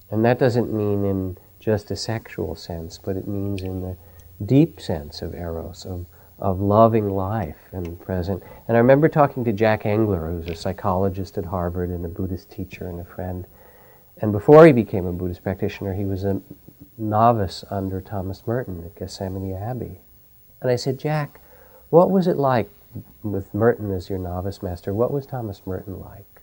And 0.09 0.25
that 0.25 0.39
doesn't 0.39 0.73
mean 0.73 1.05
in 1.05 1.37
just 1.59 1.91
a 1.91 1.95
sexual 1.95 2.55
sense, 2.55 2.97
but 2.97 3.15
it 3.15 3.27
means 3.27 3.61
in 3.61 3.81
the 3.81 3.95
deep 4.43 4.81
sense 4.81 5.21
of 5.21 5.33
eros, 5.33 5.85
of, 5.85 6.05
of 6.41 6.59
loving 6.59 7.09
life 7.09 7.69
and 7.71 7.99
present. 8.01 8.41
And 8.67 8.75
I 8.75 8.79
remember 8.79 9.07
talking 9.07 9.43
to 9.45 9.53
Jack 9.53 9.85
Engler, 9.85 10.31
who's 10.31 10.49
a 10.49 10.55
psychologist 10.55 11.37
at 11.37 11.45
Harvard 11.45 11.89
and 11.89 12.03
a 12.03 12.09
Buddhist 12.09 12.49
teacher 12.49 12.87
and 12.87 12.99
a 12.99 13.05
friend. 13.05 13.45
And 14.17 14.31
before 14.31 14.65
he 14.65 14.71
became 14.71 15.05
a 15.05 15.13
Buddhist 15.13 15.43
practitioner, 15.43 15.93
he 15.93 16.03
was 16.03 16.23
a 16.23 16.41
novice 16.97 17.63
under 17.69 18.01
Thomas 18.01 18.45
Merton 18.45 18.83
at 18.83 18.95
Gethsemani 18.95 19.53
Abbey. 19.55 19.99
And 20.61 20.71
I 20.71 20.75
said, 20.75 20.99
Jack, 20.99 21.39
what 21.91 22.09
was 22.09 22.27
it 22.27 22.37
like 22.37 22.69
with 23.23 23.53
Merton 23.53 23.91
as 23.91 24.09
your 24.09 24.19
novice 24.19 24.63
master? 24.63 24.93
What 24.93 25.11
was 25.11 25.25
Thomas 25.25 25.61
Merton 25.65 25.99
like? 25.99 26.41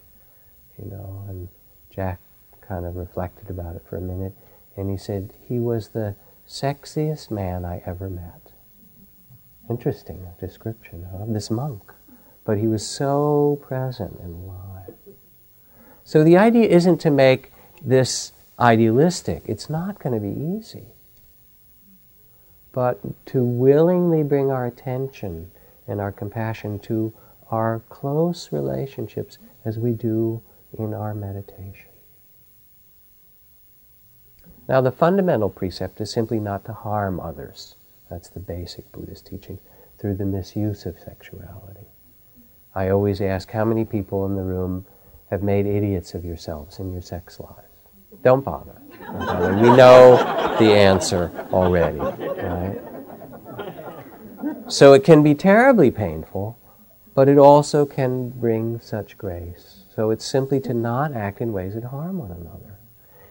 You 0.79 0.91
know, 0.91 1.25
and 1.29 1.49
Jack 1.91 2.21
kind 2.61 2.87
of 2.87 2.97
reflected 2.97 3.51
about 3.51 3.75
it 3.75 3.83
for 3.89 3.97
a 3.97 4.01
minute, 4.01 4.35
and 4.77 4.91
he 4.91 4.97
said, 4.97 5.33
He 5.49 5.59
was 5.59 5.89
the 5.89 6.15
sexiest 6.47 7.31
man 7.31 7.65
I 7.65 7.83
ever 7.85 8.09
met. 8.09 8.48
Interesting 9.69 10.27
description 10.41 11.07
of 11.13 11.33
this 11.33 11.51
monk. 11.51 11.93
But 12.45 12.59
he 12.59 12.67
was 12.67 12.87
so 12.87 13.59
present 13.63 14.19
and 14.21 14.35
alive. 14.35 14.95
So 16.05 16.25
the 16.25 16.39
idea 16.39 16.69
isn't 16.69 16.99
to 17.03 17.11
make 17.11 17.53
this 17.83 18.33
idealistic, 18.59 19.43
it's 19.47 19.71
not 19.71 19.99
going 19.99 20.15
to 20.15 20.21
be 20.21 20.59
easy. 20.59 20.89
But 22.73 23.27
to 23.27 23.45
willingly 23.45 24.23
bring 24.23 24.51
our 24.51 24.67
attention 24.67 25.51
and 25.87 26.01
our 26.01 26.13
compassion 26.13 26.79
to 26.81 27.13
our 27.51 27.83
close 27.89 28.53
relationships 28.53 29.39
as 29.65 29.79
we 29.79 29.93
do 29.93 30.43
in 30.79 30.93
our 30.93 31.15
meditation. 31.15 31.91
Now, 34.69 34.83
the 34.83 34.93
fundamental 34.93 35.49
precept 35.49 36.01
is 36.01 36.11
simply 36.11 36.41
not 36.41 36.65
to 36.67 36.75
harm 36.75 37.21
others. 37.21 37.77
That's 38.11 38.29
the 38.29 38.41
basic 38.41 38.91
Buddhist 38.93 39.27
teaching 39.27 39.59
through 39.99 40.15
the 40.15 40.25
misuse 40.25 40.87
of 40.87 40.99
sexuality. 40.99 41.87
I 42.75 42.91
always 42.91 43.21
ask 43.21 43.51
how 43.51 43.65
many 43.65 43.85
people 43.85 44.25
in 44.27 44.37
the 44.37 44.43
room 44.43 44.87
have 45.31 45.43
made 45.43 45.67
idiots 45.67 46.15
of 46.15 46.25
yourselves 46.25 46.79
in 46.79 46.93
your 46.93 47.03
sex 47.03 47.39
lives. 47.41 47.63
Don't 48.23 48.45
bother. 48.45 48.81
Don't 49.05 49.19
bother. 49.19 49.57
We 49.57 49.71
know 49.77 50.17
the 50.59 50.73
answer 50.73 51.31
already. 51.53 51.99
Right? 51.99 52.79
So 54.69 54.93
it 54.93 55.05
can 55.05 55.23
be 55.23 55.35
terribly 55.35 55.91
painful, 55.91 56.59
but 57.15 57.29
it 57.29 57.39
also 57.39 57.85
can 57.85 58.31
bring 58.31 58.81
such 58.81 59.19
grace. 59.19 59.85
So 59.95 60.11
it's 60.11 60.25
simply 60.25 60.61
to 60.61 60.75
not 60.75 61.13
act 61.13 61.41
in 61.41 61.53
ways 61.53 61.75
that 61.75 61.85
harm 61.85 62.19
one 62.19 62.31
another. 62.31 62.79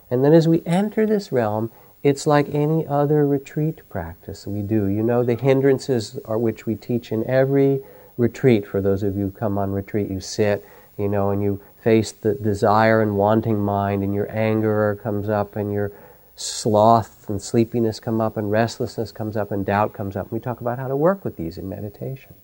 And 0.09 0.23
then 0.23 0.33
as 0.33 0.47
we 0.47 0.61
enter 0.65 1.05
this 1.05 1.31
realm, 1.31 1.71
it's 2.03 2.27
like 2.27 2.53
any 2.53 2.85
other 2.87 3.25
retreat 3.25 3.81
practice 3.89 4.45
we 4.45 4.61
do. 4.61 4.85
You 4.85 5.03
know, 5.03 5.23
the 5.23 5.35
hindrances 5.35 6.19
are 6.25 6.37
which 6.37 6.65
we 6.65 6.75
teach 6.75 7.11
in 7.11 7.27
every 7.27 7.81
retreat. 8.17 8.67
For 8.67 8.81
those 8.81 9.03
of 9.03 9.15
you 9.17 9.25
who 9.25 9.31
come 9.31 9.57
on 9.57 9.71
retreat, 9.71 10.09
you 10.09 10.19
sit, 10.19 10.65
you 10.97 11.07
know, 11.07 11.31
and 11.31 11.41
you 11.41 11.61
face 11.83 12.11
the 12.11 12.35
desire 12.35 13.01
and 13.01 13.17
wanting 13.17 13.59
mind, 13.59 14.03
and 14.03 14.13
your 14.13 14.31
anger 14.31 14.99
comes 15.01 15.29
up, 15.29 15.55
and 15.55 15.71
your 15.71 15.91
sloth 16.35 17.27
and 17.29 17.41
sleepiness 17.41 17.99
come 17.99 18.21
up, 18.21 18.37
and 18.37 18.51
restlessness 18.51 19.11
comes 19.11 19.35
up, 19.35 19.51
and 19.51 19.65
doubt 19.65 19.93
comes 19.93 20.15
up. 20.15 20.31
We 20.31 20.39
talk 20.39 20.61
about 20.61 20.79
how 20.79 20.87
to 20.87 20.95
work 20.95 21.25
with 21.25 21.35
these 21.35 21.57
in 21.57 21.67
meditation. 21.67 22.35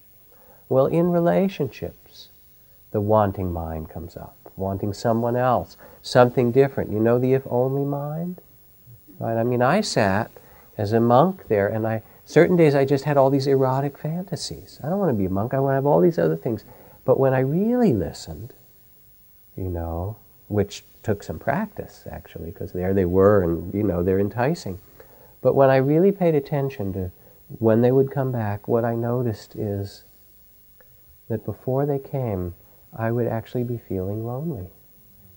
Well, 0.70 0.88
in 0.88 1.12
relationships, 1.12 2.30
the 2.92 3.02
wanting 3.02 3.52
mind 3.52 3.90
comes 3.90 4.16
up, 4.16 4.36
wanting 4.56 4.94
someone 4.94 5.36
else, 5.36 5.78
something 6.02 6.52
different. 6.52 6.92
You 6.92 7.00
know 7.00 7.20
the 7.20 7.34
if 7.34 7.44
only 7.48 7.84
mind? 7.84 8.42
Right? 9.20 9.38
I 9.38 9.44
mean, 9.44 9.62
I 9.62 9.82
sat 9.82 10.32
as 10.78 10.94
a 10.94 11.00
monk 11.00 11.48
there, 11.48 11.68
and 11.68 11.86
I 11.88 12.02
certain 12.26 12.56
days 12.56 12.76
I 12.76 12.86
just 12.86 13.04
had 13.04 13.18
all 13.18 13.30
these 13.30 13.48
erotic 13.48 13.98
fantasies. 13.98 14.80
I 14.84 14.90
don't 14.90 15.00
want 15.00 15.12
to 15.12 15.18
be 15.18 15.26
a 15.26 15.30
monk. 15.30 15.54
I 15.54 15.60
want 15.60 15.72
to 15.72 15.76
have 15.76 15.86
all 15.86 16.02
these 16.02 16.20
other 16.20 16.36
things. 16.36 16.66
But 17.06 17.20
when 17.20 17.34
I 17.34 17.40
really 17.40 17.94
listened, 17.94 18.54
you 19.56 19.70
know, 19.70 20.18
which 20.48 20.84
took 21.04 21.22
some 21.22 21.38
practice 21.38 22.06
actually, 22.10 22.52
because 22.52 22.72
there 22.72 22.94
they 22.94 23.06
were, 23.06 23.44
and 23.44 23.74
you 23.74 23.84
know, 23.84 24.04
they're 24.04 24.20
enticing. 24.20 24.80
But 25.42 25.56
when 25.56 25.70
I 25.70 25.76
really 25.76 26.12
paid 26.12 26.36
attention 26.36 26.94
to 26.94 27.12
when 27.60 27.82
they 27.82 27.92
would 27.92 28.12
come 28.12 28.32
back, 28.32 28.68
what 28.68 28.86
I 28.86 28.96
noticed 28.96 29.56
is 29.56 30.06
that 31.28 31.46
before 31.46 31.86
they 31.86 32.00
came, 32.00 32.56
I 32.96 33.12
would 33.12 33.28
actually 33.28 33.64
be 33.64 33.78
feeling 33.78 34.26
lonely. 34.26 34.68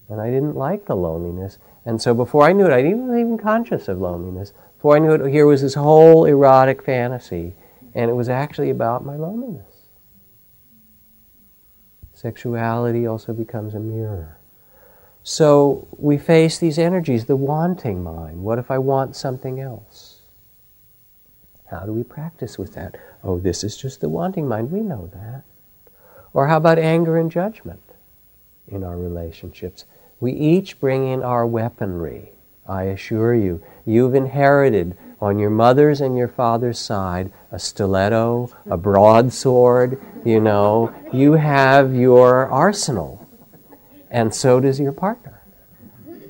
And 0.08 0.20
I 0.20 0.30
didn't 0.30 0.54
like 0.54 0.86
the 0.86 0.94
loneliness. 0.94 1.58
And 1.86 2.02
so 2.02 2.12
before 2.12 2.42
I 2.42 2.52
knew 2.52 2.66
it, 2.66 2.72
I 2.72 2.82
wasn't 2.82 3.20
even 3.20 3.38
conscious 3.38 3.86
of 3.86 4.00
loneliness. 4.00 4.52
Before 4.76 4.96
I 4.96 4.98
knew 4.98 5.12
it, 5.12 5.30
here 5.30 5.46
was 5.46 5.62
this 5.62 5.74
whole 5.74 6.24
erotic 6.24 6.82
fantasy. 6.82 7.54
And 7.94 8.10
it 8.10 8.14
was 8.14 8.28
actually 8.28 8.70
about 8.70 9.06
my 9.06 9.16
loneliness. 9.16 9.86
Sexuality 12.12 13.06
also 13.06 13.32
becomes 13.32 13.74
a 13.74 13.78
mirror. 13.78 14.36
So 15.22 15.86
we 15.96 16.18
face 16.18 16.58
these 16.58 16.78
energies, 16.78 17.24
the 17.24 17.36
wanting 17.36 18.02
mind. 18.02 18.42
What 18.42 18.58
if 18.58 18.70
I 18.70 18.78
want 18.78 19.14
something 19.14 19.60
else? 19.60 20.22
How 21.66 21.80
do 21.80 21.92
we 21.92 22.02
practice 22.02 22.58
with 22.58 22.74
that? 22.74 22.96
Oh, 23.22 23.38
this 23.38 23.62
is 23.62 23.76
just 23.76 24.00
the 24.00 24.08
wanting 24.08 24.48
mind. 24.48 24.70
We 24.70 24.80
know 24.80 25.10
that. 25.12 25.44
Or 26.32 26.48
how 26.48 26.56
about 26.56 26.78
anger 26.78 27.16
and 27.16 27.30
judgment 27.30 27.82
in 28.68 28.82
our 28.82 28.96
relationships? 28.96 29.84
We 30.20 30.32
each 30.32 30.80
bring 30.80 31.06
in 31.06 31.22
our 31.22 31.46
weaponry. 31.46 32.30
I 32.66 32.84
assure 32.84 33.34
you, 33.34 33.62
you've 33.84 34.14
inherited 34.14 34.96
on 35.20 35.38
your 35.38 35.50
mother's 35.50 36.00
and 36.00 36.16
your 36.16 36.28
father's 36.28 36.78
side 36.78 37.32
a 37.52 37.58
stiletto, 37.58 38.50
a 38.68 38.76
broadsword, 38.76 40.00
you 40.24 40.40
know, 40.40 40.94
you 41.12 41.34
have 41.34 41.94
your 41.94 42.48
arsenal. 42.48 43.26
And 44.10 44.34
so 44.34 44.60
does 44.60 44.80
your 44.80 44.92
partner. 44.92 45.42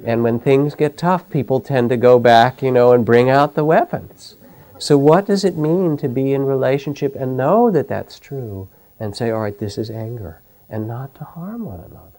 And 0.05 0.22
when 0.22 0.39
things 0.39 0.74
get 0.74 0.97
tough, 0.97 1.28
people 1.30 1.61
tend 1.61 1.91
to 1.91 1.97
go 1.97 2.18
back, 2.18 2.62
you 2.62 2.70
know, 2.70 2.93
and 2.93 3.05
bring 3.05 3.28
out 3.28 3.55
the 3.55 3.64
weapons. 3.64 4.37
So, 4.78 4.99
what 4.99 5.26
does 5.26 5.45
it 5.45 5.57
mean 5.57 5.97
to 5.97 6.09
be 6.09 6.32
in 6.32 6.45
relationship 6.45 7.16
and 7.16 7.37
know 7.37 7.70
that 7.70 7.89
that's 7.89 8.20
true 8.20 8.68
and 9.01 9.16
say, 9.16 9.30
all 9.30 9.41
right, 9.41 9.59
this 9.59 9.78
is 9.78 9.91
anger, 9.91 10.43
and 10.68 10.87
not 10.87 11.14
to 11.16 11.24
harm 11.24 11.64
one 11.64 11.80
another? 11.80 12.16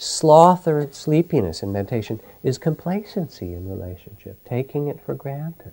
Sloth 0.00 0.68
or 0.68 0.88
sleepiness 0.92 1.60
in 1.60 1.72
meditation 1.72 2.20
is 2.44 2.56
complacency 2.56 3.52
in 3.52 3.68
relationship, 3.68 4.38
taking 4.44 4.86
it 4.86 5.00
for 5.04 5.12
granted, 5.12 5.72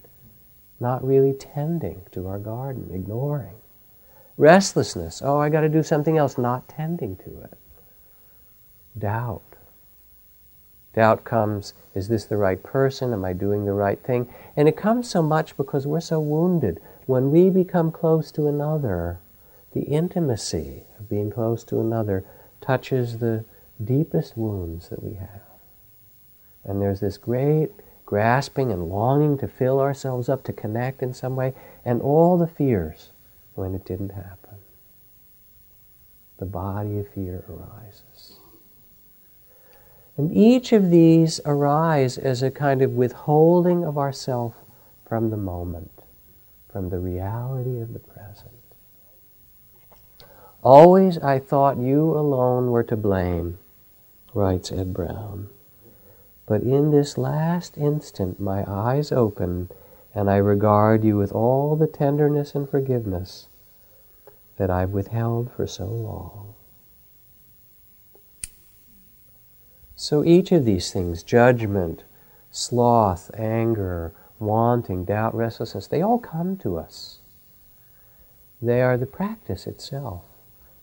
not 0.79 1.05
really 1.05 1.31
tending 1.31 2.01
to 2.11 2.27
our 2.27 2.39
garden, 2.39 2.89
ignoring. 2.91 3.53
Restlessness. 4.35 5.21
Oh, 5.23 5.37
I 5.37 5.49
got 5.49 5.61
to 5.61 5.69
do 5.69 5.83
something 5.83 6.17
else, 6.17 6.39
not 6.39 6.67
tending 6.67 7.17
to 7.17 7.41
it. 7.43 7.53
Doubt. 8.97 9.43
Doubt 10.95 11.23
comes, 11.23 11.73
is 11.93 12.07
this 12.07 12.25
the 12.25 12.37
right 12.37 12.61
person? 12.63 13.13
Am 13.13 13.23
I 13.23 13.33
doing 13.33 13.65
the 13.65 13.73
right 13.73 14.01
thing? 14.01 14.27
And 14.57 14.67
it 14.67 14.75
comes 14.75 15.07
so 15.07 15.21
much 15.21 15.55
because 15.55 15.85
we're 15.85 15.99
so 15.99 16.19
wounded. 16.19 16.81
When 17.05 17.29
we 17.29 17.51
become 17.51 17.91
close 17.91 18.31
to 18.31 18.47
another, 18.47 19.19
the 19.73 19.81
intimacy 19.81 20.81
of 20.97 21.09
being 21.09 21.29
close 21.29 21.63
to 21.65 21.79
another 21.79 22.25
touches 22.59 23.19
the 23.19 23.45
deepest 23.83 24.37
wounds 24.37 24.89
that 24.89 25.03
we 25.03 25.15
have. 25.15 25.41
And 26.63 26.81
there's 26.81 26.99
this 26.99 27.17
great 27.17 27.71
grasping 28.05 28.71
and 28.71 28.89
longing 28.89 29.37
to 29.39 29.47
fill 29.47 29.79
ourselves 29.79 30.29
up, 30.29 30.43
to 30.43 30.53
connect 30.53 31.01
in 31.01 31.13
some 31.13 31.35
way, 31.35 31.53
and 31.83 32.01
all 32.01 32.37
the 32.37 32.47
fears 32.47 33.11
when 33.55 33.73
it 33.73 33.85
didn't 33.85 34.11
happen. 34.11 34.57
The 36.37 36.45
body 36.45 36.99
of 36.99 37.07
fear 37.09 37.45
arises. 37.49 38.39
And 40.17 40.35
each 40.35 40.71
of 40.71 40.91
these 40.91 41.41
arise 41.45 42.17
as 42.17 42.41
a 42.41 42.51
kind 42.51 42.81
of 42.81 42.91
withholding 42.91 43.83
of 43.83 43.97
ourself 43.97 44.53
from 45.07 45.29
the 45.29 45.37
moment, 45.37 45.91
from 46.71 46.89
the 46.89 46.99
reality 46.99 47.79
of 47.79 47.93
the 47.93 47.99
present. 47.99 48.51
Always 50.63 51.17
I 51.17 51.39
thought 51.39 51.77
you 51.77 52.11
alone 52.17 52.71
were 52.71 52.83
to 52.83 52.97
blame, 52.97 53.59
writes 54.35 54.71
Ed 54.71 54.93
Brown. 54.93 55.47
But 56.45 56.61
in 56.61 56.91
this 56.91 57.17
last 57.17 57.77
instant 57.77 58.39
my 58.39 58.63
eyes 58.69 59.11
open 59.11 59.69
and 60.13 60.29
I 60.29 60.35
regard 60.35 61.03
you 61.03 61.17
with 61.17 61.31
all 61.31 61.75
the 61.75 61.87
tenderness 61.87 62.53
and 62.53 62.69
forgiveness 62.69 63.47
that 64.57 64.69
I've 64.69 64.91
withheld 64.91 65.51
for 65.51 65.65
so 65.65 65.85
long. 65.85 66.53
So 69.95 70.23
each 70.23 70.51
of 70.51 70.65
these 70.65 70.91
things, 70.91 71.23
judgment, 71.23 72.03
sloth, 72.51 73.31
anger, 73.37 74.13
wanting, 74.39 75.05
doubt, 75.05 75.33
restlessness, 75.33 75.87
they 75.87 76.01
all 76.01 76.19
come 76.19 76.57
to 76.57 76.77
us. 76.77 77.19
They 78.61 78.81
are 78.81 78.97
the 78.97 79.05
practice 79.05 79.65
itself. 79.67 80.23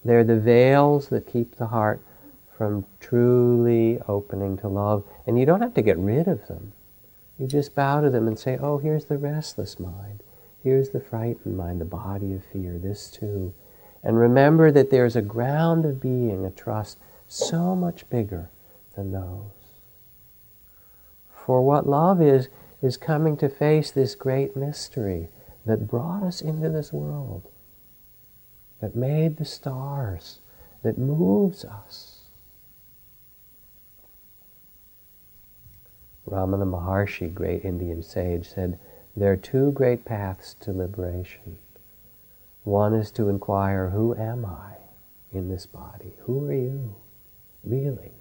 They're 0.05 0.25
the 0.25 0.41
veils 0.41 1.09
that 1.09 1.27
keep 1.27 1.57
the 1.57 1.69
heart 1.69 2.03
from 2.63 2.87
truly 3.01 3.99
opening 4.07 4.57
to 4.57 4.69
love. 4.69 5.03
And 5.27 5.37
you 5.37 5.45
don't 5.45 5.63
have 5.63 5.75
to 5.75 5.83
get 5.83 5.99
rid 5.99 6.29
of 6.29 6.47
them. 6.47 6.73
You 7.37 7.49
just 7.49 7.75
bow 7.75 8.03
to 8.03 8.09
them 8.09 8.29
and 8.29 8.39
say, 8.39 8.57
oh, 8.57 8.79
here's 8.79 9.07
the 9.07 9.19
restless 9.19 9.81
mind. 9.81 10.23
Here's 10.63 10.91
the 10.91 11.01
frightened 11.01 11.57
mind, 11.57 11.81
the 11.81 11.85
body 11.85 12.33
of 12.33 12.45
fear, 12.45 12.79
this 12.79 13.11
too. 13.11 13.53
And 14.05 14.17
remember 14.17 14.71
that 14.71 14.93
there's 14.93 15.17
a 15.17 15.23
ground 15.23 15.85
of 15.85 16.01
being, 16.01 16.47
a 16.47 16.53
trust, 16.53 16.99
so 17.27 17.75
much 17.75 18.09
bigger 18.09 18.49
than 18.95 19.11
those. 19.11 19.81
For 21.45 21.63
what 21.63 21.89
love 21.89 22.23
is, 22.23 22.47
is 22.81 22.97
coming 22.97 23.37
to 23.39 23.49
face 23.49 23.91
this 23.91 24.15
great 24.15 24.55
mystery 24.55 25.31
that 25.67 25.89
brought 25.89 26.23
us 26.23 26.41
into 26.41 26.71
this 26.71 26.93
world, 26.93 27.43
that 28.81 28.95
made 28.95 29.39
the 29.39 29.45
stars, 29.45 30.39
that 30.85 30.97
moves 30.97 31.65
us. 31.65 32.12
Ramana 36.29 36.65
Maharshi, 36.67 37.33
great 37.33 37.65
Indian 37.65 38.03
sage, 38.03 38.49
said, 38.49 38.79
There 39.17 39.33
are 39.33 39.37
two 39.37 39.73
great 39.73 40.05
paths 40.05 40.55
to 40.61 40.73
liberation. 40.73 41.59
One 42.65 42.95
is 42.95 43.11
to 43.13 43.29
inquire, 43.29 43.91
Who 43.91 44.15
am 44.15 44.45
I 44.45 44.77
in 45.33 45.49
this 45.49 45.67
body? 45.67 46.13
Who 46.27 46.47
are 46.47 46.53
you, 46.53 46.95
really? 47.65 48.13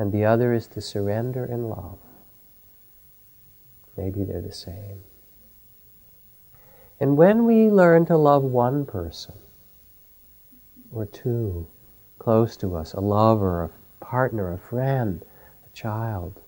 and 0.00 0.12
the 0.12 0.24
other 0.24 0.54
is 0.54 0.66
to 0.66 0.80
surrender 0.80 1.44
in 1.44 1.68
love. 1.68 1.98
Maybe 3.98 4.24
they're 4.24 4.40
the 4.40 4.50
same. 4.50 5.02
And 6.98 7.18
when 7.18 7.44
we 7.44 7.70
learn 7.70 8.06
to 8.06 8.16
love 8.16 8.42
one 8.42 8.86
person 8.86 9.34
or 10.90 11.04
two 11.04 11.66
close 12.18 12.56
to 12.58 12.76
us, 12.76 12.94
a 12.94 13.00
lover, 13.00 13.64
a 13.64 14.04
partner, 14.04 14.52
a 14.54 14.58
friend, 14.58 15.22
a 15.70 15.76
child, 15.76 16.40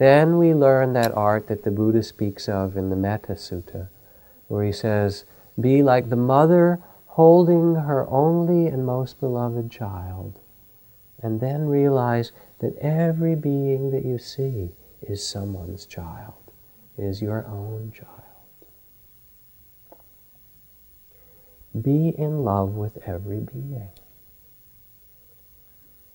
then 0.00 0.38
we 0.38 0.54
learn 0.54 0.94
that 0.94 1.14
art 1.14 1.46
that 1.48 1.62
the 1.62 1.70
Buddha 1.70 2.02
speaks 2.02 2.48
of 2.48 2.76
in 2.76 2.88
the 2.88 2.96
Metta 2.96 3.34
Sutta, 3.34 3.88
where 4.48 4.64
he 4.64 4.72
says, 4.72 5.24
Be 5.60 5.82
like 5.82 6.08
the 6.08 6.16
mother 6.16 6.80
holding 7.06 7.74
her 7.74 8.08
only 8.08 8.66
and 8.66 8.86
most 8.86 9.20
beloved 9.20 9.70
child 9.70 10.40
and 11.22 11.40
then 11.40 11.66
realize 11.66 12.32
that 12.60 12.76
every 12.78 13.34
being 13.34 13.90
that 13.90 14.04
you 14.04 14.18
see 14.18 14.70
is 15.02 15.26
someone's 15.26 15.84
child, 15.84 16.34
is 16.96 17.20
your 17.20 17.46
own 17.46 17.92
child. 17.94 18.08
Be 21.80 22.14
in 22.16 22.42
love 22.42 22.70
with 22.70 22.98
every 23.06 23.40
being. 23.40 23.90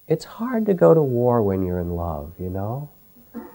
It's 0.08 0.26
hard 0.26 0.66
to 0.66 0.74
go 0.74 0.94
to 0.94 1.02
war 1.02 1.42
when 1.42 1.66
you're 1.66 1.80
in 1.80 1.96
love, 1.96 2.34
you 2.40 2.50
know? 2.50 2.90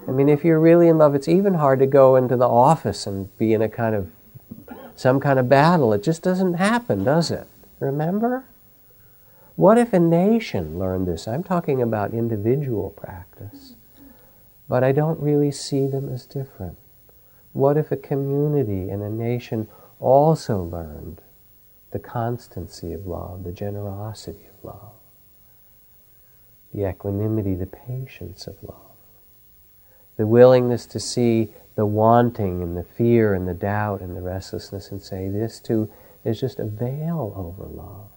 I 0.09 0.11
mean, 0.11 0.29
if 0.29 0.45
you're 0.45 0.61
really 0.61 0.89
in 0.89 0.99
love, 0.99 1.15
it's 1.15 1.29
even 1.29 1.55
hard 1.55 1.79
to 1.79 1.87
go 1.87 2.17
into 2.17 2.37
the 2.37 2.49
office 2.49 3.07
and 3.07 3.37
be 3.39 3.53
in 3.53 3.63
a 3.63 3.69
kind 3.69 3.95
of, 3.95 4.11
some 4.97 5.21
kind 5.21 5.39
of 5.39 5.49
battle. 5.49 5.93
It 5.93 6.03
just 6.03 6.23
doesn't 6.23 6.55
happen, 6.55 7.05
does 7.05 7.31
it? 7.31 7.47
Remember? 7.79 8.45
What 9.57 9.79
if 9.79 9.93
a 9.93 10.01
nation 10.01 10.79
learned 10.79 11.07
this? 11.07 11.29
I'm 11.29 11.43
talking 11.43 11.83
about 11.83 12.15
individual 12.15 12.91
practice, 12.91 13.75
but 14.69 14.83
I 14.83 14.93
don't 14.93 15.21
really 15.21 15.51
see 15.51 15.87
them 15.87 16.13
as 16.13 16.25
different. 16.27 16.79
What 17.53 17.77
if 17.77 17.91
a 17.93 17.97
community 17.97 18.91
and 18.91 19.03
a 19.03 19.11
nation 19.11 19.69
also 19.99 20.63
learned 20.63 21.21
the 21.91 21.99
constancy 21.99 22.93
of 22.93 23.07
love, 23.07 23.45
the 23.45 23.53
generosity 23.53 24.47
of 24.47 24.65
love, 24.65 24.93
the 26.73 26.89
equanimity, 26.89 27.55
the 27.55 27.67
patience 27.67 28.47
of 28.47 28.57
love, 28.63 28.90
the 30.21 30.27
willingness 30.27 30.85
to 30.85 31.01
see 31.01 31.49
the 31.77 31.87
wanting 31.87 32.63
and 32.63 32.77
the 32.77 32.83
fear 32.83 33.33
and 33.33 33.49
the 33.49 33.55
doubt 33.55 34.03
and 34.03 34.15
the 34.15 34.21
restlessness 34.21 34.91
and 34.91 35.01
say, 35.01 35.29
this 35.29 35.59
too 35.59 35.91
is 36.27 36.39
just 36.39 36.59
a 36.59 36.67
veil 36.67 37.33
over 37.35 37.65
love 37.65 38.11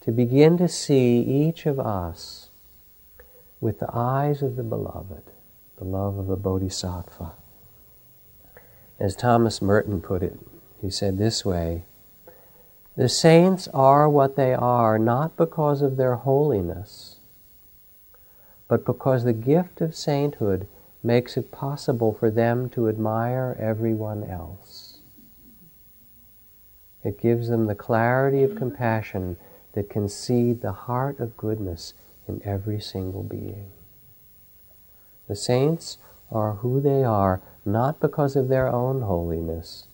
to 0.00 0.10
begin 0.10 0.56
to 0.56 0.66
see 0.66 1.18
each 1.18 1.66
of 1.66 1.78
us 1.78 2.48
with 3.60 3.78
the 3.78 3.90
eyes 3.92 4.40
of 4.40 4.56
the 4.56 4.62
beloved, 4.62 5.24
the 5.76 5.84
love 5.84 6.16
of 6.16 6.26
the 6.26 6.36
Bodhisattva. 6.36 7.32
As 8.98 9.14
Thomas 9.14 9.60
Merton 9.60 10.00
put 10.00 10.22
it, 10.22 10.38
he 10.80 10.88
said 10.88 11.18
this 11.18 11.44
way 11.44 11.84
The 12.96 13.10
saints 13.10 13.68
are 13.74 14.08
what 14.08 14.36
they 14.36 14.54
are 14.54 14.98
not 14.98 15.36
because 15.36 15.82
of 15.82 15.98
their 15.98 16.14
holiness, 16.14 17.15
but 18.68 18.84
because 18.84 19.24
the 19.24 19.32
gift 19.32 19.80
of 19.80 19.94
sainthood 19.94 20.66
makes 21.02 21.36
it 21.36 21.52
possible 21.52 22.12
for 22.12 22.30
them 22.30 22.68
to 22.70 22.88
admire 22.88 23.56
everyone 23.60 24.24
else. 24.24 24.98
It 27.04 27.20
gives 27.20 27.48
them 27.48 27.66
the 27.66 27.76
clarity 27.76 28.42
of 28.42 28.56
compassion 28.56 29.36
that 29.74 29.88
can 29.88 30.08
see 30.08 30.52
the 30.52 30.72
heart 30.72 31.20
of 31.20 31.36
goodness 31.36 31.94
in 32.26 32.40
every 32.44 32.80
single 32.80 33.22
being. 33.22 33.70
The 35.28 35.36
saints 35.36 35.98
are 36.32 36.54
who 36.54 36.80
they 36.80 37.04
are 37.04 37.40
not 37.64 38.00
because 38.00 38.34
of 38.36 38.48
their 38.48 38.68
own 38.68 39.02
holiness, 39.02 39.86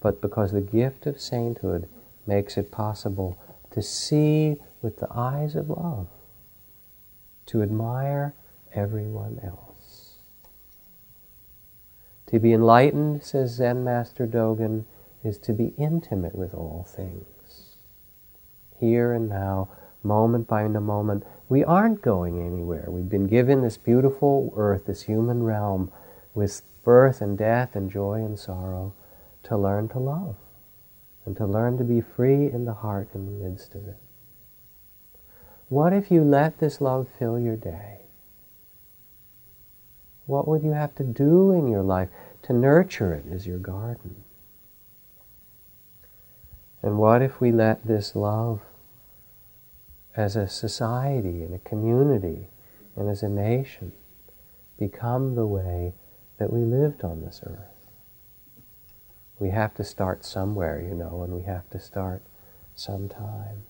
but 0.00 0.20
because 0.20 0.52
the 0.52 0.60
gift 0.60 1.06
of 1.06 1.20
sainthood 1.20 1.88
makes 2.26 2.56
it 2.56 2.70
possible 2.72 3.38
to 3.70 3.82
see 3.82 4.56
with 4.80 4.98
the 4.98 5.08
eyes 5.12 5.54
of 5.54 5.70
love, 5.70 6.08
to 7.46 7.62
admire 7.62 8.34
everyone 8.74 9.40
else. 9.42 10.16
To 12.28 12.38
be 12.38 12.52
enlightened, 12.52 13.22
says 13.22 13.52
Zen 13.52 13.84
Master 13.84 14.26
Dogen, 14.26 14.84
is 15.22 15.38
to 15.38 15.52
be 15.52 15.74
intimate 15.76 16.34
with 16.34 16.54
all 16.54 16.86
things 16.88 17.26
here 18.82 19.12
and 19.12 19.28
now, 19.28 19.68
moment 20.02 20.48
by 20.48 20.66
moment. 20.66 21.22
We 21.48 21.62
aren't 21.62 22.02
going 22.02 22.44
anywhere. 22.44 22.86
We've 22.88 23.08
been 23.08 23.28
given 23.28 23.62
this 23.62 23.76
beautiful 23.76 24.52
earth, 24.56 24.86
this 24.86 25.02
human 25.02 25.44
realm, 25.44 25.92
with 26.34 26.62
birth 26.82 27.20
and 27.20 27.38
death 27.38 27.76
and 27.76 27.88
joy 27.88 28.14
and 28.14 28.36
sorrow, 28.36 28.92
to 29.44 29.56
learn 29.56 29.88
to 29.90 30.00
love 30.00 30.34
and 31.24 31.36
to 31.36 31.46
learn 31.46 31.78
to 31.78 31.84
be 31.84 32.00
free 32.00 32.50
in 32.50 32.64
the 32.64 32.74
heart 32.74 33.08
in 33.14 33.26
the 33.26 33.48
midst 33.48 33.76
of 33.76 33.86
it. 33.86 33.98
What 35.72 35.94
if 35.94 36.10
you 36.10 36.22
let 36.22 36.58
this 36.58 36.82
love 36.82 37.08
fill 37.18 37.40
your 37.40 37.56
day? 37.56 38.00
What 40.26 40.46
would 40.46 40.62
you 40.62 40.72
have 40.72 40.94
to 40.96 41.02
do 41.02 41.50
in 41.52 41.66
your 41.66 41.82
life 41.82 42.10
to 42.42 42.52
nurture 42.52 43.14
it 43.14 43.24
as 43.32 43.46
your 43.46 43.56
garden? 43.56 44.22
And 46.82 46.98
what 46.98 47.22
if 47.22 47.40
we 47.40 47.52
let 47.52 47.86
this 47.86 48.14
love 48.14 48.60
as 50.14 50.36
a 50.36 50.46
society 50.46 51.42
and 51.42 51.54
a 51.54 51.58
community 51.60 52.48
and 52.94 53.08
as 53.08 53.22
a 53.22 53.30
nation 53.30 53.92
become 54.78 55.36
the 55.36 55.46
way 55.46 55.94
that 56.36 56.52
we 56.52 56.66
lived 56.66 57.02
on 57.02 57.22
this 57.22 57.40
earth? 57.46 57.88
We 59.38 59.48
have 59.48 59.74
to 59.76 59.84
start 59.84 60.22
somewhere, 60.22 60.82
you 60.82 60.94
know, 60.94 61.22
and 61.22 61.32
we 61.32 61.44
have 61.44 61.70
to 61.70 61.80
start 61.80 62.20
sometime. 62.74 63.62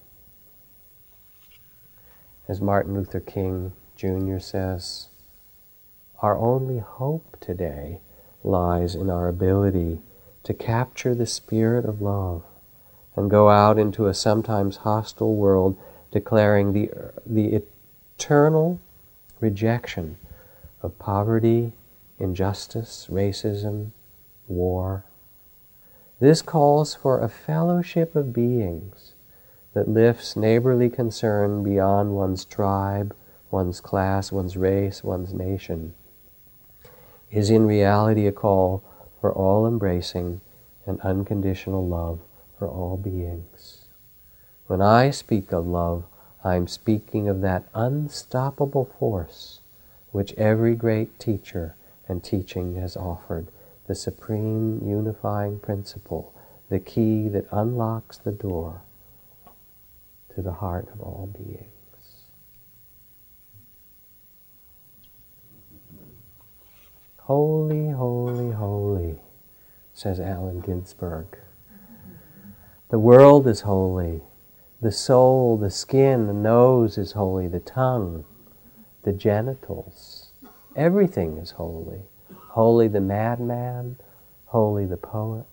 As 2.49 2.61
Martin 2.61 2.95
Luther 2.95 3.21
King 3.21 3.73
Jr. 3.97 4.39
says, 4.39 5.09
our 6.21 6.37
only 6.37 6.79
hope 6.79 7.37
today 7.41 8.01
lies 8.43 8.95
in 8.95 9.09
our 9.09 9.29
ability 9.29 10.01
to 10.43 10.55
capture 10.55 11.15
the 11.15 11.27
spirit 11.27 11.85
of 11.85 12.03
love 12.03 12.43
and 13.15 13.31
go 13.31 13.49
out 13.49 13.79
into 13.79 14.07
a 14.07 14.15
sometimes 14.15 14.79
hostile 14.79 15.37
world 15.37 15.77
declaring 16.11 16.73
the, 16.73 16.91
the 17.25 17.63
eternal 18.19 18.81
rejection 19.41 20.17
of 20.83 20.99
poverty, 20.99 21.73
injustice, 22.19 23.07
racism, 23.11 23.91
war. 24.49 25.05
This 26.19 26.43
calls 26.43 26.95
for 26.95 27.21
a 27.21 27.29
fellowship 27.29 28.17
of 28.17 28.33
beings 28.33 29.13
that 29.75 29.89
lifts 29.89 30.37
neighborly 30.37 30.91
concern 30.91 31.63
beyond 31.63 32.15
one's 32.15 32.45
tribe, 32.45 33.15
one's 33.51 33.81
class, 33.81 34.31
one's 34.31 34.57
race, 34.57 35.03
one's 35.03 35.33
nation, 35.33 35.95
is 37.31 37.49
in 37.51 37.67
reality 37.67 38.27
a 38.27 38.33
call 38.33 38.83
for 39.21 39.33
all 39.33 39.67
embracing 39.67 40.41
and 40.87 41.01
unconditional 41.01 41.87
love 41.87 42.19
for 42.59 42.69
all 42.69 42.97
beings. 42.97 43.87
When 44.67 44.83
I 44.83 45.11
speak 45.11 45.53
of 45.53 45.67
love, 45.67 46.05
I 46.45 46.57
am 46.57 46.67
speaking 46.67 47.29
of 47.29 47.41
that 47.41 47.65
unstoppable 47.75 48.91
force 48.99 49.61
which 50.11 50.35
every 50.35 50.75
great 50.75 51.19
teacher 51.19 51.75
and 52.09 52.23
teaching 52.23 52.77
has 52.77 52.97
offered, 52.97 53.47
the 53.87 53.95
supreme 53.95 54.83
unifying 54.87 55.59
principle, 55.59 56.35
the 56.69 56.79
key 56.79 57.29
that 57.29 57.47
unlocks 57.51 58.19
the 58.19 58.33
door 58.33 58.83
to 60.35 60.43
the 60.43 60.53
heart 60.53 60.89
of 60.93 61.01
all 61.01 61.31
beings. 61.37 61.67
Holy, 67.19 67.91
holy, 67.91 68.51
holy, 68.51 69.21
says 69.95 70.19
Allen 70.19 70.61
Ginsberg. 70.61 71.39
The 72.89 72.99
world 72.99 73.47
is 73.47 73.63
holy. 73.63 74.23
The 74.81 74.93
soul, 74.93 75.57
the 75.57 75.71
skin, 75.71 76.27
the 76.27 76.33
nose 76.33 76.99
is 76.99 77.13
holy. 77.13 77.47
The 77.47 77.61
tongue, 77.61 78.25
the 79.05 79.13
genitals. 79.13 80.33
Everything 80.75 81.39
is 81.39 81.53
holy. 81.53 82.03
Holy 82.49 82.89
the 82.89 83.01
madman. 83.01 83.97
Holy 84.47 84.85
the 84.85 84.97
poet. 84.97 85.47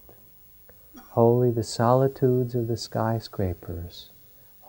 Holy 1.11 1.51
the 1.51 1.63
solitudes 1.63 2.55
of 2.55 2.67
the 2.67 2.77
skyscrapers. 2.77 4.09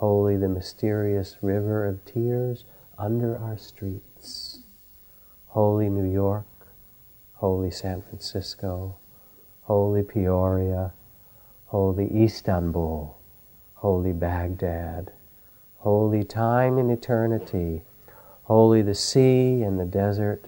Holy 0.01 0.39
the 0.39 0.49
mysterious 0.49 1.37
river 1.43 1.87
of 1.87 2.03
tears 2.07 2.65
under 2.99 3.37
our 3.37 3.59
streets. 3.59 4.61
Holy 5.49 5.91
New 5.91 6.11
York. 6.11 6.47
Holy 7.35 7.71
San 7.71 8.01
Francisco. 8.01 8.97
Holy 9.65 10.03
Peoria 10.03 10.95
Holy 11.71 12.25
Istanbul, 12.25 13.17
Holy 13.75 14.13
Baghdad, 14.13 15.13
Holy 15.77 16.25
time 16.25 16.79
and 16.79 16.91
eternity, 16.91 17.83
Holy 18.45 18.83
the 18.83 18.95
sea 18.95 19.63
and 19.63 19.79
the 19.79 19.85
desert, 19.85 20.47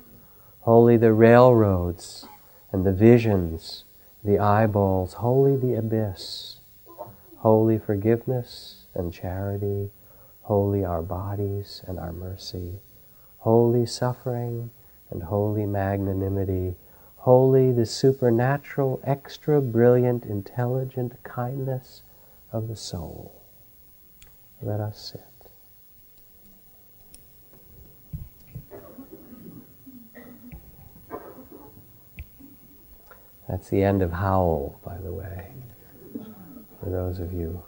Holy 0.63 0.97
the 0.97 1.13
railroads 1.13 2.27
and 2.73 2.85
the 2.85 2.93
visions, 2.93 3.85
the 4.25 4.39
eyeballs, 4.39 5.13
Holy 5.13 5.57
the 5.57 5.75
abyss, 5.75 6.61
Holy 7.37 7.79
forgiveness 7.79 8.82
and 8.95 9.13
charity, 9.13 9.91
Holy 10.43 10.85
our 10.85 11.03
bodies 11.03 11.83
and 11.87 11.99
our 11.99 12.13
mercy, 12.13 12.81
Holy 13.39 13.87
suffering 13.87 14.71
and 15.11 15.25
holy 15.25 15.67
magnanimity, 15.67 16.75
holy, 17.17 17.73
the 17.73 17.87
supernatural, 17.87 19.01
extra 19.05 19.61
brilliant, 19.61 20.25
intelligent 20.25 21.23
kindness 21.23 22.03
of 22.53 22.69
the 22.69 22.77
soul. 22.77 23.43
Let 24.61 24.81
us 24.81 25.13
sit. 25.13 25.21
That's 33.49 33.69
the 33.69 33.83
end 33.83 34.03
of 34.03 34.13
Howl, 34.13 34.81
by 34.85 34.99
the 34.99 35.13
way, 35.13 35.53
for 36.81 36.89
those 36.89 37.19
of 37.19 37.33
you 37.33 37.63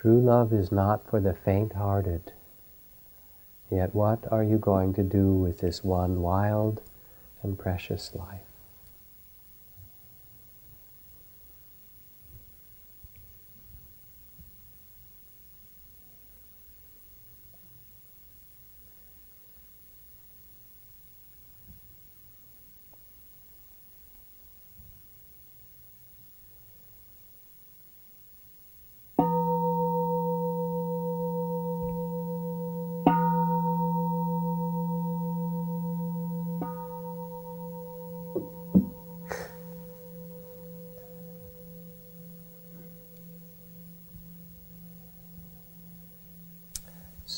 True 0.00 0.20
love 0.20 0.52
is 0.52 0.70
not 0.70 1.04
for 1.10 1.18
the 1.18 1.34
faint 1.34 1.72
hearted. 1.72 2.32
Yet, 3.68 3.96
what 3.96 4.30
are 4.30 4.44
you 4.44 4.56
going 4.56 4.94
to 4.94 5.02
do 5.02 5.32
with 5.32 5.58
this 5.58 5.82
one 5.82 6.22
wild 6.22 6.80
and 7.42 7.58
precious 7.58 8.14
life? 8.14 8.47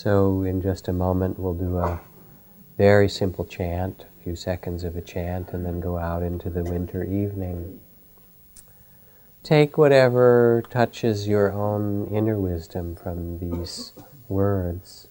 So, 0.03 0.45
in 0.45 0.63
just 0.63 0.89
a 0.89 0.95
moment, 0.95 1.39
we'll 1.39 1.53
do 1.53 1.77
a 1.77 2.01
very 2.79 3.07
simple 3.07 3.45
chant, 3.45 4.07
a 4.19 4.25
few 4.25 4.35
seconds 4.35 4.83
of 4.83 4.97
a 4.97 5.03
chant, 5.03 5.51
and 5.51 5.67
then 5.67 5.79
go 5.79 5.99
out 5.99 6.23
into 6.23 6.49
the 6.49 6.65
winter 6.65 7.05
evening. 7.05 7.81
Take 9.43 9.77
whatever 9.77 10.63
touches 10.71 11.29
your 11.29 11.53
own 11.53 12.07
inner 12.07 12.39
wisdom 12.39 12.97
from 12.97 13.41
these 13.41 13.93
words 14.27 15.09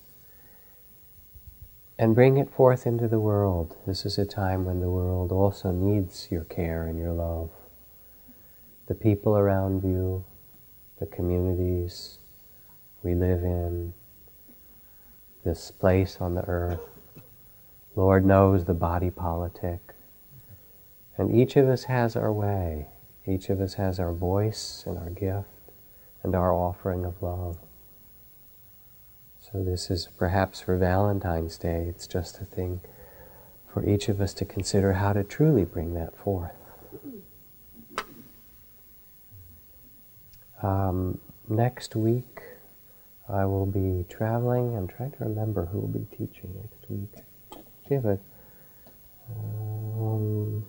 and 2.00 2.16
bring 2.16 2.38
it 2.38 2.50
forth 2.50 2.88
into 2.88 3.08
the 3.08 3.20
world. 3.20 3.78
This 3.86 4.08
is 4.08 4.18
a 4.18 4.26
time 4.26 4.66
when 4.66 4.80
the 4.80 4.90
world 4.90 5.32
also 5.32 5.70
needs 5.70 6.30
your 6.32 6.46
care 6.46 6.88
and 6.88 6.98
your 6.98 7.14
love. 7.14 7.52
The 8.88 8.96
people 8.96 9.38
around 9.38 9.84
you, 9.84 10.26
the 11.00 11.06
communities 11.06 12.18
we 13.04 13.14
live 13.14 13.44
in, 13.44 13.94
this 15.44 15.72
place 15.72 16.18
on 16.20 16.36
the 16.36 16.44
earth. 16.44 16.82
Lord 17.96 18.26
knows 18.26 18.66
the 18.66 18.74
body 18.74 19.10
politic. 19.10 19.94
And 21.18 21.36
each 21.36 21.56
of 21.56 21.68
us 21.68 21.86
has 21.86 22.16
our 22.16 22.32
way. 22.32 22.88
Each 23.26 23.50
of 23.50 23.60
us 23.60 23.74
has 23.76 24.00
our 24.00 24.14
voice 24.14 24.84
and 24.86 24.98
our 24.98 25.10
gift 25.10 25.48
and 26.24 26.36
our 26.36 26.54
offering 26.54 27.06
of 27.06 27.22
love. 27.22 27.58
So 29.40 29.64
this 29.64 29.90
is 29.90 30.08
perhaps 30.18 30.62
for 30.62 30.78
Valentine's 30.78 31.58
Day, 31.58 31.86
it's 31.90 32.08
just 32.08 32.40
a 32.40 32.46
thing 32.46 32.82
for 33.68 33.88
each 33.88 34.10
of 34.10 34.22
us 34.22 34.34
to 34.36 34.46
consider 34.46 34.94
how 34.94 35.14
to 35.14 35.24
truly 35.24 35.64
bring 35.64 35.94
that 35.94 36.18
forth. 36.18 36.52
Um, 40.62 41.20
next 41.48 41.96
week, 41.96 42.42
I 43.32 43.46
will 43.46 43.66
be 43.66 44.06
traveling. 44.10 44.76
I'm 44.76 44.88
trying 44.88 45.12
to 45.12 45.24
remember 45.24 45.66
who 45.66 45.80
will 45.80 45.88
be 45.88 46.06
teaching 46.12 46.54
next 46.56 46.90
week. 46.90 47.24
Do 47.52 47.60
you 47.90 47.96
have 47.96 48.06
a. 48.06 48.20
Um, 49.32 50.66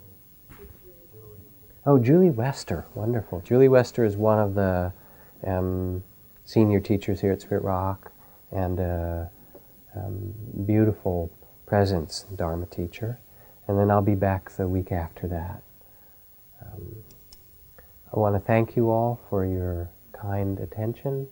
oh, 1.86 1.98
Julie 1.98 2.30
Wester. 2.30 2.86
Wonderful. 2.94 3.40
Julie 3.40 3.68
Wester 3.68 4.04
is 4.04 4.16
one 4.16 4.38
of 4.38 4.54
the 4.54 4.92
um, 5.46 6.02
senior 6.44 6.80
teachers 6.80 7.20
here 7.20 7.32
at 7.32 7.40
Spirit 7.40 7.64
Rock 7.64 8.12
and 8.52 8.78
a 8.80 9.30
um, 9.96 10.34
beautiful 10.66 11.30
presence, 11.66 12.26
Dharma 12.36 12.66
teacher. 12.66 13.18
And 13.68 13.78
then 13.78 13.90
I'll 13.90 14.02
be 14.02 14.14
back 14.14 14.50
the 14.50 14.66
week 14.68 14.92
after 14.92 15.28
that. 15.28 15.62
Um, 16.61 16.96
I 18.12 18.18
want 18.18 18.34
to 18.34 18.40
thank 18.40 18.76
you 18.76 18.90
all 18.90 19.20
for 19.30 19.46
your 19.46 19.88
kind 20.12 20.58
attention, 20.58 21.28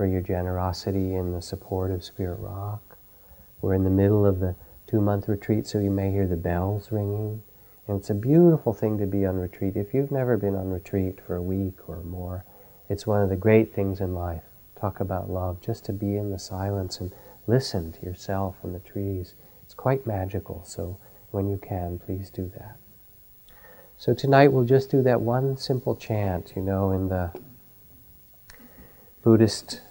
for 0.00 0.06
your 0.06 0.22
generosity 0.22 1.14
and 1.16 1.34
the 1.34 1.42
support 1.42 1.90
of 1.90 2.02
Spirit 2.02 2.38
Rock. 2.40 2.96
We're 3.60 3.74
in 3.74 3.84
the 3.84 3.90
middle 3.90 4.24
of 4.24 4.40
the 4.40 4.54
two 4.86 4.98
month 4.98 5.28
retreat, 5.28 5.66
so 5.66 5.78
you 5.78 5.90
may 5.90 6.10
hear 6.10 6.26
the 6.26 6.38
bells 6.38 6.90
ringing. 6.90 7.42
And 7.86 7.98
it's 7.98 8.08
a 8.08 8.14
beautiful 8.14 8.72
thing 8.72 8.96
to 8.96 9.04
be 9.04 9.26
on 9.26 9.36
retreat. 9.36 9.76
If 9.76 9.92
you've 9.92 10.10
never 10.10 10.38
been 10.38 10.54
on 10.54 10.70
retreat 10.70 11.18
for 11.26 11.36
a 11.36 11.42
week 11.42 11.86
or 11.86 12.02
more, 12.02 12.46
it's 12.88 13.06
one 13.06 13.20
of 13.20 13.28
the 13.28 13.36
great 13.36 13.74
things 13.74 14.00
in 14.00 14.14
life. 14.14 14.40
Talk 14.74 15.00
about 15.00 15.28
love, 15.28 15.60
just 15.60 15.84
to 15.84 15.92
be 15.92 16.16
in 16.16 16.30
the 16.30 16.38
silence 16.38 16.98
and 16.98 17.12
listen 17.46 17.92
to 17.92 18.02
yourself 18.06 18.56
and 18.62 18.74
the 18.74 18.78
trees. 18.78 19.34
It's 19.62 19.74
quite 19.74 20.06
magical, 20.06 20.62
so 20.64 20.96
when 21.30 21.46
you 21.50 21.58
can, 21.58 21.98
please 21.98 22.30
do 22.30 22.50
that. 22.56 22.78
So 23.98 24.14
tonight 24.14 24.50
we'll 24.50 24.64
just 24.64 24.90
do 24.90 25.02
that 25.02 25.20
one 25.20 25.58
simple 25.58 25.94
chant, 25.94 26.54
you 26.56 26.62
know, 26.62 26.90
in 26.90 27.10
the 27.10 27.38
Buddhist 29.22 29.82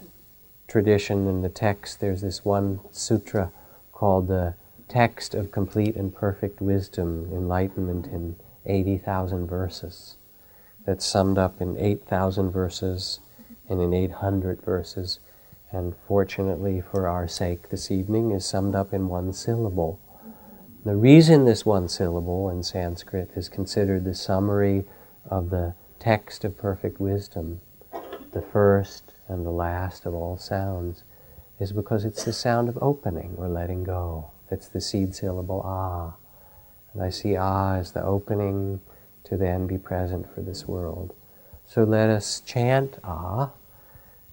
tradition, 0.70 1.26
and 1.26 1.44
the 1.44 1.48
text, 1.48 2.00
there's 2.00 2.22
this 2.22 2.44
one 2.44 2.80
sutra 2.92 3.50
called 3.92 4.28
the 4.28 4.54
Text 4.88 5.34
of 5.34 5.52
Complete 5.52 5.96
and 5.96 6.14
Perfect 6.14 6.60
Wisdom, 6.60 7.28
Enlightenment 7.32 8.06
in 8.06 8.36
80,000 8.64 9.46
verses. 9.46 10.16
That's 10.86 11.04
summed 11.04 11.38
up 11.38 11.60
in 11.60 11.76
8,000 11.76 12.50
verses 12.50 13.20
and 13.68 13.80
in 13.80 13.92
800 13.92 14.62
verses, 14.62 15.18
and 15.72 15.94
fortunately 16.06 16.80
for 16.80 17.06
our 17.06 17.28
sake 17.28 17.68
this 17.68 17.90
evening 17.90 18.30
is 18.30 18.44
summed 18.44 18.74
up 18.74 18.94
in 18.94 19.08
one 19.08 19.32
syllable. 19.32 20.00
The 20.84 20.96
reason 20.96 21.44
this 21.44 21.66
one 21.66 21.88
syllable 21.88 22.48
in 22.48 22.62
Sanskrit 22.62 23.32
is 23.36 23.48
considered 23.48 24.04
the 24.04 24.14
summary 24.14 24.86
of 25.28 25.50
the 25.50 25.74
text 25.98 26.44
of 26.44 26.56
perfect 26.56 26.98
wisdom, 27.00 27.60
the 28.32 28.40
first 28.40 29.09
and 29.30 29.46
the 29.46 29.50
last 29.50 30.04
of 30.04 30.14
all 30.14 30.36
sounds, 30.36 31.04
is 31.58 31.72
because 31.72 32.04
it's 32.04 32.24
the 32.24 32.32
sound 32.32 32.68
of 32.68 32.78
opening 32.82 33.34
or 33.38 33.48
letting 33.48 33.84
go. 33.84 34.30
It's 34.50 34.68
the 34.68 34.80
seed 34.80 35.14
syllable 35.14 35.62
ah. 35.64 36.14
And 36.92 37.02
I 37.02 37.10
see 37.10 37.36
ah 37.36 37.76
as 37.76 37.92
the 37.92 38.02
opening 38.02 38.80
to 39.24 39.36
then 39.36 39.66
be 39.66 39.78
present 39.78 40.32
for 40.34 40.40
this 40.40 40.66
world. 40.66 41.14
So 41.64 41.84
let 41.84 42.10
us 42.10 42.40
chant 42.40 42.98
ah, 43.04 43.50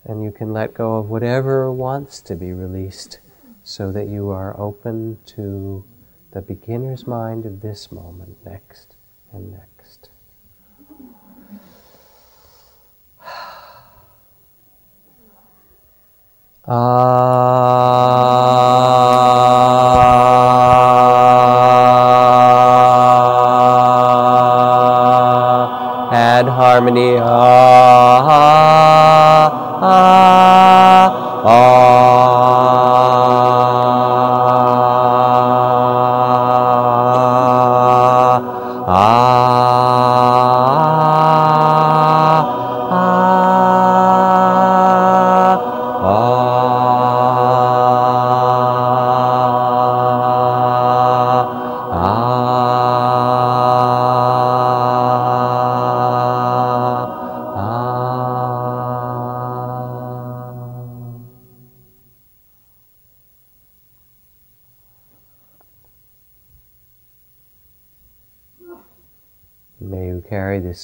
and 0.04 0.24
you 0.24 0.32
can 0.32 0.54
let 0.54 0.74
go 0.74 0.98
of 0.98 1.10
whatever 1.10 1.72
wants 1.72 2.22
to 2.22 2.36
be 2.36 2.52
released 2.52 3.20
so 3.64 3.91
that 3.91 4.08
you 4.08 4.30
are 4.30 4.60
open 4.60 5.20
to 5.26 5.84
the 6.32 6.41
beginner's 6.41 7.06
mind 7.06 7.45
of 7.45 7.62
this 7.62 7.91
moment, 7.91 8.38
next 8.45 8.95
and 9.32 9.52
next. 9.52 9.76
Ah, 16.70 16.76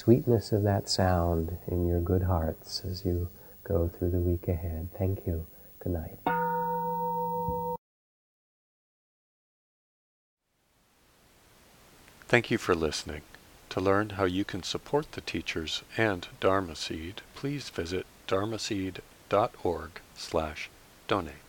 sweetness 0.04 0.52
of 0.52 0.64
that 0.64 0.90
sound 0.90 1.58
in 1.68 1.88
your 1.88 2.02
good 2.02 2.24
hearts 2.24 2.84
as 2.86 3.06
you 3.06 3.30
go 3.64 3.88
through 3.88 4.10
the 4.10 4.18
week 4.18 4.48
ahead. 4.50 4.90
Thank 4.98 5.26
you. 5.26 5.46
Good 5.80 5.94
night. 5.94 6.18
Thank 12.28 12.52
you 12.52 12.58
for 12.58 12.76
listening. 12.76 13.22
To 13.70 13.80
learn 13.80 14.12
how 14.12 14.26
you 14.26 14.44
can 14.44 14.64
support 14.64 15.14
the 15.14 15.22
teachers 15.22 15.84
and 15.98 16.28
Dharma 16.40 16.76
Seed, 16.76 17.22
please 17.34 17.70
visit 17.70 18.06
dharmaseed.org 18.28 19.92
slash 20.16 20.70
donate. 21.08 21.43